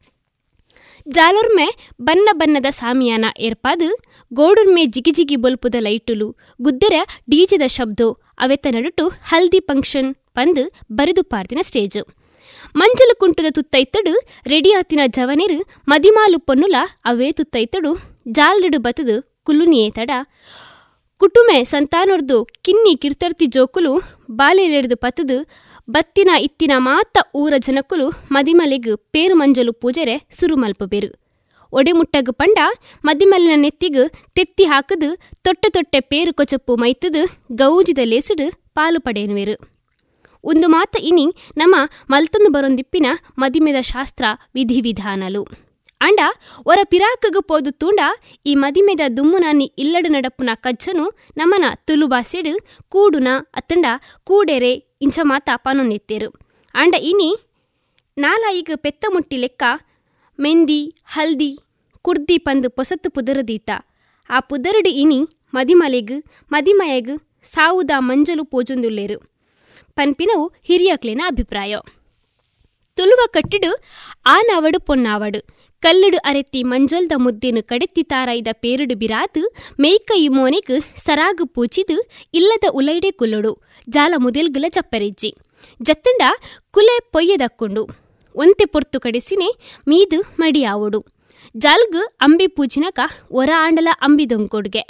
[1.07, 1.66] ಜಾಲುರ್ಮೆ
[2.03, 3.89] ಬನ್ನ ಬನ್ನದ ಸಾಮಿಯಾನ ಏರ್ಪಾದು,
[4.35, 6.95] ಗೋಡುರ್ಮೆ ಜಿಗಿಜಿಗಿ ಬೊಲ್ಪುದ ಲೈಟುಲು, ಗುದ್ದೆರ
[7.31, 12.03] ಡೀಜೆದ ಶಬ್ದು, ಅವೆತ್ತ ನಡುಟು ಹಲ್ದಿ ಫಂಕ್ಷನ್ ಪಂದು ಬರೆದು ಪಾರ್ದಿನ ಸ್ಟೇಜು.
[12.77, 14.12] ಮಂಜಲು ಕುಂಟುದ ತುತ್ತೈತಡು,
[14.47, 15.59] ರೆಡಿಯಾತಿನ ಜವನೆರು,
[15.89, 16.74] ಮದಿಮಾಲು ಪೊನ್ನುಲ
[17.05, 20.11] ಅವೇ ತುತ್ತೈತಡು, ಜಾಲ್ರಡು ಬತದು ಕುಲ್ಲುನಿಯೇ ತಡ
[21.20, 23.90] ಕುಟುಂಬೆ ಸಂತಾನೊರ್ದು ಕಿನ್ನಿ ಕಿರ್ತರ್ತಿ ಜೋಕುಲು
[24.30, 25.36] ಬಾಲೆರೆಡ್ದು ಪತದು
[25.88, 31.10] ಬತ್ತಿನ ಇತ್ತಿನ ಮಾತ ಊರ ಜನಕುಲು ಮದಿಮಲೆಗ್ ಪೇರು ಮಂಜಲು ಪೂಜರೆ ಸುರು ಮಲ್ಪಬೇರು
[31.72, 32.59] ಒಡೆಮುಟ್ಟಗು ಪಂಡ
[33.05, 35.10] ಮದಿಮಲಿನ ನೆತ್ತಿಗು ತೆತ್ತಿ ಹಾಕದು
[35.42, 37.22] ತೊಟ್ಟ ತೊಟ್ಟೆ ಪೇರು ಕೊಚಪ್ಪು ಮೈತದು
[37.52, 39.56] ಗೌಜಿದ ಲೇಸಿಡು ಪಾಲು ಪಡೆಯನುವೆರು
[40.44, 41.26] ಒಂದು ಮಾತ ಇನಿ
[41.56, 41.76] ನಮ್ಮ
[42.10, 43.06] ಮಲ್ತಂದು ಬರೊಂದಿಪ್ಪಿನ
[43.38, 44.24] ಮದಿಮೆದ ಶಾಸ್ತ್ರ
[44.55, 45.69] ವಿಧಿವಿಧಾನಲು.
[46.06, 46.20] ಅಂಡ
[46.70, 48.01] ಒರ ಪಿರಾಕಗು ಪೋದು ತೂಂಡ,
[48.51, 51.06] ಈ ಮದಿಮೆದ ದುಮ್ಮುನಾನಿ ಇಲ್ಲಡು ನಡಪುನ ಕಜ್ಜನು
[51.40, 52.55] ನಮನ ತುಲು ಬಾಸೆಡು
[52.93, 53.28] ಕೂಡುನ
[53.60, 53.86] ಅತ್ತಂಡ
[54.31, 54.72] ಕೂಡೆರೆ
[55.06, 56.31] ಇಂಚ ಮಾತ ಪನೊಂದಿತ್ತೇರು
[56.74, 57.31] ಅಂಡ ಇನಿ
[58.16, 59.62] ನಾಲ ಈಗ ಪೆತ್ತ ಮುಟ್ಟಿ ಲೆಕ್ಕ,
[60.39, 60.81] ಮೆಂದಿ,
[61.14, 61.52] ಹಲ್ದಿ
[62.06, 63.70] ಕುರ್ದಿ ಪಂದು ಪೊಸತ್ತು ಪುದರದೀತ
[64.31, 65.20] ಆ ಪುದರಡು ಇನಿ
[65.56, 66.16] ಮದಿಮಲೆಗ್,
[66.55, 67.14] ಮದಿಮಯಗ್
[67.52, 69.18] ಸಾವುದ ಮಂಜಲು ಪೋಜೊಂದುಲ್ಲೇರು.
[69.98, 71.74] ಪನ್ಪಿನವು ಹಿರಿಯಕ್ಲಿನ ಅಭಿಪ್ರಾಯ.
[72.98, 73.70] ತುಲುವ ಕಟ್ಟಿಡು
[74.35, 75.40] ಆನಾವಡು ಪೊನ್ನಾವಡು.
[75.85, 79.43] ಕಲ್ಲುಡು ಅರೆತ್ತಿ ಮಂಜೊಲ್ದ ಮುದ್ದೆನು ಕಡೆತ್ತಿ ತಾರಾಯ್ದ ಪೇರುಡು ಬಿರಾದು
[79.81, 81.97] ಮೇಕ ಇಮೋನೆಗ್ ಸರಾಗು ಪೂಚಿದು,
[82.35, 83.52] ಇಲ್ಲದ ಉಲೈಡೆ ಕುಲ್ಲುಡು,
[83.89, 85.31] ಜಾಲ ಮುದಿಲ್ಗುಲ ಚಪ್ಪರಿಜ್ಜಿ.
[85.82, 86.23] ಜತ್ತಂಡ
[86.70, 87.82] ಕುಲೆ ಪೊಯ್ಯದಕ್ಕೊಂಡು,
[88.35, 89.48] ಒಂತೆ ಪೊರ್ತು ಕಡಿಸಿನೆ
[89.89, 91.01] ಮೀದು ಮಡಿಯಾವುಡು.
[91.57, 93.01] ಜಾಲ್ಗ್ ಅಂಬಿ ಪೂಜಿನಕ
[93.31, 94.82] ಒರ ಆಂಡಲ ಅಂಬಿದೊಂಕೊಡ್ಗೆ.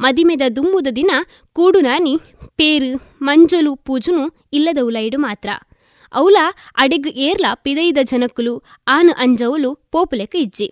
[0.00, 1.10] ಮದಿಮೆದ ದುಮ್ಮುದ ದಿನ
[1.52, 2.14] ಕೂಡು ನಾನಿ,
[2.56, 2.92] ಪೇರು,
[3.22, 5.50] ಮಂಜಲು, ಪೂಜುನು ಇಲ್ಲದ ಉಲೈಡು ಮಾತ್ರ.
[6.18, 6.36] ಅವಲ
[6.82, 8.54] ಅಡೆಗ್ ಏರ್ಲ ಪಿದೈದ ಜನಕುಲು,
[8.88, 10.68] ಆನು ಅಂಜವುಲು ಪೋಪುಲೆಕ ಇಜ್ಜಿ.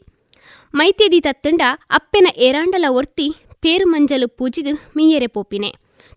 [0.78, 3.28] ಮೈತ್ಯದಿ ತತ್ತಂಡ ಅಪ್ಪೆನ ಏರಾಂಡಲ ಒರ್ತಿ
[3.64, 5.70] ಪೇರು ಮಂಜಲು ಪೂಜಿದು ಮೀಯರೆ ಪೋಪಿನೆ.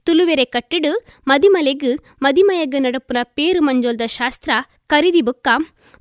[0.06, 0.92] ತುಲುವೆರೆ ಕಟ್ಟಿಡು
[1.28, 1.92] ಮದಿಮಲೆಗ್
[2.24, 4.52] ಮದಿಮಯಗ್ ನಡಪುನ ಪೇರು ಮಂಜೊಲ್ದ ಶಾಸ್ತ್ರ
[4.88, 5.48] ಕರಿದಿ ಬುಕ್ಕ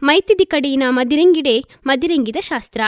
[0.02, 1.54] ಮೈತಿದಿ ಕಡೆಯಿನ ಮದಿರೆಂಗಿಡೆ
[1.86, 2.80] ಮದಿರೆಂಗಿದ ಶಾಸ್ತ್ರ.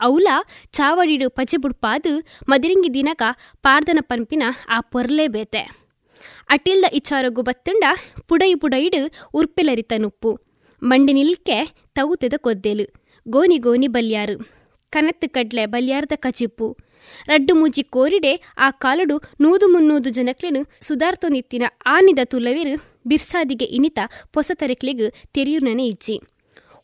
[0.00, 0.28] ಔಲ
[0.76, 2.12] ಚಾವಡಿಡು ಪಜೆಬುಡ್ಪಾದು
[2.48, 3.22] ಮದಿರೆಂಗಿ ದಿನಕ
[3.62, 5.62] ಪಾರ್ದನ ಪಂಪಿನ ಆ ಪೊರ್ಲೆ ಬೇತೆ
[6.48, 7.84] ಅಟಿಲ್ದ ಇಚ್ಛಾರಗು ಬತ್ತುಂಡ
[8.28, 10.40] ಪುಡೈ ಪುಡೈಡು ಉರ್ಪಿಲರಿತ ನುಪ್ಪು.
[10.82, 12.86] ಮಂಡಿ ನಿಲ್ಕೆ ತವುತೆದ ಕೊದ್ದೇಲು.
[13.28, 14.36] Gonna gonna ಬಲ್ಯಾರು.
[14.90, 16.76] ಕನತ್ತು ಕಡ್ಲೆ ಬಲ್ಯಾರದ ಕಚಿಪ್ಪು.
[17.26, 23.98] ರಡ್ಡು ಮೂಜಿ ಕೋರಿಡೆ ಆ ಕಾಲಡು ನೂದು ಮುನ್ನೂದು ಜನಕ್ಲೆನು ಸುಧಾರ್ತೊನಿತ್ತಿನ ಆನಿದ ತುಲವಿರು ಬಿರ್ಸಾದಿಗೆ ಇನಿತ
[24.32, 26.20] ಪೊಸತರೆಕ್ಲಿಗು ತೆರಿಯುರ್ನನೆ ಇಜ್ಜಿ.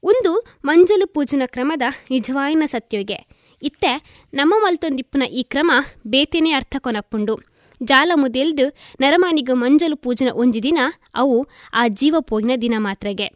[0.05, 3.27] ಒಂದು ಮಂಜಲು ಪೂಜನ ಕ್ರಮದ ನಿಜವಾಯಿನ ಸತ್ಯೋಗೆ.
[3.63, 3.93] ಇತ್ತೆ
[4.35, 5.71] ನಮ್ಮ ಮಲ್ತೊಂದಿಪ್ಪುನ ಈ ಕ್ರಮ
[6.07, 7.52] ಬೇತೇನೆ ಅರ್ಥ ಕೊನಪ್ಪುಂಡು.
[7.91, 8.67] ಜಾಲ ಮುದೆಲ್ದು
[9.01, 10.79] ನರಮಾನಿಗ ಮಂಜಲು ಪೂಜನ ಒಂಜಿ ದಿನ
[11.15, 11.37] ಅವು
[11.75, 13.29] ಆ ಜೀವ ಪೋಗಿನ ದಿನ ಮಾತ್ರಗೆ.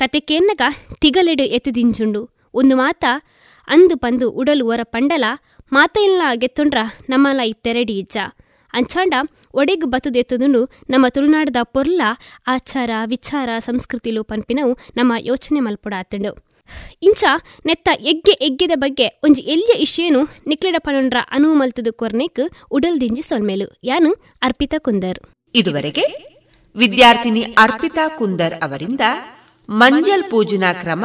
[0.00, 0.62] ಕತೆ ಕೇನ್ನಗ
[1.02, 2.22] ತಿಗಲೆಡು ಎತ್ತದಿಂಜುಂಡು
[2.60, 3.04] ಒಂದು ಮಾತ,
[3.68, 5.24] ಅಂದು ಪಂದು ಉಡಲು ಒರ ಪಂಡಲ
[5.72, 8.16] ಮಾತೆಲ್ಲ ಗೆತ್ತೊಂಡ್ರ ನಮ್ಮಲ ಇತ್ತೆರಡಿ ಇಜ್ಜ.
[8.74, 9.14] ಅಂಚಾಂಡ
[9.54, 10.60] ಒಡೆಗ್ ಬತ್ತುದೆತ್ತದುಂಡು
[10.90, 12.02] ನಮ್ಮ ತುಳುನಾಡದ ಪೊರ್ಲ
[12.46, 16.32] ಆಚಾರ ವಿಚಾರ ಸಂಸ್ಕೃತಿಲು ಪನ್ಪಿನವು ನಮ್ಮ ಯೋಚನೆ ಮಲ್ಪುಡಾತುಂಡು.
[17.02, 17.24] ಇಂಚ
[17.66, 22.40] ನೆತ್ತ ಎಗ್ಗೆ ಎಗ್ಗೆದ ಬಗ್ಗೆ ಒಂಜಿ ಎಲ್ಲಿಯ ಇಶೇನು ನಿಕ್ಲೆಡ ಪನೊಂಡ್ರ ಅನುವು ಮಲ್ತದು ಕೊರ್ನೆಕ್
[22.70, 23.80] ಉಡಲ್ ದಿಂಜಿ ಸೊಲ್ಮೇಲು.
[23.84, 24.12] ಯಾನು
[24.42, 25.18] ಅರ್ಪಿತಾ ಕುಂದರ್.
[25.54, 26.04] ಇದುವರೆಗೆ
[26.76, 29.00] ವಿದ್ಯಾರ್ಥಿನಿ ಅರ್ಪಿತಾ ಕುಂದರ್ ಅವರಿಂದ
[29.68, 31.04] ಮಂಜಲ್ ಪೂಜನಾ ಕ್ರಮ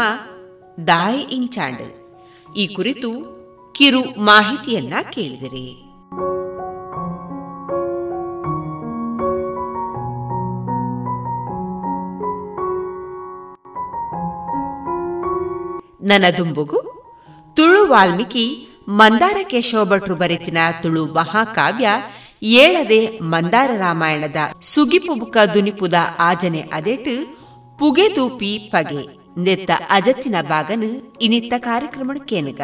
[0.87, 1.81] ದಾಯಿ ಇಂಚಾಂಡ್
[2.55, 3.09] ಈ ಕುರಿತು
[3.75, 5.82] ಕಿರು ಮಾಹಿತಿಯನ್ನ ಕೇಳಿದಿರಿ.
[16.03, 16.79] ನನದುಂಬುಗು.
[17.53, 18.45] ತುಳು ವಾಲ್ಮೀಕಿ
[18.89, 21.87] ಮಂದಾರ ಕೇಶವಭಟ್ರು ಬರೆತಿನ ತುಳು ಮಹಾಕಾವ್ಯ
[22.43, 27.13] ಏಳದೆ ಮಂದಾರ ರಾಮಾಯಣದ ಸುಗಿಪುಬುಕ ದುನಿಪುದ ಆಜನೆ ಅದೇಟು
[27.79, 29.03] ಪುಗೆ ತೂಪಿ ಪಗೆ
[29.41, 32.61] ನೆತ್ತ ಅಜತ್ತಿನ ಬಾಗನು ಇನಿತ್ತ ಕಾರ್ಯಕ್ರಮ ಕೇನುಗ.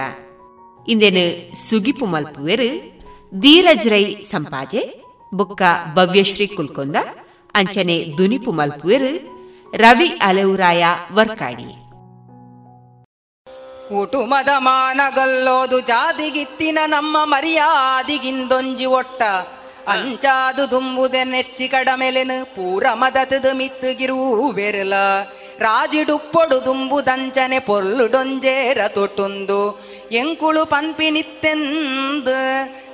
[0.87, 1.25] ಇಂದೆನು
[1.69, 2.69] ಸುಗಿಪು ಮಲ್ಪುವೆರು
[3.39, 4.83] ಧೀರಜ್ ರೈ ಸಂಪಾಜೆ,
[5.33, 5.61] ಬುಕ್ಕ
[5.93, 6.95] ಭವ್ಯಶ್ರೀ ಕುಲ್ಕೊಂದ,
[7.55, 9.11] ಅಂಚನೆ ದುನಿಪು ಮಲ್ಪುವೆರು
[9.77, 11.88] ರವಿ ಅಲೆವುರಾಯ ವರ್ಕಾಡಿ
[13.89, 19.21] ಕುಟುಂಬದ ಮಾನಗಲ್ಲೋದು ಜಾದಿಗಿತ್ತಿನ ನಮ್ಮ ಮರ್ಯಾದಿಗಿಂದೊಂಜಿ ಒಟ್ಟ.
[19.87, 24.93] ಅಂಚಾದು ದುಂಬುದೆ ನೆಚ್ಚಿ ಕಡಮೆಲೆನು ಪೂರ ಮದತದು ಮಿತ್ತುಗಿರೂ ಬೆರಲ.
[25.59, 29.85] ರಾಜಿಡುಪ್ಪೊಡು ದುಂಬು ದಂಚನೆ ಪೊಲ್ಲು ಡೊಂಜೇರ ತೊಟ್ಟುಂದು.
[30.11, 32.31] ಎಂಕುಳು ಪನ್ಪಿನಿತ್ತೆಂದು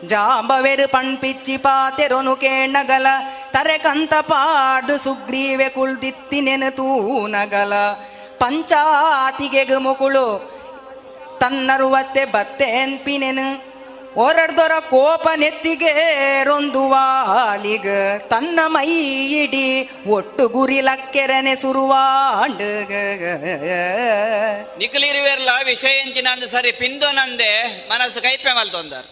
[0.08, 3.08] ಜಾಂಬವೆರು ಪಂಪಿಚ್ಚಿ ಪಾತೆರೊನು ಕೇಣಗಲ.
[3.52, 7.74] ತರೆ ಕಂತ ಪಾಡು ಸುಗ್ರೀವೆ ಕುಳ್ದಿತ್ತಿನೆನು ತೂನಗಲ.
[8.40, 10.55] ಪಂಚಾತಿಗೆಗು ಮುಕುಳು
[11.40, 13.76] ತನ್ನರುವತ್ತೆ ಬತ್ತೆ
[14.18, 15.94] ಓರಡ್ದೊರ ಕೋಪ ನೆತ್ತಿಗೆ
[16.44, 17.88] ರೊಂದು ವಾಲಿಗ.
[18.18, 18.88] ತನ್ನ ಮೈ
[19.42, 22.62] ಇಡಿ ಒಟ್ಟು ಗುರಿ ಲಕ್ಕೆರನೆ ಸುರುವಾಂಡ.
[24.78, 29.06] ನಿಖಲಿರುವೆರ್ಲ ವಿಷಯ ಎಂಚಿನಂದು ಸರಿ ಪಿಂದು ನಂದೆ ಮನಸ್ಸು ಕೈಪೆ ಮಲ್ತೊಂದಾರ್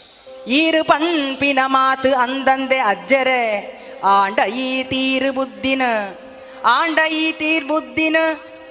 [0.48, 3.44] ಈರು ಪಂಪಿನ ಮಾತು ಅಂದಂದೆ ಅಜ್ಜರೆ
[4.04, 5.82] ಆಂಡ ಈ ತೀರು ಬುದ್ಧಿನ.
[6.66, 8.18] ಆಂಡ ಈ ತೀರ್ ಬುದ್ದಿನ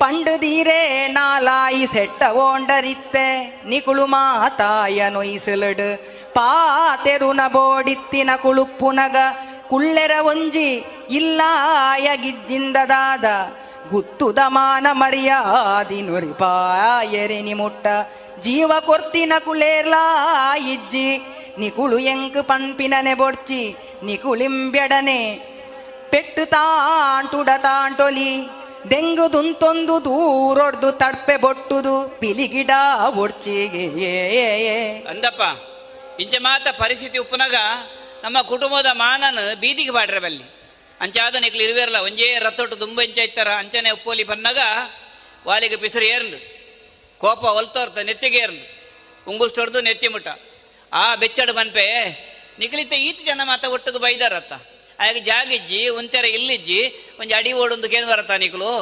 [0.02, 3.26] ದೀರೆ ನಾಲಾಯಿ ಸೆಟ್ಟ ಓಂಡರಿತ್ತೆ.
[3.68, 5.88] ನಿಕುಳು ಮಾತಾಯ ನೊಯ್ಸಲಡು.
[6.34, 9.16] ಪಾತೆರುನ ಬೋಡಿತ್ತಿನ ಕುಳುಪ್ಪುನಗ
[9.68, 13.24] ಕುಳ್ಳೆರ ಒಂಜಿ ಇಲ್ಲಾಯ ಗಿಜ್ಜಿಂದದಾದ.
[13.90, 17.86] ಗುತ್ತುದ ಮಾನ ಮರ್ಯಾದಿ ನುರಿಪಾಯರೆನಿ ಮುಟ್ಟ
[18.40, 20.04] ಜೀವ ಕೊರ್ತಿನ ಕುಳೇರ್ಲಾ
[20.56, 21.08] ಇಜ್ಜಿ
[21.58, 25.20] ನಿಕುಳು ಎಂಕ್ ಪನ್ಪಿನನೆ ಬೊಡ್ಚಿ ನಿಕುಳಿಂಬೆಡನೆ
[26.10, 28.32] ಪೆಟ್ಟು ತಾಂಟುಡ ತಾಂಟೊಲಿ
[28.90, 32.72] ದೆಂಗು ದುಂತೊಂದು ದೂರೊಡ್ದು ತಡ್ಪೆ ಬೊಟ್ಟುದು ಬಿಲಿಗಿಡ
[33.22, 33.84] ಒಡ್ಚಿಗೆ
[35.10, 35.42] ಅಂದಪ್ಪ,
[36.20, 37.56] ಇಂಚೆ ಮಾತ ಪರಿಸ್ಥಿತಿ ಉಪ್ಪುನಗ
[38.24, 40.44] ನಮ್ಮ ಕುಟುಂಬದ ಮಾನನ ಬೀದಿಗೆ ಬಾಡ್ರೆ ಬಲ್ಲಿ
[41.00, 44.58] ಅಂಚಾದ ನಿಕ್ಲು ಇರುವಿರಲ್ಲ ಒಂಜೇ ರತ್ತೊಟ್ಟು ತುಂಬ ಇಂಚ ಇತ್ತಾರ ಅಂಚನೆ ಉಪ್ಪೋಲಿ ಬನ್ನಗ
[45.46, 46.38] ವಾಲಿಗೆ ಪಿಸರು ಏರ್ನು
[47.18, 48.64] ಕೋಪ ಒಲ್ತೋರ್ತ ನೆತ್ತಿಗೆ ಏರ್ನು
[49.26, 50.28] ಉಂಗುಸ್ ತೊಡ್ದು ನೆತ್ತಿ ಮುಟ್ಟ.
[50.92, 51.86] ಆ ಬೆಚ್ಚಡು ಬನ್ಪೆ
[52.58, 54.52] ನಿಕ್ಲಿತ ಈತ ಜನ ಮಾತ ಒಟ್ಟಿಗೆ ಬೈದಾರತ್ತ.
[55.00, 56.80] ಹಾಗೆ ಜಾಗಿಜ್ಜಿ ಒಂಥೆರ ಇಲ್ಲಿಜ್ಜಿ
[57.20, 58.72] ಒಂದು ಅಡಿ ಓಡೊಂದು ಕೇಂದ್ರ ಬರತ್ತಾ ನಿಕ್ಲು.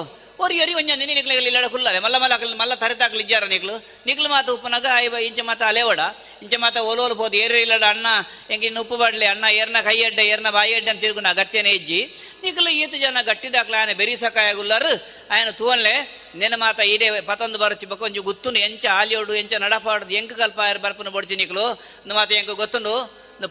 [0.62, 3.74] ಎರಿ ಒಂಜೊಂದು ನೀ ನಿಕ್ಲಿಗೆ ಇಲ್ಲಡ ಕುಲ್ಲಲೆ ಮಲ್ಲ ಮಲ್ಲ ಮಲ್ಲ ತರಿತಾಕ್ಲಿ ಇಜ್ಜಾರ ನಿಕ್ಲು.
[4.06, 6.00] ನಿಕ್ಲು ಮಾತ ಉಪ್ಪನಾಗ ಆಯ್ವ ಇಂಚ ಮಾತ ಅಲೆವಡ
[6.42, 8.06] ಇಂಚ ಮಾತ ಒಲೋಲು ಪೋದು ಏರ್ ಇಲ್ಲಡ ಅಣ್ಣ,
[8.50, 12.00] ಹೆಂಗೆ ಉಪ್ಪು ಬಾಡ್ಲಿ ಅಣ್ಣ, ಏರ್ನ ಕೈ ಅಡ್ಡ ಏರ್ನ ಬಾಯಿ ಅಡ್ಡ ಅಂತ ತಿರುಗುನ ಅಗತ್ಯನೇ ಇಜ್ಜಿ.
[12.44, 14.92] ನಿಕ್ಲು ಈತ ಜನ ಗಟ್ಟಿದಾಕ್ಲ ಆಯನ ಬೆರಿಸಕ್ಕಾಯಗುಲ್ಲರು
[15.30, 15.94] ಆಯ್ನ ತೂವನ್ಲೆ
[16.34, 21.08] ನಿನ್ನ ಮಾತ ಈಡೆ ಪತೊಂದು ಬರಚಿ ಬಕ್ಕ ಒಂಚು ಗುತ್ತುನು ಎಂಚ ಆಲಿಯೋಡು ಎಂಚ ನಡಪಾಡ್ದು ಎಂಕ ಕಲ್ಪ ಬರ್ಪನ
[21.08, 21.66] ಬಡ್ಚಿ ನಿಕ್ಲು.
[22.14, 22.94] ಮಾತ ಎಂಕ ಗೊತ್ತುಂಡು.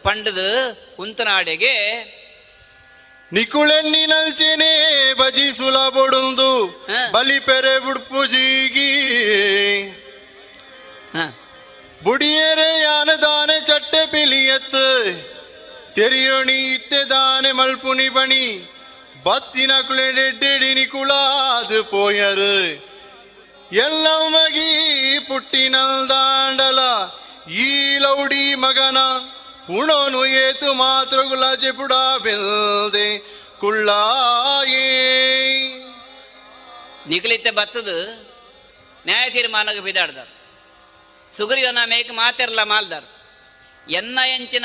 [0.02, 0.48] ಪಂಡದು
[0.96, 1.74] ಕುಂತನಾಡೆಗೆ
[3.32, 4.72] ನಿಕುಳೆನ್ನಿ ನಲ್ಚೆನೆ
[5.14, 6.50] ಬಜಿ ಸುಲಬೊಡುಂದು
[7.12, 7.38] ಬಲಿ
[12.04, 14.76] ಬುಡಿಯರೆ ಯಾನ ದಾನೆ ಚಟ್ಟೆ ಪಿಲಿಯತ್
[15.94, 18.44] ತೆರಿಯೋಣಿ ಇತ್ತೆ ದಾನೆ ಮಲ್ಪುನಿ ಬಣಿ
[19.26, 22.54] ಬತ್ತಿನ ಕುಳೆಡೆಡ್ಡೆಡಿ ನಿಕುಳಾದು ಪೋಯರು.
[23.72, 24.70] ಎಲ್ಲಮ್ಮಗಿ
[25.18, 26.78] ಪುಟ್ಟಿನಲ್ದಾಂಡಲ
[27.50, 28.98] ಈ ಲೌಡಿ ಮಗನ
[29.70, 31.92] ಪುಣೋನು ಏತು ಮಾತೃಗುಲ ಚೆಪುಡ
[32.22, 33.18] ಬೆಲ್ದೆ
[33.60, 34.86] ಕುಳ್ಳಾಯೇ.
[37.08, 37.96] ನಿಖಲಿತ್ತೆ ಬತ್ತದು
[39.06, 40.28] ನ್ಯಾಯ ತೀರ್ಮಾನಕ್ಕೆ ಬಿದಾಡ್ದಾರ್
[41.32, 43.04] ಸುಗ್ರೀವನ ಮೇಕ್ ಮಾತೆರ್ಲ ಮಾಲ್ದಾರ್.
[43.90, 44.64] ಎನ್ನ ಎಂಚಿನ,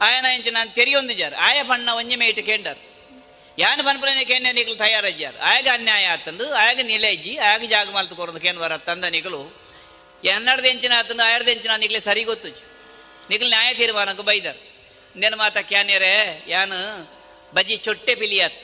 [0.00, 2.78] ಆಯನ ಎಂಚಿನ ತೆರಿಯೊಂದಿಜಾರ್ ಆಯ ಬಣ್ಣ ಒಂಜೆ ಮೇಟ್ ಕೇಂಡರ್.
[3.58, 5.36] ಯಾನ್ ಪನ್ಪುಲನೆ ಕೇಂದ್ರ ನಿಕಲು ತಯಾರಜ್ಜಾರ್.
[5.38, 9.42] ಆಯಗ ಅನ್ಯಾಯ ಆತಂದು, ಆಯಗ ನಿಲೈಜ್ಜಿ, ಆಯಗ ಜಾಗ ಮಾಲ್ತು ಕೊರದು ಕೇನ್ ಬರ ತಂದ ನಿಕಲು
[10.24, 12.77] ಎನ್ನಡ್ದು ಎಂಚಿನ ಆತಂದು, ಆಯಡ್ದು ಎಂಚಿನ ನಿಕ್ಲೆ ಸರಿ ಗೊತ್ತು
[13.30, 14.60] ನಿಖಿಲ್ ನ್ಯಾಯ ತೀರ್ಮಾನಕ್ಕೆ ಬೈದರು.
[15.20, 16.78] ನೆನ್ ಮಾತ ಕ್ಯಾನ್ಯರೇ ಯಾನು
[17.54, 18.62] ಬಜಿ ಚೊಟ್ಟೆ ಪಿಲಿಯತ್.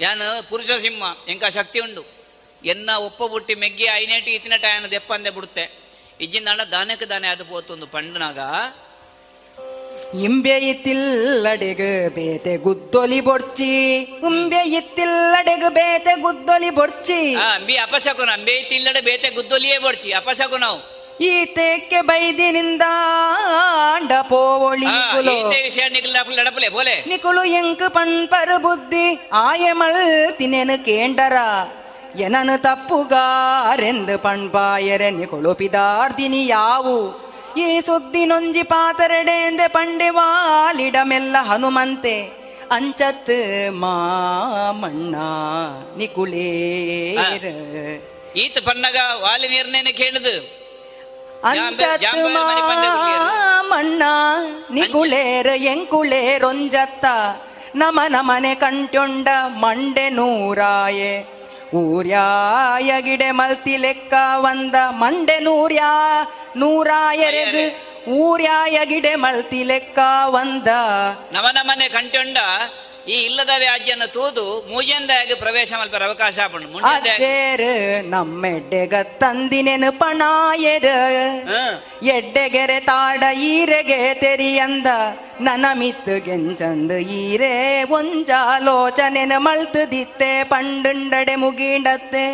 [0.00, 2.18] ಯಾನು ಪುರುಷ ಸಿಂಹ ಎಂಕ ಶಕ್ತಿ ಉಂಡು.
[2.64, 5.88] ಎನ್ನ ಉಪ್ಪು ಬುಟ್ಟಿ ಮೆಗ್ಗಿ ಐನೇಟಿ ಇತ್ತಿನ ಟಾಯನ ದೆಪ್ಪಂದೆ ಬಿಡುತ್ತೆ.
[6.20, 8.38] ಇಜ್ಜಿಂದಾಣ ದಾನಕ್ಕೆ ದಾನೆ ಅದು ಪೋತೊಂದು ಪಂಡನಾಗ.
[10.18, 14.04] ಇಂಬೆ ಇತ್ತಿಲ್ಲಡೆಗು ಬೇತೆ ಗುದ್ದೊಲಿ ಬೊಡ್ಚಿ.
[14.04, 17.34] ಉಂಬೆ ಇತ್ತಿಲ್ಲಡೆಗ ಬೇತೆ ಗುದ್ದೊಲಿ ಬೊಡ್ಚಿ.
[17.34, 20.12] ಅಂಬಿ ಅಪಶಕುನ ಅಂಬೆ ಇತ್ತಿಲ್ಲಡೆ ಬೇತೆ ಗುದ್ದೊಲಿಯೇ ಬೊಡ್ಚಿ.
[20.12, 20.97] ಅಪಶಕುನವು.
[21.20, 22.82] ಈ ತೆಕ್ಕೆ ಬೈದಿನಿಂದ
[23.94, 25.48] ಅಂಡ ಪೋವೊಳಿ ಕುಲೋ.
[25.48, 27.04] ವಿಷಯ ನಿಕಲ್ ಲಡಪಲೆ ಬೋಲೆ.
[27.08, 31.36] ನಿಕುಳು ಎಂಕ್ ಪಣ್ಪರು ಬುದ್ಧಿ ಆಯಮಲ್ ತಿನೆನು ಕೇಂಡರ.
[32.18, 37.28] ಎನನು ತಪ್ಪುಗಾರೆಂದು ಪಣ್ಪಾಯರೆ ನಿಕುಳು ಪಿದಾರ್ದಿನಿ ಯಾವು?
[37.56, 42.16] ಈ ಸುದ್ದಿ ನೊಂಜಿ ಪಾತರೆಡೆಂದೆ ಪಂಡೆವಾಲಿಡಮೆಲ್ಲ ಹನುಮಂತೆ.
[42.70, 45.14] ಅಂಚತ್ ಮಾಮಣ್ಣ
[45.96, 47.44] ನಿಕುಳೇರ
[48.36, 50.34] ಈತ ಪನ್ನಗ ವಾಲಿ ನಿರ್ಣಯನ ಕೇಳುದು.
[50.36, 50.67] ಅಂಚತ್
[53.70, 54.02] ಮಣ್ಣ
[54.70, 57.04] ನಿಕುಳೇರ ಎಂಕುಳೇರೊಂಜತ್ತ
[57.74, 61.26] ನಮ ನಮನೆ ಕಂಟೊಂಡ ಮಂಡೆ ನೂರಾಯೆ.
[61.74, 65.90] ಊರ್ಯಾಯ ಗಿಡೆ ಮಲ್ತಿ ಲೆಕ್ಕ ಒಂದ ಮಂಡೆ ನೂರ್ಯಾ
[66.56, 67.78] ನೂರಾಯರೆಗ್
[68.08, 70.68] ಊರ್ಯಾಯ ಗಿಡೆ ಮಲ್ತಿ ಲೆಕ್ಕ ಒಂದ.
[71.32, 72.38] ನಮ ಮನೆ ಕಂಟೊಂಡ
[73.08, 76.38] ಈ ಇಲ್ಲದ ವ್ಯಾಜ್ಯನ ತೂದು ಮೂಜೆಂದಾಗಿ ಪ್ರವೇಶ ಮಲ್ಪರ ಅವಕಾಶ
[76.84, 77.72] ಅಜ್ಜೇರು
[78.10, 80.84] ನಮ್ಮೆಡ್ಡೆಗ ತಂದಿನೆನು ಪಣಾಯರ
[82.02, 84.86] ಎಡ್ಡೆಗೆರೆ ತಾಡ ಈರೆಗೆ ತೆರಿಯಂದ.
[85.40, 90.44] ನನ ಮಿತ್ತು ಗೆಂಚಂದು ಈರೆ ಒಂಜಾಲೋಚನೆನ ಮಳ್ತದಿತ್ತೆ.
[90.44, 92.26] ಪಂಡುಂಡಡೆ ಮುಗಿಂಡತ್ತೆ.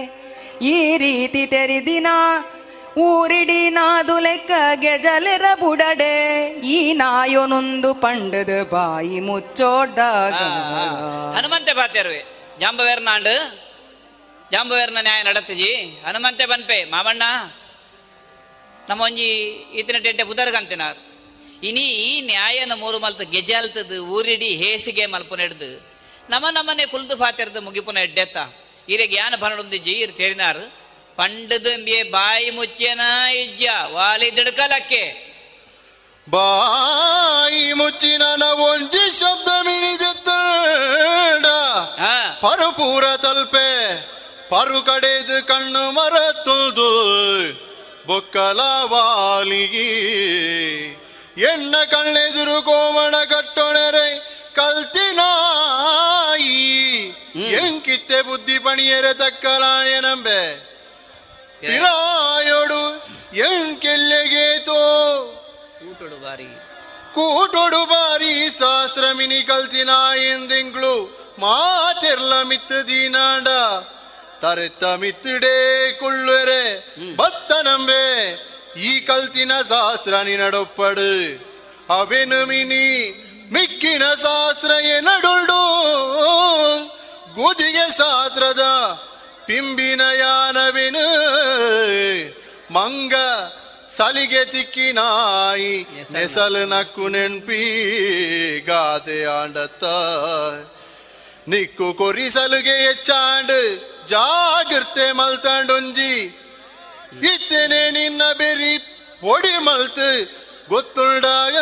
[0.62, 2.06] ಈ ರೀತಿ ತೆರಿದಿನ
[3.02, 6.14] ಊರಿಡಿ ನಾದು ಲೆಕ್ಕ ಗೆಜಲೆರ ಬುಡಡೆ.
[6.74, 10.32] ಈ ನಾಯೊನೊಂದು ಪಂಡದ ಬಾಯಿ ಮುಚ್ಚೋಡ್ದಾಗ
[11.36, 12.20] ಹನುಮಂತೆ ಪಾತ್ಯರುವೆ
[12.60, 13.34] ಜಾಂಬವೇರ್ ನಾಂಡ್.
[14.52, 15.72] ಜಾಂಬವೇರ್ನ ನ್ಯಾಯ ನಡತ್ತಿಜಿ
[16.06, 17.22] ಹನುಮಂತೆ ಬನ್ಪೆ ಮಾವಣ್ಣ.
[18.88, 19.28] ನಮ್ಮ ಒಂಜಿ
[19.78, 21.00] ಈತಿನ ಟೆಡ್ಡೆ ಬುದರ್ಗಂತಿನಾರು
[21.68, 25.74] ಇನಿ ಈ ನ್ಯಾಯನ ಮೂರು ಮಲ್ತು ಗೆಜಾಲ್ತದು ಊರಿಡಿ ಹೇಸಿಗೆ ಮಲ್ಪುನ ನಮ
[26.30, 28.38] ನಮ್ಮ ನಮ್ಮನೆ ಕುಲ್ದು ಫಾತಿರ್ದು ಮುಗಿಪುನ ಎಡ್ಡೆತ್ತ.
[28.88, 30.83] ಈರೆ ಜ್ಞಾನ ಭರಣೊಂದಿಜ್ಜಿ ಇರು ತೇರಿನಾರು.
[31.16, 33.00] ಪಂಡದು ಎಂಬಿಯೆ ಬಾಯಿ ಮುಚ್ಚೇನ
[33.34, 33.62] ಇಜ್ಜ
[33.92, 35.34] ವಾಲಿ ದಿಡ್ಕಲಕ್ಕೆ.
[36.30, 41.46] ಬಾಯಿ ಮುಚ್ಚಿನ ಒಂಜಿ ಶಬ್ದ ಮಿನಿಜತ್ತಡ
[42.40, 43.68] ಪರಪೂರ ತಲ್ಪೆ
[44.48, 46.90] ಪರು ಕಡೆದು ಕಣ್ಣು ಮರತ್ತುದು
[48.06, 49.92] ಬೊಕ್ಕಲ ವಾಲಿಗಿ
[51.38, 54.08] ಎಣ್ಣ ಕಣ್ಣೆದುರು ಕೋಮಣ ಕಟ್ಟೊಣರೆ
[54.54, 55.22] ಕಲ್ತಿನಾಯಿ.
[57.38, 60.73] ಎಂಕಿತ್ತೆ ಬುದ್ಧಿ ಪಣಿಯರೆ ತಕ್ಕಲಾಣೆ ನಂಬೆ.
[61.66, 62.82] ಪಿರಾಯೋಡು
[63.36, 64.80] ಎಂಕೆಲ್ಲೆಗೇತೋ?
[65.78, 66.50] ಕೂಟೊಡು ಬಾರಿ.
[67.14, 70.94] ಕೂಟೊಡು ಬಾರಿ ಶಾಸ್ತ್ರ ಮಿನಿ ಕಲ್ತಿನ ಎಂದೆಂಗ್ಳು
[71.38, 73.48] ಮಾತೆರ್ಲ ಮಿತ್ತು ದೀನಾಂಡ.
[74.40, 75.56] ತರೆತ್ತ ಮಿತ್ತಿಡೇ
[76.00, 76.62] ಕುಳ್ಳುರೆ
[77.16, 78.04] ಬತ್ತ ನಂಬೆ.
[78.76, 81.10] ಈ ಕಲ್ತಿನ ಶಾಸ್ತ್ರ ನಿನಡೊಪ್ಪಡು.
[82.00, 82.86] ಅವೆನು ಮಿನಿ
[83.52, 85.62] ಮಿಕ್ಕಿನ ಶಾಸ್ತ್ರ ಎನಡುಡು
[87.34, 88.62] ಗುದಿಗೆ ಶಾಸ್ತ್ರದ
[90.18, 91.06] ಯಾನವೆನು?
[92.72, 93.14] ಮಂಗ
[93.96, 97.62] ಸಲಿಗೆ ತಿಕ್ಕಿನಾಯಿ ನೆಸಲು ನಕ್ಕು ನೆನ್ಪಿ
[98.60, 99.84] ಗಾದೆ ಆಂಡತ್ತ.
[101.48, 106.40] ನಿಕ್ಕು ಕೊರಿ ಕೊರಿಸಲುಗೆ ಹೆಚ್ಚಾಂಡ್ ಜಾಗ್ರತೆ ಮಲ್ತಾಂಡೊಂಜಿ.
[107.22, 108.74] ಇತ್ತೇನೆ ನಿನ್ನ ಬೆರಿ
[109.22, 110.24] ಒಡಿ ಮಲ್ತು
[110.68, 111.56] ಗೊತ್ತುಂಡಾಗ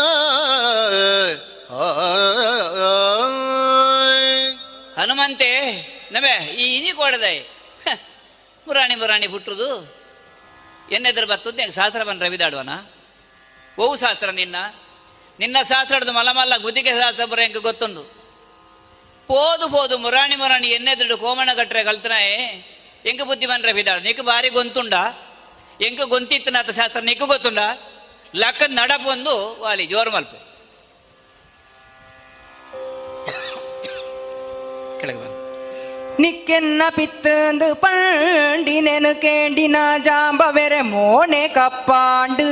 [5.01, 5.51] ಹನುಮಂತೆ
[6.13, 7.62] ನಮೆ ಈ ಇನಿ ಕೊಡದೆ.
[8.67, 10.03] ಮುರಾಣಿ ಮುರಾಣಿ ಹುಟ್ಟುದು.
[10.91, 12.69] ಎನ್ನೆದ್ರ ಬತ್ತಂತ ಹೆಂಗೆ ಶಾಸ್ತ್ರ ಬಂದು ರವಿದಾಡುವನ?
[13.79, 14.57] ಓವು ಶಾಸ್ತ್ರ ನಿನ್ನ?
[15.39, 18.03] ನಿನ್ನ ಶಾಸ್ತ್ರದ್ದು ಮಲ್ಲ ಮಲ್ಲ ಗುದಿಗೆ ಶಾಸ್ತ್ರ ಬರೋ ಹೆಂಗೆ ಗೊತ್ತೊಂದು
[19.27, 22.35] ಪೋದು ಪೋದು ಮುರಾಣಿ ಮುರಾಣಿ ಎನ್ನೆದ್ರು ಕೋಮಣ ಕಟ್ರೆ ಕಲ್ತನಾಯೆ?
[23.05, 24.95] ಎಂಕ ಬುದ್ಧಿ ಬನ್ ರವಿದಾಡ ನೀಕು ಬಾರಿ ಗೊಂತುಂಡ?
[25.81, 27.01] ಎಂಕ ಗೊಂತಿತ್ತನಾಥ ಶಾಸ್ತ್ರ?
[27.01, 27.59] ನೀಕು ಗೊತ್ತುಂಡ?
[28.35, 29.87] ಲಕ್ಕದ ನಡಪು ಒಂದು ವಾಲಿ
[36.19, 42.49] ನಿಕ್ಕೆನ್ನ ಪಿತ್ತಂದು ಪಂಡಿನೆನು ಕೇಂಡಿನ ಜಾಂಬವೆರೆ ಮೋನೆ ಕಪ್ಪಾಂಡು.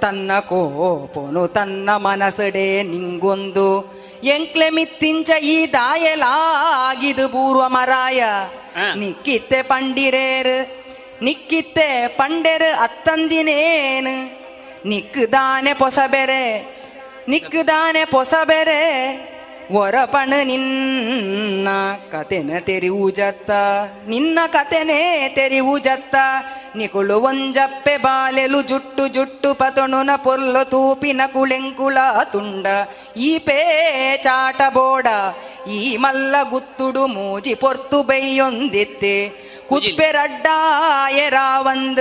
[0.00, 3.98] ತನ್ನ ಕೋಪನು ತನ್ನ ಮನಸಡೆ ನಿಂಗೊಂದು.
[4.24, 8.24] ಎಂಕ್ಲೆ ಮಿತ್ತಿಂಚ ಈ ದಾಯಲಾಗಿದು ಪೂರ್ವ ಮರಾಯ.
[8.94, 10.84] ನಿಕ್ಕಿತ್ತೆ ಪಂಡಿರೇರು
[11.24, 14.38] ನಿಕ್ಕಿತ್ತೆ ಪಂಡೆರು ಅತ್ತಂದಿನೇನು.
[14.88, 16.76] ನಿಕ್ಕುದಾನೆ ಪೊಸಬೆರೆ
[17.28, 19.37] ನಿಕ್ಕುದಾನೆ ಪೊಸಬೆರೆ.
[19.70, 21.68] ಒರಪಣ ನಿನ್ನ
[22.12, 23.50] ಕತೆನ ತೆರಿವುಜತ್ತ
[24.08, 26.14] ನಿನ್ನ ಕತೆನೇ ತೆರಿವುಜತ್ತ
[26.76, 31.98] ನಿಕುಳು ಒಂಜಪ್ಪೆ ಬಾಲೆಲು ಜುಟ್ಟು ಜುಟ್ಟು ಪತೊಣುನ ಪೊರ್ಲು ತೂಪಿನ ಕುಳೆಂಕುಳ
[32.32, 32.66] ತುಂಡ.
[33.16, 35.06] ಈ ಪೇ ಚಾಟ ಬೋಡ
[35.70, 39.28] ಈ ಮಲ್ಲ ಗುತ್ತುಡು ಮೂಜಿ ಪೊರ್ತು ಬೈಯೊಂದಿತ್ತೆ
[39.68, 41.98] ಕುಪ್ಪೆರಡ್ಡಾಯ ರಾವಂದ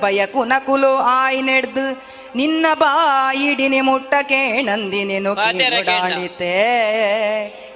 [0.00, 5.34] ಬಯಕು ನಕುಲು ಆಯ್ ನೆಡ್ದು ನಿನ್ನ ಬಾಯಿಡಿನಿ ಮುಟ್ಟ ಕೇಣಂದಿನೆನು.
[5.34, 6.54] ನೋಡಾಡಿತೆ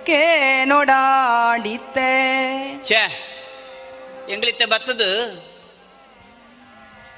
[0.07, 2.11] ಕೇ ನೋಡಾಡಿತೆ
[2.85, 3.03] ಛೇ
[4.29, 5.11] ಎಂಗ್ಲಿತ್ತೆ ಬತ್ತದು.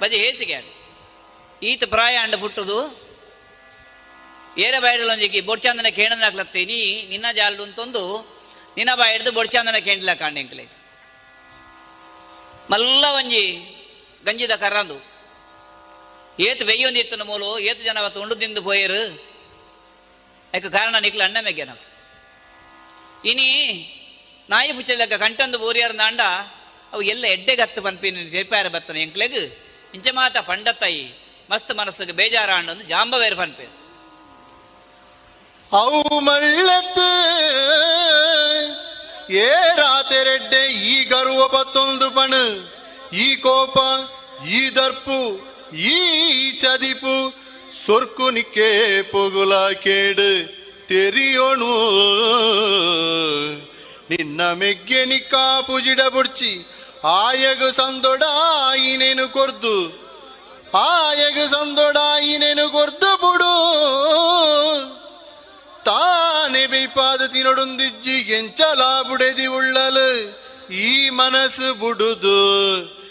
[0.02, 0.59] ಬಜೆ ಹೇಸಿಗೆ.
[1.62, 2.78] ಈತ ಪ್ರಾಯ ಅಂಡ ಪುಟ್ಟದು.
[4.59, 8.02] ಏರ ಬಾಯಿಡಲೊಂಜಿಗೆ ಬೊಡ್ಚಾಂದನ ಕೇಣದಾಕ್ಲತ್ತೆ ನೀ ನಿನ್ನ ಜಾಲ್ಡು ಅಂತೊಂದು
[8.77, 10.64] ನಿನ್ನ ಬಾಯಿ ಹಿಡ್ದು ಬೊಡ್ಚಾಂದನ ಕೇಂಡ್ಲ ಕಾಂಡೆಂಕ್ಲೆ
[12.70, 13.44] ಮಲ್ಲ ಒಂಜಿ
[14.27, 15.11] ಗಂಜಿದ ಕರ್ರಂದು.
[16.68, 19.02] ಬೆಯ್ಯೊಂದು ಇತ್ತನ ಮೂಲು, ಏತ್ ಜನ ಅವತ್ತು ಉಂಡು ತಿಂದು ಪೋಯರು
[20.52, 21.72] ಯಾಕೆ ಕಾರಣ ನಿಕ್ಲ ಅಣ್ಣ ಮೆಗ್ಗೆನ
[23.30, 23.48] ಇನಿ
[24.52, 26.22] ನಾಯಿ ಪುಚ್ಚಲಕ್ಕ ಕಂಟಂದು ಬೋರಿಯರ್ ನಾಂಡ,
[26.92, 29.38] ಅವು ಎಲ್ಲ ಎಡ್ಡೆಗತ್ತು ಪನ್ಪಿನ ತೆಪ್ಪಾರ ಬತ್ತನ ಎಂಕ್ಲೆಗ್
[29.96, 31.04] ಇಂಚ ಮಾತ ಪಂಡತ್ತಾಯಿ
[31.50, 33.66] ಮಸ್ತ್ ಮನಸ್ಸಿಗೆ ಬೇಜಾರ ಅಂಡೊಂದು ಜಾಂಬವೇರು ಪನ್ಪಿ
[35.70, 37.09] ಅವು ಮಳ್ಳತ್ತು,
[39.46, 39.52] ಏ
[39.82, 40.62] ರಾತೆರೆಡ್ಡೆ
[40.94, 42.34] ಈ ಗರ್ವ ಪತ್ತೊಂದು ಪಣ,
[43.24, 43.78] ಈ ಕೋಪ,
[44.59, 45.18] ಈ ದರ್ಪು
[45.74, 47.35] ಈ ಚದಿಪು
[47.86, 51.74] ಸೊರ್ಕು ನಿಕ್ಕೆ ಪೊಗುಲ ಕೇಡು ತೆರಿಯೋಣು.
[54.11, 56.66] ನಿನ್ನ ಮೆಗ್ಗೆ ನಿಕ್ಕಾ ಪುಜಿಡ ಬುಡ್ಚಿ
[57.05, 58.23] ಆಯಗು ಸಂದೊಡ
[59.32, 60.03] ಕೊರ್ದು.
[60.74, 61.97] ಆಯಗು ಸಂದೊಡ
[62.27, 63.82] ಈನೇನು ಕೊರ್ದು ಬುಡು.
[65.85, 70.43] ತಾನೆ ಬೈಪಾದ ತಿನೊಡೊಂದಿಜ್ಜಿ, ಎಂಚಲ ಬುಡೆದಿ ಉಳ್ಳಲು
[70.74, 73.02] ಈ ಮನಸ್ಸು ಬುಡುದು.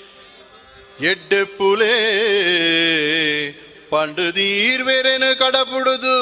[1.10, 1.95] ಎಡ್ಡೆ ಪುಲೆ
[3.91, 6.18] ಪಂಡು ದೀರ್ವೆರೆನು ಕಡಪುಡುದು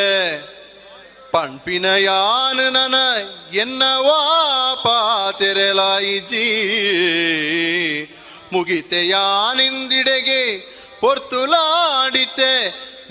[1.34, 2.96] ಪಣ್ಪಿನ ಯಾನ್ ನನ
[3.56, 4.22] ಎನ್ನವಾ
[4.86, 6.48] ಪಾತೆರೆಲಾಯಿಜಿ
[8.54, 10.42] ಮುಗಿತೆ ಯಾನಿಂದಿಡೆಗೆ
[11.00, 12.52] ಪೊರ್ತುಲಾಡಿತ್ತೆ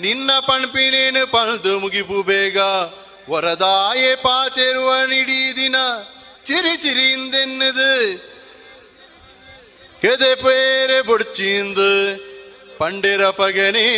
[0.01, 2.57] ನಿನ್ನ ಪಣಪಿನೇನು ಪಣದು ಮುಗಿಪು ಬೇಗ?
[3.29, 5.75] ವರದಾಯೆ ಪಾತೆರುವ ನಿಡೀ ದಿನ
[6.43, 8.11] ಚಿರಿ ಚಿರಿಂದೆನ್ನದು
[10.03, 12.17] ಎದೆ ಪೇರೆ ಬುಡ್ಚಿಂದು
[12.77, 13.89] ಪಂಡಿರ ಪಗನೇ.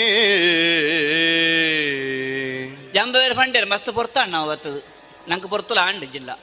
[2.93, 4.97] ಜಂಬವೇರ್ ಫಂಡೇರ್ ಮಸ್ತ್ ಪೊರ್ತಾಣ ನಾವು ಅವತ್ತು.
[5.27, 5.79] ನಂಗೆ ಪೊರ್ತುಲ
[6.11, 6.39] ಜಿಲ್ಲ.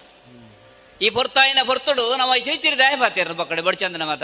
[1.02, 4.22] ಈ ಪೊರ್ತಾಯಿನ ಪೊರ್ತುಡು ನಾವು ಚಿರಿ ದಾಯ ಪಾತಿರ ಬಕ್ಕಡೆ ಬಡ್ಚಂದನ ಮಾತ.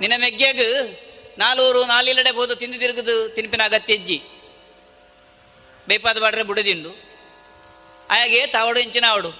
[0.00, 0.98] ನಿನ್ನ ಮೆಗ್ಗೆಗ್
[1.38, 4.22] ನಾಲ್ವರು ನಾಲಿಲ್ಲಡೆ ಬೋದು ತಿಂದು ತಿರುಗದು ತಿನ್ಪಿನ ಅಗತ್ಯಜ್ಜಿ
[5.88, 6.90] ಬೇಪಾದ ಬಾಡ್ರೆ ಬುಡದಿಂಡು
[8.10, 9.30] ಆಗೇ ತಾವಡು ಇಂಚಿನ ಅವಡು.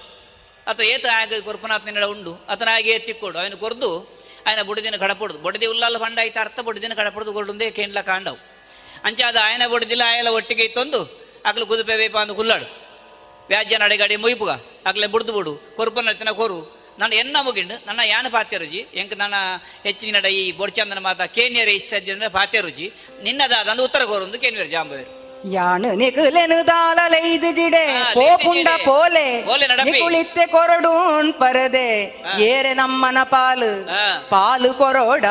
[0.67, 2.45] ಅಥವಾ ಏತ ಆಗ ಕೊರ್ಪನಾಥನ ಉಂಡು.
[2.49, 7.33] ಅತನ ಏತ್ ತಿಕ್ಕೊಡು ಅವನು ಕೊರ್ದು, ಆಯನ ಬುಡದಿನ ಕಡಪಡುದು ಬೊಡದಿ ಉಲ್ಲಲ್ಲ ಪಂಡ ಐತ ಅರ್ಥ ಬುಡದಿನ ಕಡಪಡುದು
[7.33, 8.37] ಕೊರ್ಡುಂದೇ ಕೇಂದ್ರ ಕಾಂಡವು.
[9.03, 11.01] ಅಂಚೆ ಅದು ಆಯನ ಬುಡದಿಲ್ಲ ಆಯಲ ಒಟ್ಟಿಗೆ ತಂದು
[11.45, 12.65] ಅಗ್ಲು ಕುದುಪೆ ಬೇಪ ಅಂದು ಹುಲ್ಲಾಡು.
[13.47, 14.49] ವ್ಯಾಜ್ಯ ನಡೆಗಾಡಿ ಮುಯ್ಪುಗ.
[14.85, 15.75] ಅಗ್ಲೇ ಬುಡ್ದು ಬುಡು.
[15.75, 16.78] ಕೊರ್ಪನ ತಿನ ಕೊರು.
[16.99, 19.35] ನನ್ನ ಎನ್ನ ಮುಗಿಂಡು ನನ್ನ ಯಾನ ಪಾತ್ಯರುಜಿ ಎಂಕ್ ನನ್ನ
[19.83, 22.87] ಹೆಚ್ಚಿನ ನಡ ಈ ಬೊಡ್ಚಂದನ ಮಾತ ಕೇನಿಯರ ಇಷ್ಟ ಅಂದ್ರೆ ಪಾತ್ಯರುಜಿ
[23.23, 24.71] ನಿನ್ನದಾದ ಅಂದ್ರೆ ಉತ್ತರ ಕೋರೊಂದು ಕೇನಿಯರ್
[25.99, 28.85] ನಿಕುಲೆನು ದಾಲಲೈದು ಜಿಡೆ ಆ, ಪೋಪುಂಡ ಜಿಡೆ.
[28.87, 29.27] ಪೋಲೆ.
[29.89, 31.87] ನಿಕುಳಿತ್ತೆ ಕೊರಡೂನ್ ಪರದೆ
[32.47, 33.71] ಏರೆ ನಮ್ಮನ ಪಾಲು
[34.29, 35.25] ಪಾಲು ಕೊರೋಡ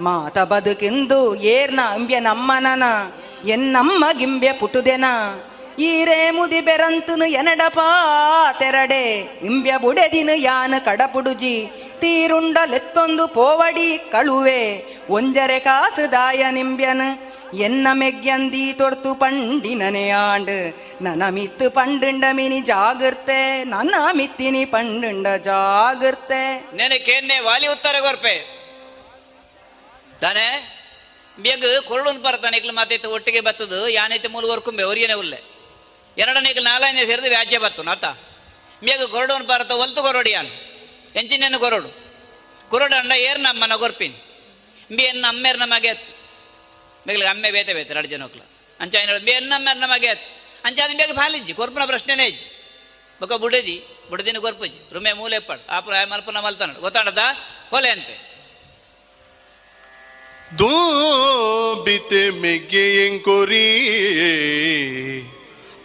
[0.00, 1.20] ಮಾತ ಬದುಕಿಂದು
[1.52, 2.84] ಏರ್ನ ಅಂಬ್ಯ ನಮ್ಮನನ
[3.46, 5.06] ಎನ್ನಮ್ಮ ಗಿಂಬ್ಯ ಪುಟುದೆನ
[5.78, 9.20] ಈರೇ ಮುದಿ ಬೆರಂತನು ಎನಡಪಾ ತೆರಡೆ.
[9.44, 11.66] ಇಂಬ್ಯ ಬುಡೆದಿನ ಯಾನ ಕಡಪುಡುಜಿ.
[11.98, 14.84] ತೀರುಂಡಲೆತ್ತೊಂದು ಪೋವಡಿ ಕಳುವೆ.
[15.10, 17.18] ಒಂಜರೆ ಕಾಸುದಾಯ ನಿಂಬ್ಯನ್.
[17.54, 20.74] ಎನ್ನ ಮೆಗ್ಯಂದಿ ತೊರ್ತು ಪಂಡಿನನೆ ಆಂಡ್.
[21.02, 23.64] ನನ ಮಿತ್ತು ಪಂಡುಂಡ ಮಿನಿ ಜಾಗೃತೆ.
[23.64, 28.62] ನನ್ನ ಮಿತ್ತಿನಿ ಪಂಡುಂಡ ಜಾಗರ್ತೆ ನೆನಕೇನೆ ವಾಲಿ ಉತ್ತರ ಕೊರ್ಪೆ.
[30.20, 30.78] ತಾನೆ?
[31.38, 33.88] ಬೆಗ್ ಕೊರಳು ಬರ್ತಾನೆ ಇಕ್ಲು ಮಾತೈತೆ ಒಟ್ಟಿಗೆ ಬತ್ತದು.
[33.88, 35.51] ಯಾನೈತೆ ಮೂಲ ವರ್ಕುಂಬೆ ಅವ್ರಿಗೇನೆ ಉಲ್ಲೆ.
[36.18, 38.04] ಎರಡನೇ ಇಕ್ಲು ನಾಲ್ಕನೇ ಸೇರಿದು ವ್ಯಾಜ್ಯ ಬತ್ತು, ನಾತ.
[38.84, 40.48] ಮೇಗ ಕೊರಡುನ್ ಬರ್ತ ಒಲ್ತು ಗೊರಡಿಯಾನ್.
[41.16, 41.88] ಎಂಚಿನೇನು ಗೊರಡು.
[42.68, 44.14] ಗೊರಡು ಅಂಡ ಏರ್ ನಮ್ಮನ ಗೊರ್ಪಿನ್.
[44.96, 46.12] ಬಿ ಎನ್ನ ಅಮ್ಮೇರ್ ನಮಗೆ ಎತ್ತು
[47.06, 48.40] ಮೇಗ್ಲಿಗೆ ಅಮ್ಮೆ ಬೇತೆ ಬೇತೆ ಎರಡು ಜನ ಹೋಗ್ಲ
[48.80, 52.46] ಅಂಚ ಏನು ಬಿ ಎನ್ನ ಅಮ್ಮೇರ್ ನಮಗೆ ಎತ್ತು ಅಂಚ ಅದು ಬೇಗ ಪಾಲಿಜ್ಜಿ ಕೊರ್ಪನ ಪ್ರಶ್ನೆನೇ ಇಜ್ಜಿ.
[53.20, 57.18] ಬೊಕ ಬುಡದಿ, ಬುಡದಿನ ಕೊರ್ಪುಜಿ ರುಮೆ ಮೂಲೆ ಎಪ್ಪಡು ಆಪುರ ಮಲ್ಪನ ಮಲ್ತಾನ ಗೊತ್ತಾಡದ?
[57.70, 58.32] ಹೊಲೆ ಅಂತೆ.
[60.58, 62.30] ದೂಬಿತೆ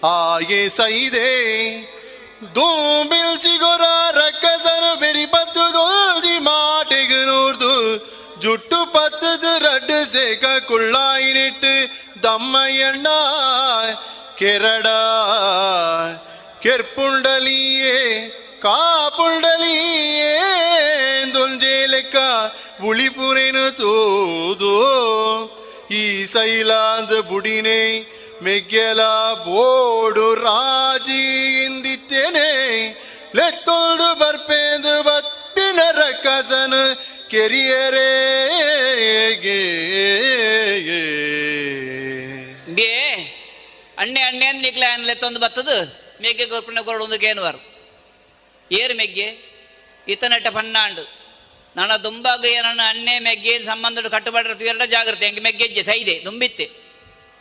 [0.03, 1.29] ಮೆಗ್ಗೆ ಎಂಕೊರಿ ಆಯೆ ಸೈದೆ
[2.55, 3.81] ದೂಬಿಲ್ಚಿಗೊರ
[4.15, 7.73] ರಕ್ಕಸನು ಬೆರಿ ಪತ್ತು ಗೋಲ್ದಿ ಮಾಟೆಗೆ ನೋರ್ದು
[8.41, 11.73] ಜುಟ್ಟು ಪತ್ತದ ರಡ್ಡು ಸೇಕ ಕುಳ್ಳಾಯಿನಿಟ್ಟು
[12.23, 13.07] ದಮ್ಮಯ್ಯಣ್ಣ
[14.37, 14.87] ಕೆರಡ
[16.61, 17.97] ಕೆರ್ಪುಂಡಲಿಯೇ
[18.61, 20.35] ಕಾಪುಂಡಲಿಯೇ
[21.33, 22.17] ದೊಂಜೆ ಲೆಕ್ಕ
[22.83, 24.75] ಉಳಿಪುರೇನು ತೋದು
[25.91, 28.16] ಈ ಸೈಲಾಂದ ಬುಡಿನೇ ಮೆಗ್ಗೆಲ
[29.45, 31.21] ಬೋಡು ರಾಜಿ
[31.63, 32.49] ಇಂದಿತ್ತೇನೆ.
[33.35, 36.73] ಲೆತ್ತೊಂದು ಬರ್ಪೇದು ಬತ್ತಿನ ರಕ್ಕಸನ
[37.27, 38.11] ಕೆರಿಯರೇ
[42.75, 42.93] ಬೇ,
[43.97, 45.77] ಅಣ್ಣೆ ಅಣ್ಣೆ ಅನ್ಲಿಕ್ಲೆ ಅನ್ಲೆತ್ತೊಂದು ಬತ್ತದು?
[46.19, 47.59] ಬತ್ತದು ಮೇಗೆ ಗೊರ್ಪಣ ಒಂದು ಕೇನುವರು
[48.71, 49.27] ಏರು ಮೆಗ್ಗೆ?
[50.07, 51.03] ಇತನಟ ಪನ್ನಾಂಡು.
[51.75, 55.25] ನನ್ನ ದುಂಬಾಗ ನನ್ನ ಅಣ್ಣೆ ಮೆಗ್ಗೆ ಸಂಬಂಧ ಕಟ್ಟುಬಾಡ್ರ ಜಾಗ್ರತೆ.
[55.25, 55.83] ಹೆಂಗೆ ಮೆಗ್ಗೆಜ್ಜೆ?
[55.83, 56.86] ಸೈದೆ, ದುಂಬಿತ್ತೆ.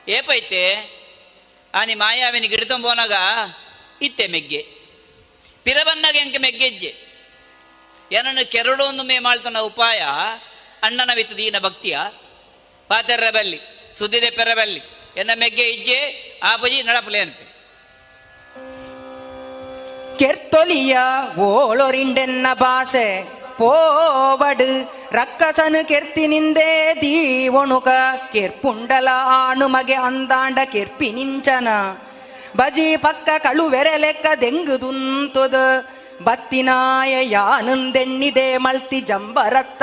[0.09, 0.97] ಏಪೈತೆ?
[1.74, 3.12] ಆನಿ ಮಾಯಾವಿನಿ ಗಿಡತಂ ಪೋನಾಗ
[4.03, 4.66] ಇತ್ತೆ ಮೆಗ್ಗೆ.
[5.62, 6.95] ಪಿರಬನ್ನಾಗ ಎಂಕೆ ಮೆಗ್ಗೆಜ್ಜೆ.
[8.12, 10.03] ಏನನ್ನು ಕೆರಡೊಂದು ಮೇ ಮಾಡ್ತಾನ ಉಪಾಯ?
[10.83, 11.99] ಅಣ್ಣನ ವಿತ್ತು ದೀನ ಭಕ್ತಿಯ.
[12.89, 13.61] ಪಾತೆರ್ರ ಬಲ್ಲಿ,
[13.99, 14.81] ಸುದ್ದಿದೆ ಪೆರ ಬಲ್ಲಿ.
[15.16, 17.47] ಎನ್ನ ಮೆಗ್ಗೆ ಇಜ್ಜೆ ಆಪಜಿ ನಡಪಲೆ ಅನ್ಪೆ.
[20.19, 20.99] ಕೆರ್ತೊಲಿಯ
[21.39, 23.23] ಓಳೊರಿಂಡೆನ್ನ ಬಾಸೆ.
[23.59, 24.70] ಪೋವಡು
[25.12, 26.70] ರಕ್ಕಸನು கெர்த்தி நிந்தே
[28.33, 31.69] ಕೆರ್ಪುಂಡಲ ಆಣು ಮಗೆ ಅಂದಾಂಡ ಕೆರ್ಪಿ ನಿಂಚನ
[32.57, 35.55] ಬಜಿ ಪಕ್ಕ ಕಳುವೆರೆ ಲೆಕ್ಕ ದೆಂಗುದುಂತುದ
[36.23, 39.83] ಬತ್ತಿನಾಯ ಯಾನುಂದೆಣ್ಣಿದೆ ಮಳ್ತಿ ಜಂಬರತ್ತ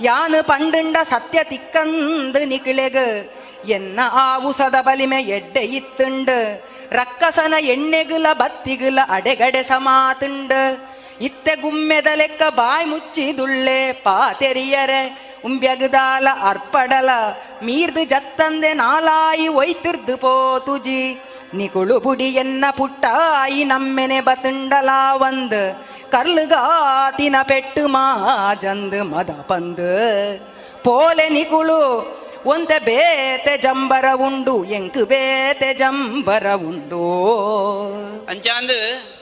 [0.00, 2.96] ಯಾನು ಪಂಡುಂಡ ಸತ್ಯ ತಿಕ್ಕಂದು ನಿಕಿಳೆಗ
[3.68, 6.38] ಎನ್ನ ಆವುಸದ ಬಲಿಮೆ ಎಡ್ಡೆ ಇತ್ತುಂಡು
[6.92, 10.62] ರಕ್ಕಸನ ಎಣ್ಣೆಗುಲ ಬತ್ತಿಗುಲ ಅಡೆಗಡೆ ಸಮಾತುಂಡು
[11.20, 15.30] ಇತ್ತೆ ಗುಮ್ಮೆದ ಲೆಕ್ಕ ಬಾಯ್ ಮುಚ್ಚಿದುಳ್ಳೆ ಪಾತೆರಿಯರೆ.
[15.44, 17.08] ಉಂಬ್ಯಗದಾಲ ಅರ್ಪಡಲ,
[17.62, 21.22] ಮೀರ್ದು ಜತ್ತಂದೆ ನಾಲಾಯಿ ಒಯ್ತಿರ್ದು ಪೋತುಜಿ.
[21.54, 25.86] ನಿಕುಳು ಬುಡಿ ಎನ್ನ ಪುಟ್ಟಾಯಿ ನಮ್ಮೆನೆ ಬತುಂಡಲ ಒಂದ್.
[26.12, 30.38] ಕರ್ಲುಗಾತಿನ ಪೆಟ್ಟು ಮಾಜಂದ್ ಮದ ಪಂದ್.
[30.84, 31.80] ಪೋಲೆ ನಿಕುಳು
[32.46, 37.04] ಒಂತೆ ಬೇತೆ ಜಂಬರ ಉಂಡು, ಎಂಕು ಬೇತೆ ಜಂಬರ ಉಂಡು.
[38.28, 39.19] ಅಂಚಾಂದು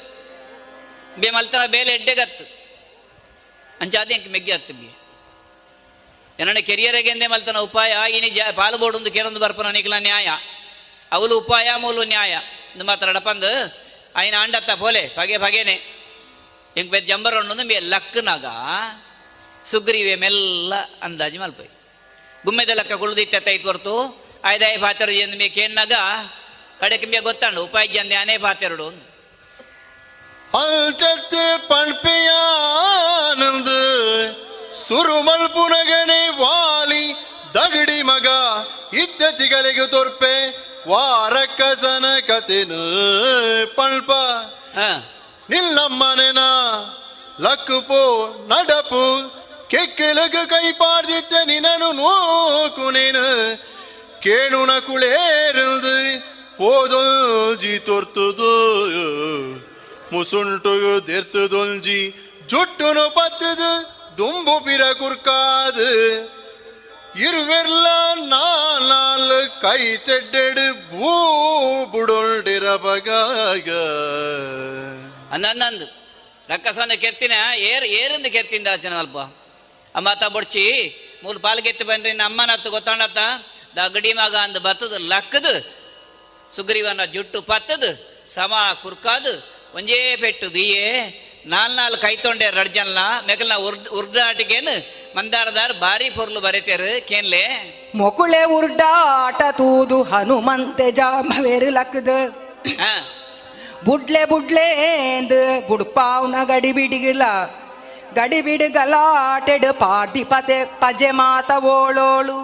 [1.18, 2.44] ಬೇ ಮಲ್ತನ ಬೇಲೆ ಎಡ್ಡೆಗತ್ತು
[3.80, 4.88] ಅಂಚಾದ ಎಂಕ್ ಮೆಗ್ಗೆ ಹತ್ತು ಬಿ.
[6.40, 10.28] ಎನನೆ ಕೆರಿಯರೆಗೆಂದೆ ಮಲ್ತನ ಉಪಾಯ ಇನಿ ಜ ಪಾಲು ಬೋಡೊಂದು ಕೆರೊಂದು ಬರ್ಪನ ನಿಕ್ಲ ನ್ಯಾಯ.
[11.12, 12.32] ಅವಳು ಉಪಾಯ, ಮೂಲು ನ್ಯಾಯ.
[12.74, 15.76] ಇಂದು ಮಾತಾಡಪ್ಪಂದು ಪಂದು ಆಯ್ನ ಅಂಡತ್ತ ಪೋಲೆ, ಪಗೆ ಪಗೆನೆ.
[16.76, 18.46] ಎಂಗ್ ಬೇ ಜಂಬರ್ ಉಂಡು ಮೇ ಲಕ್ಕನಾಗ,
[19.64, 21.68] ಸುಗ್ರೀವೆ ಮೆಲ್ಲ ಅಂದಾಜು ಮಲ್ಪೈ
[22.44, 23.94] ಗುಮ್ಮೆದ ಲಕ್ಕ ಕುಳ್ದಿತ್ತ ಐತ್ ಹೊರ್ತು
[24.44, 25.92] ಆಯ್ದಾಯ ಪಾತ್ರ ಎಂದು ಮೇ ಕೇಣ್ಣಾಗ
[26.80, 29.08] ಕಡೆಗೆ ಮೇ ಗೊತ್ತಾಂಡು ಉಪಾಯ ಜಂದೆ ಅನೇ ಪಾತೆರಡು ಅಂತ
[30.51, 33.67] ಅಲ್ಚತ್ತೆ ಪಣ್ಪೆಯಾನಂದ
[34.83, 37.13] ಸುರುಮಲ್ ಪುನಗನೆ ವಾಲಿ
[37.55, 38.27] ದಗಡಿ ಮಗ
[39.03, 40.35] ಇದ್ದತಿಗಳಿಗೆ ತೋರ್ಪೆ
[40.89, 42.81] ವಾರಕ್ಕಸನ ಕತೆನು
[43.75, 44.11] ಪಳ್ಪ
[45.49, 46.39] ನಿಲ್ಲಮ್ಮನೆನ
[47.41, 48.01] ಲಕ್ಕು ಪೋ
[48.51, 49.31] ನಡಪು
[49.71, 53.23] ಕೆಕ್ಕೆಲಗ ಕೈ ಪಾಡ್ದಿತ್ತ ನಿನನು ನೋಕುನೇನು
[54.21, 55.95] ಕೇಣುನ ಕುಳೇರಿಲ್ದು
[56.59, 57.79] போதொல்ஜி
[60.07, 61.99] தொர்த்துது முசுண்டுகு தெர்த்துதொல்ஜி
[62.49, 63.69] ஜுட்டுனு பத்துது
[64.17, 65.87] ದುಂಬು ಬಿರ ಕುರ್ಕಾದು
[67.21, 67.87] ಇರುವೆರ್ಲ
[68.31, 69.31] ನಾಲ್
[69.63, 71.11] ಕೈ ತೆಡ್ಡೆಡು ಭೂ
[71.93, 73.69] ಬುಡೊಳ್ಡಿರ ಬಗಾಗ
[75.33, 75.85] ಅನ್ನಂದು
[76.49, 77.35] ರಕ್ಕಸನ ಕೆತ್ತಿನ
[77.69, 79.19] ಏರ್ ಏರಿಂದ ಕೆತ್ತಿಂದ ಆಚನ ಅಲ್ಪ
[79.95, 80.65] ಅಮ್ಮತ ಬೊಡ್ಚಿ
[81.23, 83.19] ಮೂರು ಪಾಲ್ಗೆತ್ತಿ ಬಂದ್ರಿ ಅಮ್ಮನತ್ತು ಗೊತ್ತಾಂಡತ್ತ
[83.77, 85.53] ದಗಡಿ ಮಗ ಅಂದ್ ಬತ್ತದ ಲಕ್ಕದು
[86.51, 87.89] ಸುಗ್ರೀವನ ಜುಟ್ಟು ಪತ್ತದು
[88.33, 89.33] ಸಮ ಕುರ್ಕಾದು
[89.76, 90.86] ಒಂಜೇ ಪೆಟ್ಟು ದಿಯೇ
[91.46, 94.74] ನಾಲ್ ನಾಲ್ ಕೈ ತೊಂಡೆ ರಡ್ಜನ್ಲ ಮೆಗಲ್ನ ಉರ್ಡ್ ಉರ್ಡಾಟಿಗೇನು
[95.16, 97.44] ಮಂದಾರದಾರ್ ಬಾರಿ ಪೊರ್ಲು ಬರೀತೇರು ಕೇನ್ಲೆ?
[97.94, 102.08] ಮೊಕುಳೆ ಉರ್ಡಾಟ ತೂದು ಹನುಮಂತೆ ಜಾಮವೇರು ಲಕ್ಕದ
[103.84, 104.66] ಬುಡ್ಲೆ ಬುಡ್ಲೆ
[105.18, 107.22] ಎಂದು ಬುಡ್ಪಾವ್ನ ಗಡಿ ಬಿಡಿಗಿಲ್ಲ.
[108.14, 112.38] ಗಡಿ ಬಿಡು ಗಲಾಟೆಡು ಪಾರ್ದಿ ಪತೆ ಪಜೆ ಮಾತ ಓಳೋಳು.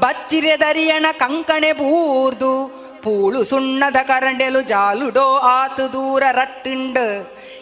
[0.00, 2.79] ಬಚ್ಚಿರೆ ದರಿಯಣ ಕಂಕಣೆ ಬೂರ್ದು.
[3.02, 6.96] ಪೂಳು ಸುಣ್ಣದ ಕರಂಡೆಲು ಜಾಲುಡೋ ಆತು ದೂರ ರಟ್ಟಿಂಡ.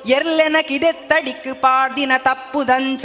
[0.07, 3.05] ಎರ್ಲೆನ ಕಿದೆತ್ತಡಿಕ್ಕು ಪಾಡ್ದಿನ ತಪ್ಪುದಂಚ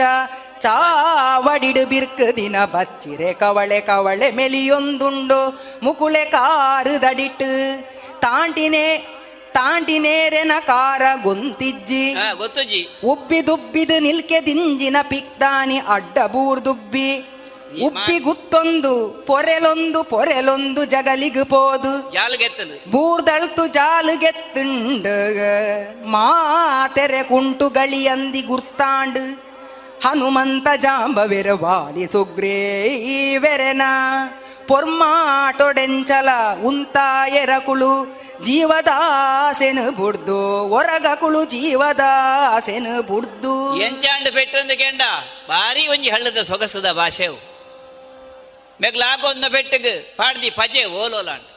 [0.59, 5.61] ಚಾವಡಿಡು ಬಿರ್ಕು ದಿನ ಬಚ್ಚಿರೆ ಕವಳೆ ಕವಳೆ ಮೆಲಿಯೊಂದುಂಡು.
[5.83, 7.81] ಮುಕುಳೆ ಕಾರು ದಡಿಟ್ಟು.
[8.21, 9.07] ತಾಂಟಿನೇ
[9.53, 12.15] ತಾಂಟಿನೇರೆನ ಕಾರ ಗೊಂತಿಜ್ಜಿ.
[12.37, 13.01] ಗೊತ್ತಜ್ಜಿ.
[13.05, 17.32] ಉಬ್ಬಿ ದುಬ್ಬಿದು ನಿಲ್ಕೆ ದಿಂಜಿನ ಪಿಕ್ದಾನಿ ಅಡ್ಡ ಬೂರ್ದುಬ್ಬಿ.
[17.81, 22.09] ಉಬ್ಬಿ ಗುತ್ತೊಂದು ಪೊರೆಲೊಂದು ಪೊರೆಲೊಂದು ಜಗಲಿಗು ಪೋದು.
[22.09, 25.15] ಬೂರ್ದಳ್ತು ಬೂರ್ದಳ್ತು ಜಾಲುಗೆತ್ತುಂಡು
[26.07, 29.53] ಮಾತೆರೆ ಕುಂಟು ಗಳಿಯಂದಿ ಗುರ್ತಾಂಡು.
[30.07, 33.81] ಹನುಮಂತ ಜಾಂಬವೆರ ವಾಲಿ ಸುಗ್ರೇವೆರೆನ
[34.67, 36.29] ಪೊರ್ಮಾಟೊಡೆಂಚಲ
[36.63, 40.63] ಉಂತಾಯರಕುಳು ಜೀವದಾಸೆನು ಬುಡ್ದು.
[40.69, 43.81] ಒರಗಕುಳು ಜೀವದಾಸೆನು ಬುಡ್ದು.
[43.81, 45.01] ಎಂಚಾಂಡ್ ಪೆಟ್ಟಂದು ಕೆಂಡ
[45.47, 47.52] ಬಾರಿ ಒಂಜಿ ಹಳ್ಳದ ಸೊಗಸದ ಭಾಷೆವು.
[48.81, 51.47] ಮೆಗ್ಲಾಗೊಂದ ಪೆಟ್ಟಗ್ ಪಾಡ್ದಿ ಪಜೆ ಓಲೋಲಾಂಡ್.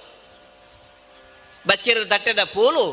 [1.68, 2.84] ಬಚ್ಚಿರದ ತಟ್ಟದ ಪೂಲು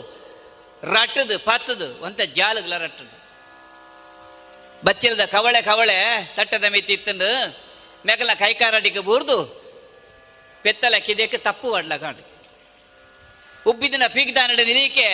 [0.84, 3.24] ರಟ್ಟದು ಪತ್ತದು ಒಂತ ಜಾಲಗ್ಲ ರಟ್ಟದು.
[4.86, 5.98] ಬಚ್ಚಿರದ ಕವಳೆ ಕವಳೆ
[6.36, 7.30] ತಟ್ಟದ ಮಿತ್ತಿತ್ತಂದು
[8.06, 9.38] ಮೆಗಲ ಕೈಕಾರಡಿಗೆ ಬೂರ್ದು
[10.64, 12.24] ಪೆತ್ತಲ ಕಿದಕ್ಕೆ ತಪ್ಪು ವಡ್ಲ ಕಾಂಡು
[13.70, 15.08] ಉಬ್ಬಿದಿನ ಪೀಗ್ದಾನಡ ನಿರೀಕೆ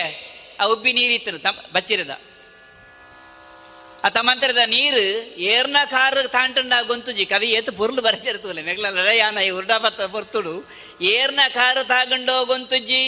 [0.60, 2.20] ಆ ಉಬ್ಬಿ ನೀರಿತ್ತನು ತಮ್ಮ ಬಚ್ಚಿರದ.
[4.04, 5.02] ಆ ತಮ್ಮಂತರದ ನೀರು
[5.52, 10.54] ಏರ್ನ ಕಾರ್ ತಾಂಟಂಡ ಗೊಂತುಜಿ ಕವಿ ಏತು ಪುರ್ಲು ಬರ್ತಿರ್ತುಲೆ ಮೆಗ್ಲ ಲಡಯಾನ ಈ ಉರ್ಡಾ ಬತ್ತ ಪೊರ್ತುಡು.
[11.14, 13.02] ಏರ್ನ ಕಾರ್ ತಾಗಂಡೋ ಗೊಂತುಜ್ಜಿ?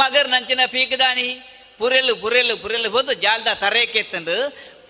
[0.00, 1.28] ಮಗರ್ ನಂಚಿನ ಪೀಕದಾನಿ?
[1.80, 4.36] ಪುರೆಲು ಪುರೆಲು ಪುರೆಲು ಹೋದು ಜಾಲ್ದ ತರೇಕೆತ್ತಂಡು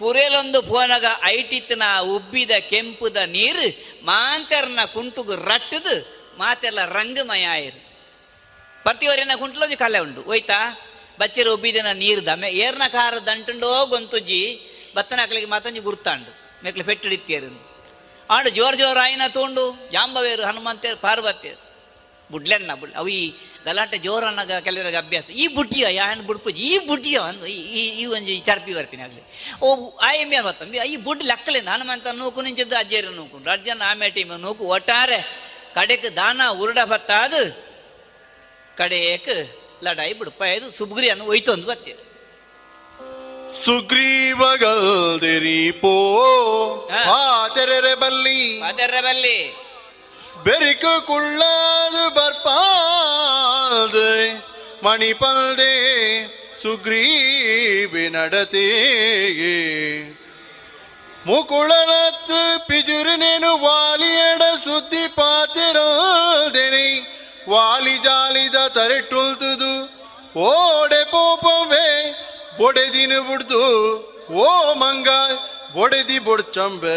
[0.01, 1.07] ಪುರೆಲೊಂದು ಪೋನಗ
[1.37, 1.85] ಐಟಿತ್ತಿನ
[2.15, 3.67] ಉಬ್ಬಿದ ಕೆಂಪುದ ನೀರು
[4.09, 5.95] ಮಾಂತೆರ್ನ ಕುಂಟುಗು ರಟ್ಟದು,
[6.41, 7.81] ಮಾತೆಲ್ಲ ರಂಗಮಯ ಆಯಿರು.
[8.85, 10.61] ಪ್ರತಿಯೊರಿನ ಕುಂಟ್ಲೋಜಿ ಕಲೆ ಉಂಡು, ಹೋಯ್ತಾ?
[11.21, 14.61] ಬಚ್ಚರ ಉಬ್ಬಿದಿನ ನೀರು ದಮೆ ಏರ್ನ ಕಾರ ದಂಟುಂಡೋ ಗೊಂತುಜ್ಜಿ
[14.97, 16.43] ಬತ್ತನಕ್ಲಿಗೆ ಮಾತೊಂಜಿ ಗುರ್ತಾಂಡು.
[16.65, 17.73] ಮೆಕ್ಲೆ ಪೆಟ್ಟಿಡಿತ್ತೇರು
[18.31, 21.73] ಆಂಡು ಜೋರ್ ಜೋರ್ ಆಯ್ನ ತೋಂಡು, ಜಾಂಬವೇರು ಹನುಮಂತೇರು, ಪಾರ್ವತಿಯರು.
[22.33, 23.33] ಬುಡ್ಲೆಣ್ಣ, ಬುಡ್ ಅವು ಈ
[23.65, 25.31] ಗಲಾಟೆ ಜೋರನ್ನಾಗ ಕೆಲವರಿಗೆ ಅಭ್ಯಾಸ.
[25.31, 29.23] ಈ ಬುಡ್ಡಿಯ ಯಾನ್ ಬುಡ್ಪುಜಿ ಈ ಬುಡ್ಡಿಯ ಅಂದು ಈ ಈ- ಒಂಜಿ ಚರ್ಪಿ ಬರ್ಪಿನ ಆಗಲಿ.
[29.61, 33.51] ಓ ಎಮ್ಮೆ ಬತ್ತಂಬಿ ಈ ಬುಡ್ ಲೆಕ್ಕಲೆ, ಹನುಮಂತ ನೂಕು ನಿಂಚಿದ್ದು, ಅಜ್ಜೇರು ನೂಕು.
[33.51, 34.65] ಅರ್ಜನ್ ಆಮೆ, ಟೀಮ್ ನೂಕು.
[34.65, 35.43] ಒಟ್ಟಾರೆ
[35.75, 37.65] ಕಡೆಕ್ ದಾನ ಉರುಡ ಬತ್ತಾದು
[38.77, 41.95] ಕಡೆಯಕ್ ಲಡಾಯಿ ಬಿಡುಪಾಯದು ಸುಬ್ಗುರಿ ಅನ್ನು ಅಂದು ಬತ್ತಿ
[43.65, 46.91] ಸುಗ್ರೀವಗಲ್ದಿರಿ ಪೋ.
[47.11, 48.61] ಆತೆರೆ ಬಲ್ಲಿ.
[48.61, 49.57] ಆತೆರೆ ಬಲ್ಲಿ.
[50.45, 54.45] ಬೆರಿಕು ಕುಳ್ಳಾದು ಬರ್ಪಾಲ್ದೆ.
[54.85, 55.75] ಮಣಿಪಲ್ದೆ
[56.63, 60.23] ಸುಗ್ರೀವಿ ನಡತೆಗೆ.
[61.27, 67.13] ಮುಕುಳನತ್ ಪಿಜುರಿನೇನು ವಾಲಿಯಡ ಸುದ್ದಿ ಪಾತಿರೋದೆನೆ
[67.48, 70.02] ವಾಲಿ ಜಾಲಿದ ತರೆಟ್ಟುಲ್ತುದು
[70.39, 72.12] ಓಡೆ ಪೋಪವೇ,
[72.59, 73.64] ಬೊಡೆದಿನ ಬುಡ್ದು.
[74.32, 75.09] ಓ ಮಂಗ
[75.73, 76.97] ಬೊಡೆದಿ ಬುಡ್ಚಂಬೆ.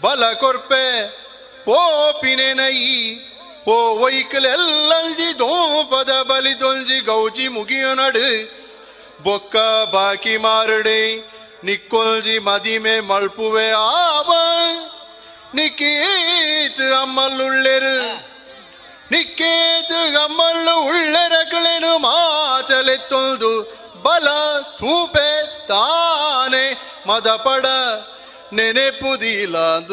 [0.00, 1.08] ಬಲ ಕೊರ್ಪೆ
[1.64, 2.74] ಪೋಪಿನೆನೈ
[3.68, 8.50] ಓ ಒಯ್ಕಲೆಲ್ಲಂಜಿ ದೋಪದ ಬಲಿ ದೊಂಜಿ ಗೌಜಿ ಮುಗಿಯೋ ನಡು.
[9.22, 9.56] ಬೊಕ್ಕ
[9.92, 11.16] ಬಾಕಿ ಮಾರಡೆ,
[11.64, 14.32] ನಿಕ್ಕೊಲ್ಜಿ ಮದಿಮೆ ಮಳ್ಪುವೆ ಆವ.
[15.54, 18.35] ನಿಕೀತ್ ಅಮ್ಮಲ್ಲುಳ್ಳೆರು.
[19.10, 19.98] ನಿಕ್ಕೇತು
[20.88, 23.50] ಉಳ್ಳರಗಳೇನು ಮಾತಲೆ ಮಾತಲೆತ್ತೊಂದು
[24.02, 24.28] ಬಲ
[24.78, 25.28] ತೂಪೆ
[25.66, 26.64] ತಾನೆ
[27.06, 27.66] ಮದಪಡ
[28.52, 29.90] ನೆನೆಪುದಿಲಾದ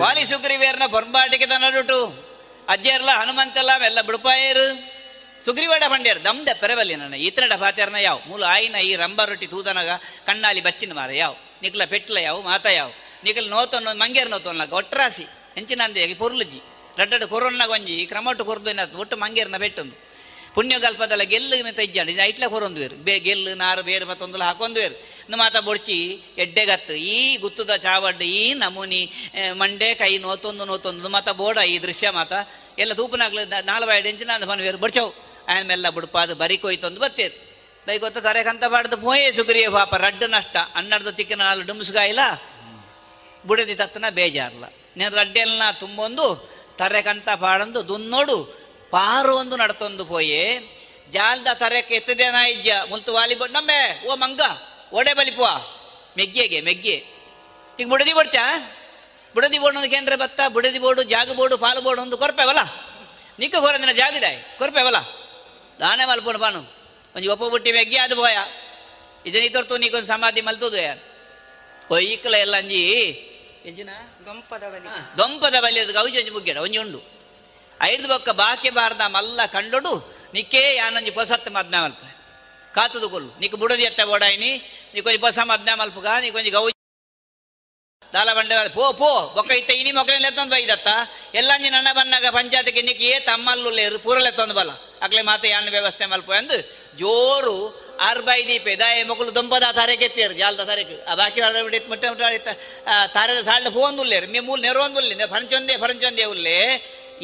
[0.00, 2.26] ವಾಲಿ ಸುಗ್ರೀವೇರ್ನ ಬೊಂಬಾಟಿಗೆ ತನ್ನಡುಟು
[2.68, 4.96] ಅಜ್ಜರ್ಲ ಹನುಮಂತಲ್ಲ ಎಲ್ಲ ಬಿಡುಪಾಯರು.
[5.44, 7.14] ಸುಗ್ರೀವಾಡ ಬಂಡ್ಯರು ದಮ್ದ ಪೆರವಲ್ಲಿ ನನ್ನ.
[7.14, 8.20] ಈತನಡ ಪಾತ್ಯಾರನ ಯಾವ?
[8.26, 9.90] ಮೂಲ ಆಯಿನ ಈ ರಂಬ ರೊಟ್ಟಿ ತೂದನಗ,
[10.26, 11.34] ಕಣ್ಣಾಲಿ ಬಚ್ಚಿನ ಮಾರ ಯಾವ?
[11.62, 12.40] ನಿಕ್ಲ ಪೆಟ್ಲ ಯಾವ?
[12.40, 12.90] ಮಾತ ಯಾವ?
[13.24, 15.26] ನಿಕ್ಲ ನೋತೊನ್ನ ಮಂಗೇರ್ ನೋತೊನ್ನ ಒಟ್ರಾಸಿ
[15.56, 16.60] ಹೆಂಚಿನಂದೆ ಪೊರ್ಲುಜಿ.
[16.98, 19.96] ರಡ್ಡಡ್ಡ ಕೊರೊನ್ನ ಗೊಂಜಿ ಕ್ರಮಟ್ಟು ಕೊರದು ಒಟ್ಟು ಮಂಗೇರ್ನ ಬೆಟ್ಟೊಂದು.
[20.54, 22.96] ಪುಣ್ಯಗಲ್ಪದಲ್ಲ ಗೆಲ್ಲು ಮೆತ್ತ ಇಜ್ಜಾಂಡ ಇದು ಐಟ್ಲ ಕೊರೊಂದು ಬೇರು.
[23.06, 24.94] ಬೇ ಗೆಲ್ಲು, ನಾರು, ಬೇರು ಮತ್ತೊಂದು ಹಾಕೊಂದು ಬೇರು.
[24.94, 25.96] ಇನ್ನು ಮಾತ ಬೊಡ್ಚಿ
[26.38, 29.02] ಎಡ್ಡೆಗತ್ತು ಈ ಗುತ್ತದ ಚಾವಡ್ಡು, ಈ ನಮೂನಿ
[29.52, 32.32] ಮಂಡೆ, ಕೈ, ನೋತೊಂದು ನೋತೊಂದು ಮಾತ ಬೋಡ, ಈ ದೃಶ್ಯ ಮಾತ.
[32.78, 34.78] ಎಲ್ಲ ತೂಪನಾಗ್ಲ ನಾಲ್ವಾಯ್ಡು ಇಂಚಿನ ಅಂದ ಬೇರು.
[34.78, 35.10] ಬಡ್ಚವು.
[35.48, 37.36] ಆಮೇಲೆ ಬುಡ್ಪಾದು ಬರಿಕೋಯ್ತೊಂದು ಬತ್ತೇರು.
[38.22, 40.56] ಕರೆ ಕಂತ ಬಾಡ್ದು ಮೋಯೇ ಸುಗ್ರಿಯ ಪಾಪ, ರಡ್ಡು ನಷ್ಟ.
[40.74, 42.20] ಅನ್ನಡ್ದು ತಿಕ್ಕಿನ ನಾಲ್ಕು ಡುಮ್ಸ್ಗಾಯಿಲ್ಲ
[43.46, 44.64] ಬುಡದಿ ತತ್ತನ ಬೇಜಾರ್ಲ.
[44.96, 46.26] నేను ರಡ್ಡೆಲ್ನ ತುಂಬೊಂದು,
[46.78, 48.36] ತರೆಕಂತ ಪಾಡಂದು, ದುನ್ನೋಡು
[48.90, 50.42] ಪಾರು ಒಂದು ನಡ್ತೊಂದು ಪೋಯೆ.
[51.12, 54.40] ಜಾಲ್ದ ತರೆಕ್ಕೆ ಎತ್ತದೇನ ಇಜ್ಜ ಮುಲ್ತು ವಾಲಿ ನಂಬೆ ಓ ಮಂಗ,
[54.92, 55.48] ಒಡೆ ಬಲಿಪುವ
[56.16, 56.96] ಮೆಗ್ಗೆಗೆ, ಮೆಗ್ಗೆ.
[57.78, 58.36] ಈಗ ಬುಡದಿ ಬಡ್ಚ?
[59.34, 62.62] ಬುಡದಿ ಬೋರ್ಡ್ ಒಂದು ಕೇಂದ್ರ ಬತ್ತ, ಬುಡದಿ ಬೋರ್ಡು ಜಾಗ ಬೋರ್ಡು ಪಾಲು ಬೋರ್ಡು ಒಂದು ಕೊರ್ಪೆವಲ್ಲ
[63.38, 64.98] ನಿಕ್ಕ ಹೊರದಿನ ಜಾಗಿದಾಯ್ ಕೊರ್ಪೆವಲ್ಲ
[65.80, 66.60] ದಾನೆ ಮಲ್ಪೋಣ ಪಾನು
[67.16, 68.36] ಒಂದು ಒಪ್ಪ ಬುಟ್ಟಿ ಮೆಗ್ಗೆ ಅದು ಬೋಯ
[69.26, 71.02] ಇದನ್ನ ತೋರ್ತು, ನೀಕೊಂದು ಸಮಾಧಿ ಮಲ್ತುದು ಯಾರು
[72.44, 72.82] ಎಲ್ಲ ಅಂಜಿ
[73.68, 73.92] ಎಂಜಿನ
[74.26, 74.88] ದೊಂಪದ ಬಲಿ
[75.18, 77.00] ದೊಂಪದ ಬಲಿಯದ ಗೌಜಿ ಒಂಜಿ ಮುಗ್ಗೆಡ ಒಂಜಿ ಉಂಡು.
[77.80, 79.92] ಐದು ಬೊಕ್ಕ ಬಾಕಿ ಬಾರ್ದ ಮಲ್ಲ ಕಂಡೊಡು
[80.34, 82.02] ನಿಕ್ಕೇ ಯಾನಂಜಿ ಪೊಸತ್ತ ಮದ್ನ ಮಲ್ಪ.
[82.76, 83.30] ಕಾತದು ಕೊಲ್ಲು.
[83.42, 84.50] ನಿಕ್ ಬುಡದಿ ಎತ್ತ ಓಡಾಯಿನಿ
[84.94, 86.74] ನೀಕೊಂಜಿ ಪೊಸ ಮದ್ನ ಮಲ್ಪುಗ ನೀಕೊಂಜಿ ಗೌಜಿ.
[88.14, 90.88] ದಾಲ ಬಂಡೆ ಪೋ ಪೋ ಬೊಕ್ಕ ಇತ್ತ ಇನಿ ಮೊಕ್ಕಲೆಲ್ಲ ಎತ್ತೊಂದು ಬೈದತ್ತ
[91.40, 94.70] ಎಲ್ಲಂಜಿ ನನ್ನ ಬನ್ನಾಗ ಪಂಚಾಯತಿಗೆ ನಿಕ್ಕಿ ಏ ತಮ್ಮಲ್ಲು ಪೂರಲೆತ್ತೊಂದು ಬಲ.
[95.04, 96.58] ಅಕ್ಲೆ ಮಾತೆ ಯಾನ್ ವ್ಯವಸ್ಥೆ ಮಲ್ಪ ಎಂದು
[97.00, 97.56] ಜೋರು
[98.08, 101.40] ಆರ್ ಬೈ ದೀಪೆ ದಾಯ ಮಗಳು ದೊಂಬದ ತಾರೆ ಎತ್ತಿಯರು ಜಾಲದ ತಾರೆ ಆ ಬಾಕಿ
[101.74, 102.48] ಬಿಟ್ಟು ಮುಟ್ಟ ಮುಟ್ಟ ಇತ್ತ
[103.16, 106.58] ತಾರದ ಸಾಳ್ದ ಪೋಂದುಲ್ಲೇರು ಮೇ ಮೂಲ್ ನೆರವೊಂದುಲ್ಲೆ ಫರಂಚೊಂದೇ ಫರಂಚೊಂದೇ ಉಲ್ಲೆ.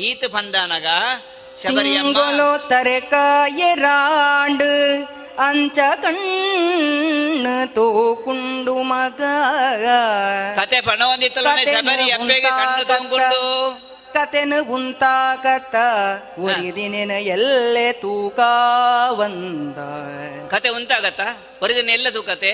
[0.07, 0.87] ಈತ ಪಂದಾನಗ
[1.63, 2.07] ಶಬರಿಯಮ್ಮ.
[2.09, 4.71] ತಿಂಗೊಲು ತರೆಕಾಯರಾಂಡು
[5.47, 9.21] ಅಂಚ ಕಣ್ಣು ತೋಕುಂಡು ಮಗ.
[10.61, 13.43] ಕತೆ ಪಣವೊಂದಿತ್ತಲ್ಲ ಶಬರಿ ಅಪ್ಪೆಗೆ ಕಣ್ಣು ತೊಂಕೊಂಡು.
[14.15, 15.77] ಕತೆನು ಉಂತಾಕತ್ತ
[16.39, 18.41] ಒರಿದಿನ ಎಲ್ಲೆ ತೂಕ
[19.19, 19.79] ಒಂದ
[20.49, 21.21] ಕತೆ ಉಂತಾಗತ್ತ
[21.63, 22.53] ಒರಿದಿನ ಎಲ್ಲ ತೂಕತೆ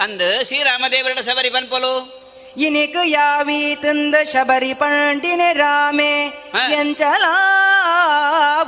[0.00, 2.20] ಅಂದ ಶ್ರೀರಾಮದೇವರಡ ಶಬರಿ ಬನ್ಪಲು
[2.56, 6.26] ಇನಿಕ ಯಾವಿ ತಂದ ಶಬರಿ ಪಂಡಿನ ರಾಮೆ
[6.72, 7.24] ಎಂಚಲ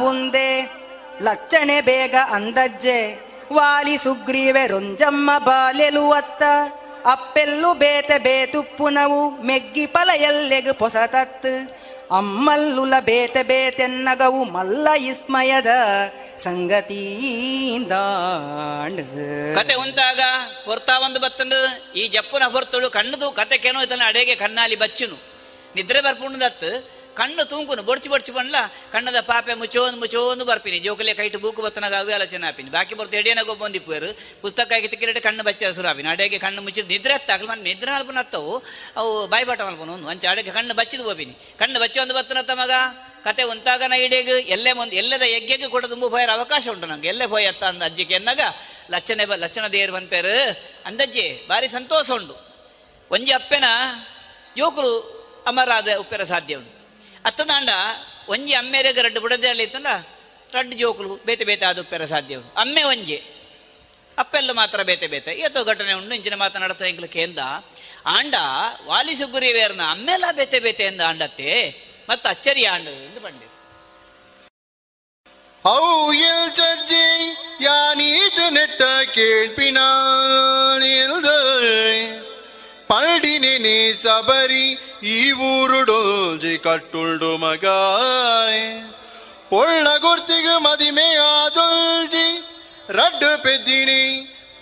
[0.05, 0.63] ಉಂದೆ.
[1.23, 3.15] ಲಕ್ಷಣೆ ಬೇಗ ಅಂದಜ್ಜೆ
[3.53, 6.43] ವಾಲಿ ಸುಗ್ರೀವೆ ರೊಂಜಮ್ಮ ಬಾಲೆಲು ಅತ್ತ.
[7.07, 11.82] ಅಪ್ಪೆಲ್ಲು ಬೇತೆ ಬೇತುಪ್ಪುನವು ಮೆಗ್ಗಿ ಪಲ ಎಲ್ಲೆಗು ಪೊಸತತ್ತು.
[12.19, 15.71] ಅಮ್ಮಲ್ಲುಲ ಬೇತೆ ಬೇತೆನ್ನಗವು ಮಲ್ಲ ಇಸ್ಮಯದ
[16.47, 17.03] ಸಂಗತಿಯಿಂದಾಂಡ್
[19.59, 20.21] ಕತೆ ಉಂಟಾಗ
[20.69, 21.61] ಹೊರ್ತಾ ಒಂದು ಬತ್ತಂದು,
[22.01, 25.17] ಈ ಜಪ್ಪುನ ಹೊರ್ತಳು ಕಣ್ಣದು ಕತೆ ಕೆಣೋಯ್ತಲ್ಲ ಅಡೆಗೆ ಕಣ್ಣಾಲಿ ಬಚ್ಚುನು.
[25.77, 26.71] ನಿದ್ರೆ ಬರ್ಪುಂಡದತ್ತು
[27.19, 28.57] ಕಣ್ಣು ತೂಂಕುನು ಬೊಡ್ಚಿ ಬೊಡ್ಚಿ ಬಂಡ್ಲ
[28.93, 30.79] ಕಣ್ಣದ ಪಾಪೆ ಮುಚ್ಚೋಂದು ಮುಚ್ಚೋಂದು ಬರ್ಪಿನಿ.
[30.87, 34.11] ಜೋಕಲೆ ಕೈಟ್ ಬೂಕು ಬತ್ತನಾಗ ಅವೇ ಆಲೋಚನೆ ಆಪಿನಿ ಬಾಕಿ ಬರ್ತು ಎಡೆನಾಗ ಬಂದಿಪ್ಪರು
[34.43, 38.19] ಪುಸ್ತಕ ಆಗಿ ತಿಕ್ಕಿರಡೆ ಕಣ್ಣು ಬಚ್ಚ ಹಸಿರು ಆಪಿನಿ ಅಡೆಗೆ ಕಣ್ಣು ಮುಚ್ಚಿದ ನಿದ್ರೆ ಹತ್ತಾಗಲು ಮನೆ ನಿದ್ರೆ ಅಲ್ಪನ
[38.19, 38.53] ಹತ್ತವು,
[38.97, 42.71] ಅವು ಬಾಯ್ಬಾಟ ಮಲ್ಪನು ಒಂದು ಅಂಚೆ ಅಡೆಗೆ ಕಣ್ಣು ಬಚ್ಚಿದ ಹೋಗಿನಿ ಕಣ್ಣು ಬಚ್ಚಿ ಬತ್ತನ ಮಗ?
[43.25, 47.47] ಕತೆ ಉಂತಾಗ ನೈಡೆಗೆ ಎಲ್ಲೇ ಮುಂದೆ, ಎಲ್ಲದ ಯಜ್ಞಕ್ಕೆ ಕೂಡ ತುಂಬ ಭಯರ ಅವಕಾಶ ಉಂಟು ನಂಗೆ ಎಲ್ಲೇ ಭಯ
[47.47, 48.19] ಅತ್ತ ಅಂದ ಅಜ್ಜಿಗೆ
[48.91, 50.37] ಲಚ್ಚನೆ ಬ ಲಚ್ಚನ ದೇರು ಬಂದ್ಪೇರು.
[50.87, 52.37] ಅಂದಜ್ಜೆ, ಭಾರಿ ಸಂತೋಷ ಉಂಟು.
[53.11, 53.65] ಒಂಜಿ ಅಪ್ಪೆನ
[54.57, 54.93] ಯುವಕರು
[55.47, 56.82] ಅಮರಾದ ಉಪ್ಪೆರ ಸಾಧ್ಯ ಉಂಟು.
[57.25, 57.69] ಅತ್ತದಾಂಡ
[58.29, 59.87] ಒಂಜಿ ಅಮ್ಮೆರೆಗ ರಡ್ಡು ಬುಡದೆ ಅಲ್ಲಿ ಇತ್ತಂದ
[60.55, 63.23] ರಡ್ಡು ಜೋಕುಲು ಬೇತೆ ಬೇತೆ ಆದುಪ್ಪೆರ ಸಾಧ್ಯ ಉಂಟು ಅಮ್ಮೆ ಒಂಜಿ,
[64.19, 65.33] ಅಪ್ಪೆಲ್ಲ ಮಾತ್ರ ಬೇತೆ ಬೇತೆ.
[65.33, 67.39] ಇವತ್ತು ಘಟನೆ ಉಂಡು, ಇಂಚಿನ ಮಾತನಾಡ್ತಾ ಎಂಗ್ಲ ಕೇಂದ
[68.07, 68.35] ಆಂಡ
[68.87, 71.75] ವಾಲಿ ಸುಗುರಿ ವೇರ್ನ ಅಮ್ಮೆಲ್ಲ ಬೇತೆ ಬೇತೆ ಎಂದ ಆಂಡತ್ತೆ,
[72.09, 73.49] ಮತ್ತು ಅಚ್ಚರಿ ಆಂಡು ಎಂದು ಬಂಡಿ
[77.65, 78.83] ಯಾನೀತು ನೆಟ್ಟ
[79.15, 81.27] ಕೇಳ್ಪಿನಾಳ್ದ
[82.92, 84.66] ಪಲ್ಡಿನೆ ಸಬರಿ
[85.14, 85.18] ಈ
[85.50, 88.64] ಊರುಡೋಜಿ ಕಟ್ಟುಳ್ಡು ಮಗಾಯ್
[89.54, 92.28] ಒಳ್ಳ ಗುರ್ತಿಗೆ ಮದಿಮೆ ಆದೊಲ್ಜಿ
[92.90, 94.04] ರಡ್ಡು ಪೆದ್ದಿನಿ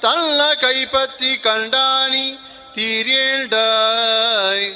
[0.02, 2.26] ತನ್ನ ಕೈಪತ್ತಿ ಕಂಡಾನಿ
[2.76, 4.68] ತೀರ್ಯೇಳ್ಡಾಯ್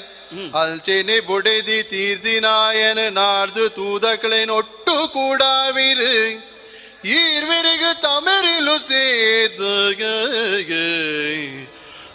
[0.54, 6.14] ಅಲ್ಚೆನೆ ಬೊಡೆದಿ ತೀರ್ದಿನಾಯನ ನಾರ್ದು ತೂದಕ್ಳೆನೊಟ್ಟು ಕೂಡಾವಿರು
[7.16, 9.74] ಈರ್ವಿರಿಗೆ ತಮರಿಲು ಸೇರ್ದು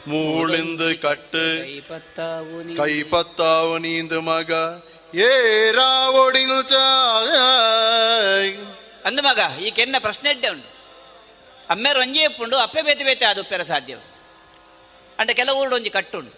[0.09, 1.45] ಮೂಳಿಂದ ಕಟ್ಟು
[2.79, 4.51] ಕೈಪತ್ತಾವು ನೀಂದು ಮಗ
[5.21, 5.29] ಏ
[5.71, 8.51] ರಾವೊಡಿಲ್ ಚಾಯ್
[9.05, 10.69] ಅಂದ ಮಗ ಈ ಕೆನ್ನ ಪ್ರಶ್ನೆ ಇಡ್ಡೆ ಉಂಟು
[11.69, 13.95] ಅಮ್ಮೆರು ಒಂಜಿ ಎಪ್ಪುಂಡು ಅಪ್ಪೆ ಬೇತೆ ಬೇತೆ ಅದು ಉಪ್ಪೆರ ಸಾಧ್ಯ
[15.19, 16.33] ಅಂಡ ಕೆಲವು ಊರುಡು ಒಂಜಿ ಕಟ್ಟುಂಡು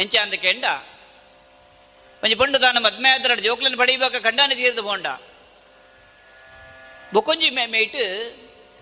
[0.00, 0.66] ಎಂಚ ಅಂದ ಕೆಂಡ
[2.22, 5.06] ಒಂಜಿ ಪಂಡು ತಾನು ಮದ್ಮೆ ಆದ್ರೆ ಜೋಕ್ಲನ್ನು ಪಡಿಬೇಕ ಕಂಡಾನೆ ತೀರ್ದು ಪೋಂಡ
[7.14, 8.00] ಬೊಕೊಂಜಿ ಮೇ ಮೇಯ್ಟ್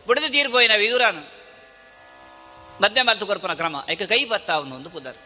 [0.08, 1.22] ಬುಡದ ತೀರ್ಪೋಯಿನ ವಿದುರಾನು
[2.82, 3.76] ಮದ್ಮೆ ಮಲ್ತು ಕೊರ್ಪನ ಕ್ರಮ.
[3.92, 5.18] ಐಕ ಕೈ ಬತ್ತ ಅವನು ಒಂದು ಪುದರ್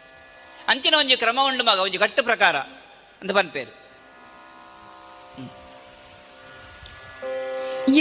[0.72, 2.56] ಅಂಚಿನ ಒಂಜಿ ಕ್ರಮ ಉಂಡು ಮಗ ಒಂಜಿ ಕಟ್ಟು ಪ್ರಕಾರ
[3.22, 3.72] ಅಂತ ಪನ್ಪೇರು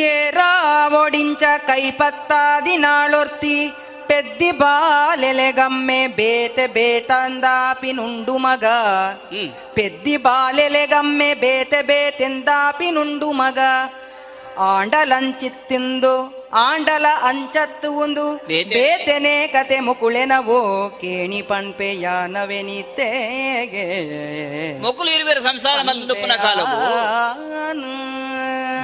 [0.09, 0.51] ಏರಾ
[0.99, 3.55] ಒಡಿಂಚ ಕೈಪತ್ತಾದಿ ನಾಳೊರ್ತಿ
[4.09, 8.65] ಪೆದ್ದಿ ಬಾಲೆಲೆಗಮ್ಮೆ ಬೇತೆ ಬೇತಂದಾಪಿ ನುಂಡು ಮಗ.
[9.77, 13.59] ಪೆದ್ದಿ ಬಾಲೆಲೆಗಮ್ಮೆ ಬೇತೆ ಬೇತೆಂದಾಪಿ ನುಂಡು ಮಗ.
[14.57, 23.85] ಆಂಡಲಂಚಿತ್ತಿಂದು ಆಂಡಲ ಅಂಚತ್ತು ಒಂದು ಬೇತೆನೆ ಕತೆ ಮುಕುಳೆನವೋ ಕೇಣಿ ಪಂಪೆಯ ನವೆನಿತ್ತೇಗೆ
[24.81, 26.77] ಮುಕುಲು ಇರುವೇರು ಸಂಸಾರ ಮಲ್ದುಪ್ಪನ ಕಾಲವು.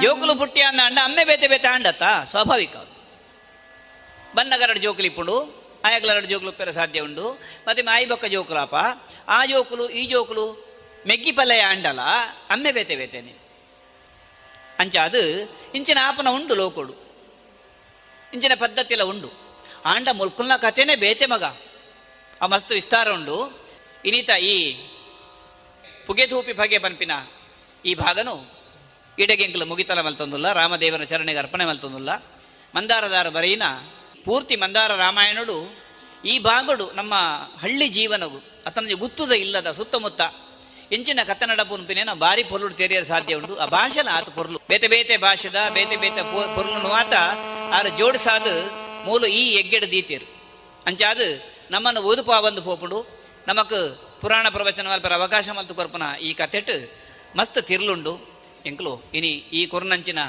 [0.00, 2.76] ಜೋಕುಲು ಪುಟ್ಟಿ ಅಂದ ಅಂಡ ಅಮ್ಮೆ ಬೇತೆ ಬೇತೆ ಅಂಡತ್ತ ಸ್ವಾಭಾವಿಕ
[4.36, 5.36] ಬನ್ನಗರಡು ಜೋಕುಲು ಪುಡು
[5.84, 7.30] ಆಯಗ್ಲರಡು ಜೋಕುಲು ಪೆರ ಸಾಧ್ಯ ಉಂಡು.
[7.66, 8.74] ಮತ್ತೆ ಮಾಯಿ ಬೊಕ್ಕ ಜೋಕುಲಾಪ
[9.28, 10.46] ಆ ಜೋಕುಲು ಈ ಜೋಕುಲು
[11.06, 12.00] ಮೆಗ್ಗಿ ಪಲ್ಲೆಯ ಅಂಡಲ
[12.50, 13.49] ಅಮ್ಮೆ ಬೇತೆ ಬೇತೇನೆ.
[14.80, 15.22] ಅಂಚ ಅದು
[15.74, 16.94] ಇಂಚಿನ ಆಪನ ಉಂಡು ಲೋಕೋಡು.
[18.32, 19.28] ಇಂಚಿನ ಪದ್ಧತಿಯೆಲ್ಲ ಉಂಡು.
[19.84, 21.44] ಆಂಡ ಮುಲ್ಕುಲ್ನ ಕಥೆನೇ ಬೇತೆ ಮಗ.
[22.42, 23.36] ಆ ಮಸ್ತ್ ವಿಸ್ತಾರ ಉಂಡು.
[24.04, 24.54] ಇನೀತ ಈ
[26.06, 27.10] ಪುಗೆಧೂಪಿ ಭಗೆ ಪನ್ಪಿನ
[27.84, 28.34] ಈ ಭಾಗನು
[29.18, 32.10] ಇಡಗೆಂಕಲು ಮುಗಿತಲ ಮಲ್ತೊಂದುಲ್ಲ, ರಾಮದೇವನ ಚರಣೆಗೆ ಅರ್ಪಣೆ ಮಲ್ತೊಂದುಲ್ಲ.
[32.74, 33.62] ಮಂದಾರದಾರ ಬರೆಯಿನ
[34.24, 35.56] ಪೂರ್ತಿ ಮಂದಾರ ರಾಮಾಯಣಡು
[36.24, 37.14] ಈ ಭಾಗಡು ನಮ್ಮ
[37.60, 38.38] ಹಳ್ಳಿ ಜೀವನವು.
[38.66, 40.20] ಅತನಿಗೆ ಗುತ್ತುದ ಇಲ್ಲದ ಸುತ್ತಮುತ್ತ
[40.94, 43.54] ಎಂಚಿನ ಕತ್ತನಡ ಪುನ್ಪಿನೇನ ಬಾರಿ ಪೊರ್ಲು ತೆರೆಯಲು ಸಾಧ್ಯ ಉಂಟು.
[43.64, 44.58] ಆ ಭಾಷೆನ ಆತ ಪೊರ್ಲು.
[44.70, 46.22] ಬೇತೆ ಬೇತೆ ಭಾಷೆದ, ಬೇತೆ ಬೇತೆ
[46.56, 47.14] ಪೊರ್ಲು ಆತ
[47.76, 48.46] ಆರ ಜೋಡಿಸಾದ
[49.06, 50.26] ಮೂಲ ಈ ಎಗ್ಗೆಡು ದೀತೇರು
[50.88, 51.20] ಅಂಚಾದ
[51.74, 52.98] ನಮ್ಮನ್ನು ಓದುಪಾ ಬಂದು ಪೋಪುಡು.
[53.48, 53.76] ನಮಕ್
[54.22, 56.74] ಪುರಾಣ ಪ್ರವಚನ ಮಲ್ಪರ ಅವಕಾಶ ಮಲ್ತು ಕೊರ್ಪನ ಈ ಕಥೆಟ್
[57.38, 58.14] ಮಸ್ತ್ ತಿರ್ಲುಂಡು.
[58.68, 60.20] ಎಂಕ್ಲು, ಇನಿ ಈ ಕುರ್ನಂಚಿನ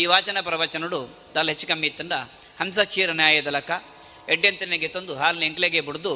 [0.00, 1.00] ಈ ವಾಚನ ಪ್ರವಚನಡು
[1.34, 2.14] ದಾಲ್ ಹೆಚ್ಚು ಕಮ್ಮಿ ಇತ್ತಂಡ
[2.60, 3.72] ಹಂಸಕ್ಷೀರ ನ್ಯಾಯದ ಲಕ್ಕ
[4.32, 6.12] ಎಡ್ಡೆಂತನೆಗೆ ತಂದು ಹಾಲಿನ ಎಂಕ್ಲೆಗೆ ಬಿಡ್ದು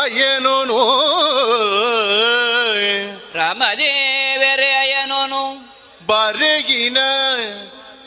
[0.00, 0.78] ಅಯ್ಯನೋನು
[3.34, 5.70] ರಾಮದೇವರೇ ಅಯ್ಯನೋನು
[6.06, 6.98] ಬರೆಗಿನ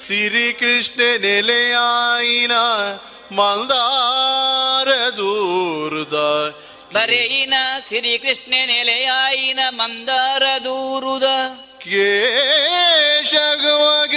[0.05, 2.51] ಶ್ರೀಕೃಷ್ಣ ನೆಲೆಯಾಯಿನ
[3.31, 6.13] ಮಂದಾರ ದೂರುದ.
[6.93, 7.53] ಬರೆಯಿನ
[7.87, 11.23] ಶ್ರೀಕೃಷ್ಣ ನೆಲೆಯಾಯಿನ ಮಂದಾರ ದೂರುದ.
[11.77, 14.15] ಕೇಶಗವಾಗ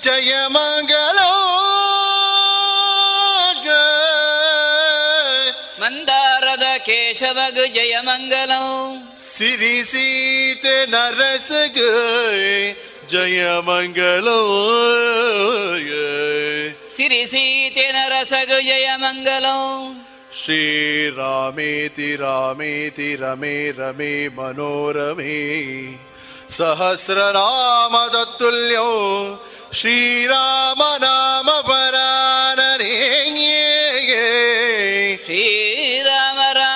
[0.00, 1.71] ಜಯ ಮಂಗಲೋ
[7.38, 8.76] வகு ஜெயமங்கலம்
[9.28, 11.90] சிறி சீத நரசகு
[13.12, 14.54] ஜெயமங்கலம்
[16.96, 19.76] சிறி சீத நரசகு ஜெயமங்கலம்
[20.34, 25.34] श्रीरामेति रामेति रमे रमे मनोरमे
[26.50, 28.88] सहस्रनाम तत्तुल्यो
[29.80, 32.94] श्रीरामनाम परानरे
[35.26, 36.71] श्रीराम राम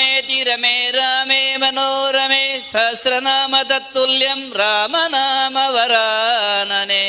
[0.00, 7.06] ರಾಮ ರಮೇ ರಾಮೇ ಮನೋರಮೇ ಸಹಸ್ರನಾಮ ತತ್ತುಲ್ಯಂ ರಾಮ ನಾಮ ವರಾನನೆ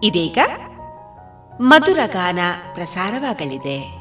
[0.03, 0.37] ಇದೀಗ
[1.61, 2.39] ಮಧುರಗಾನ
[2.73, 4.00] ಪ್ರಸಾರವಾಗಲಿದೆ.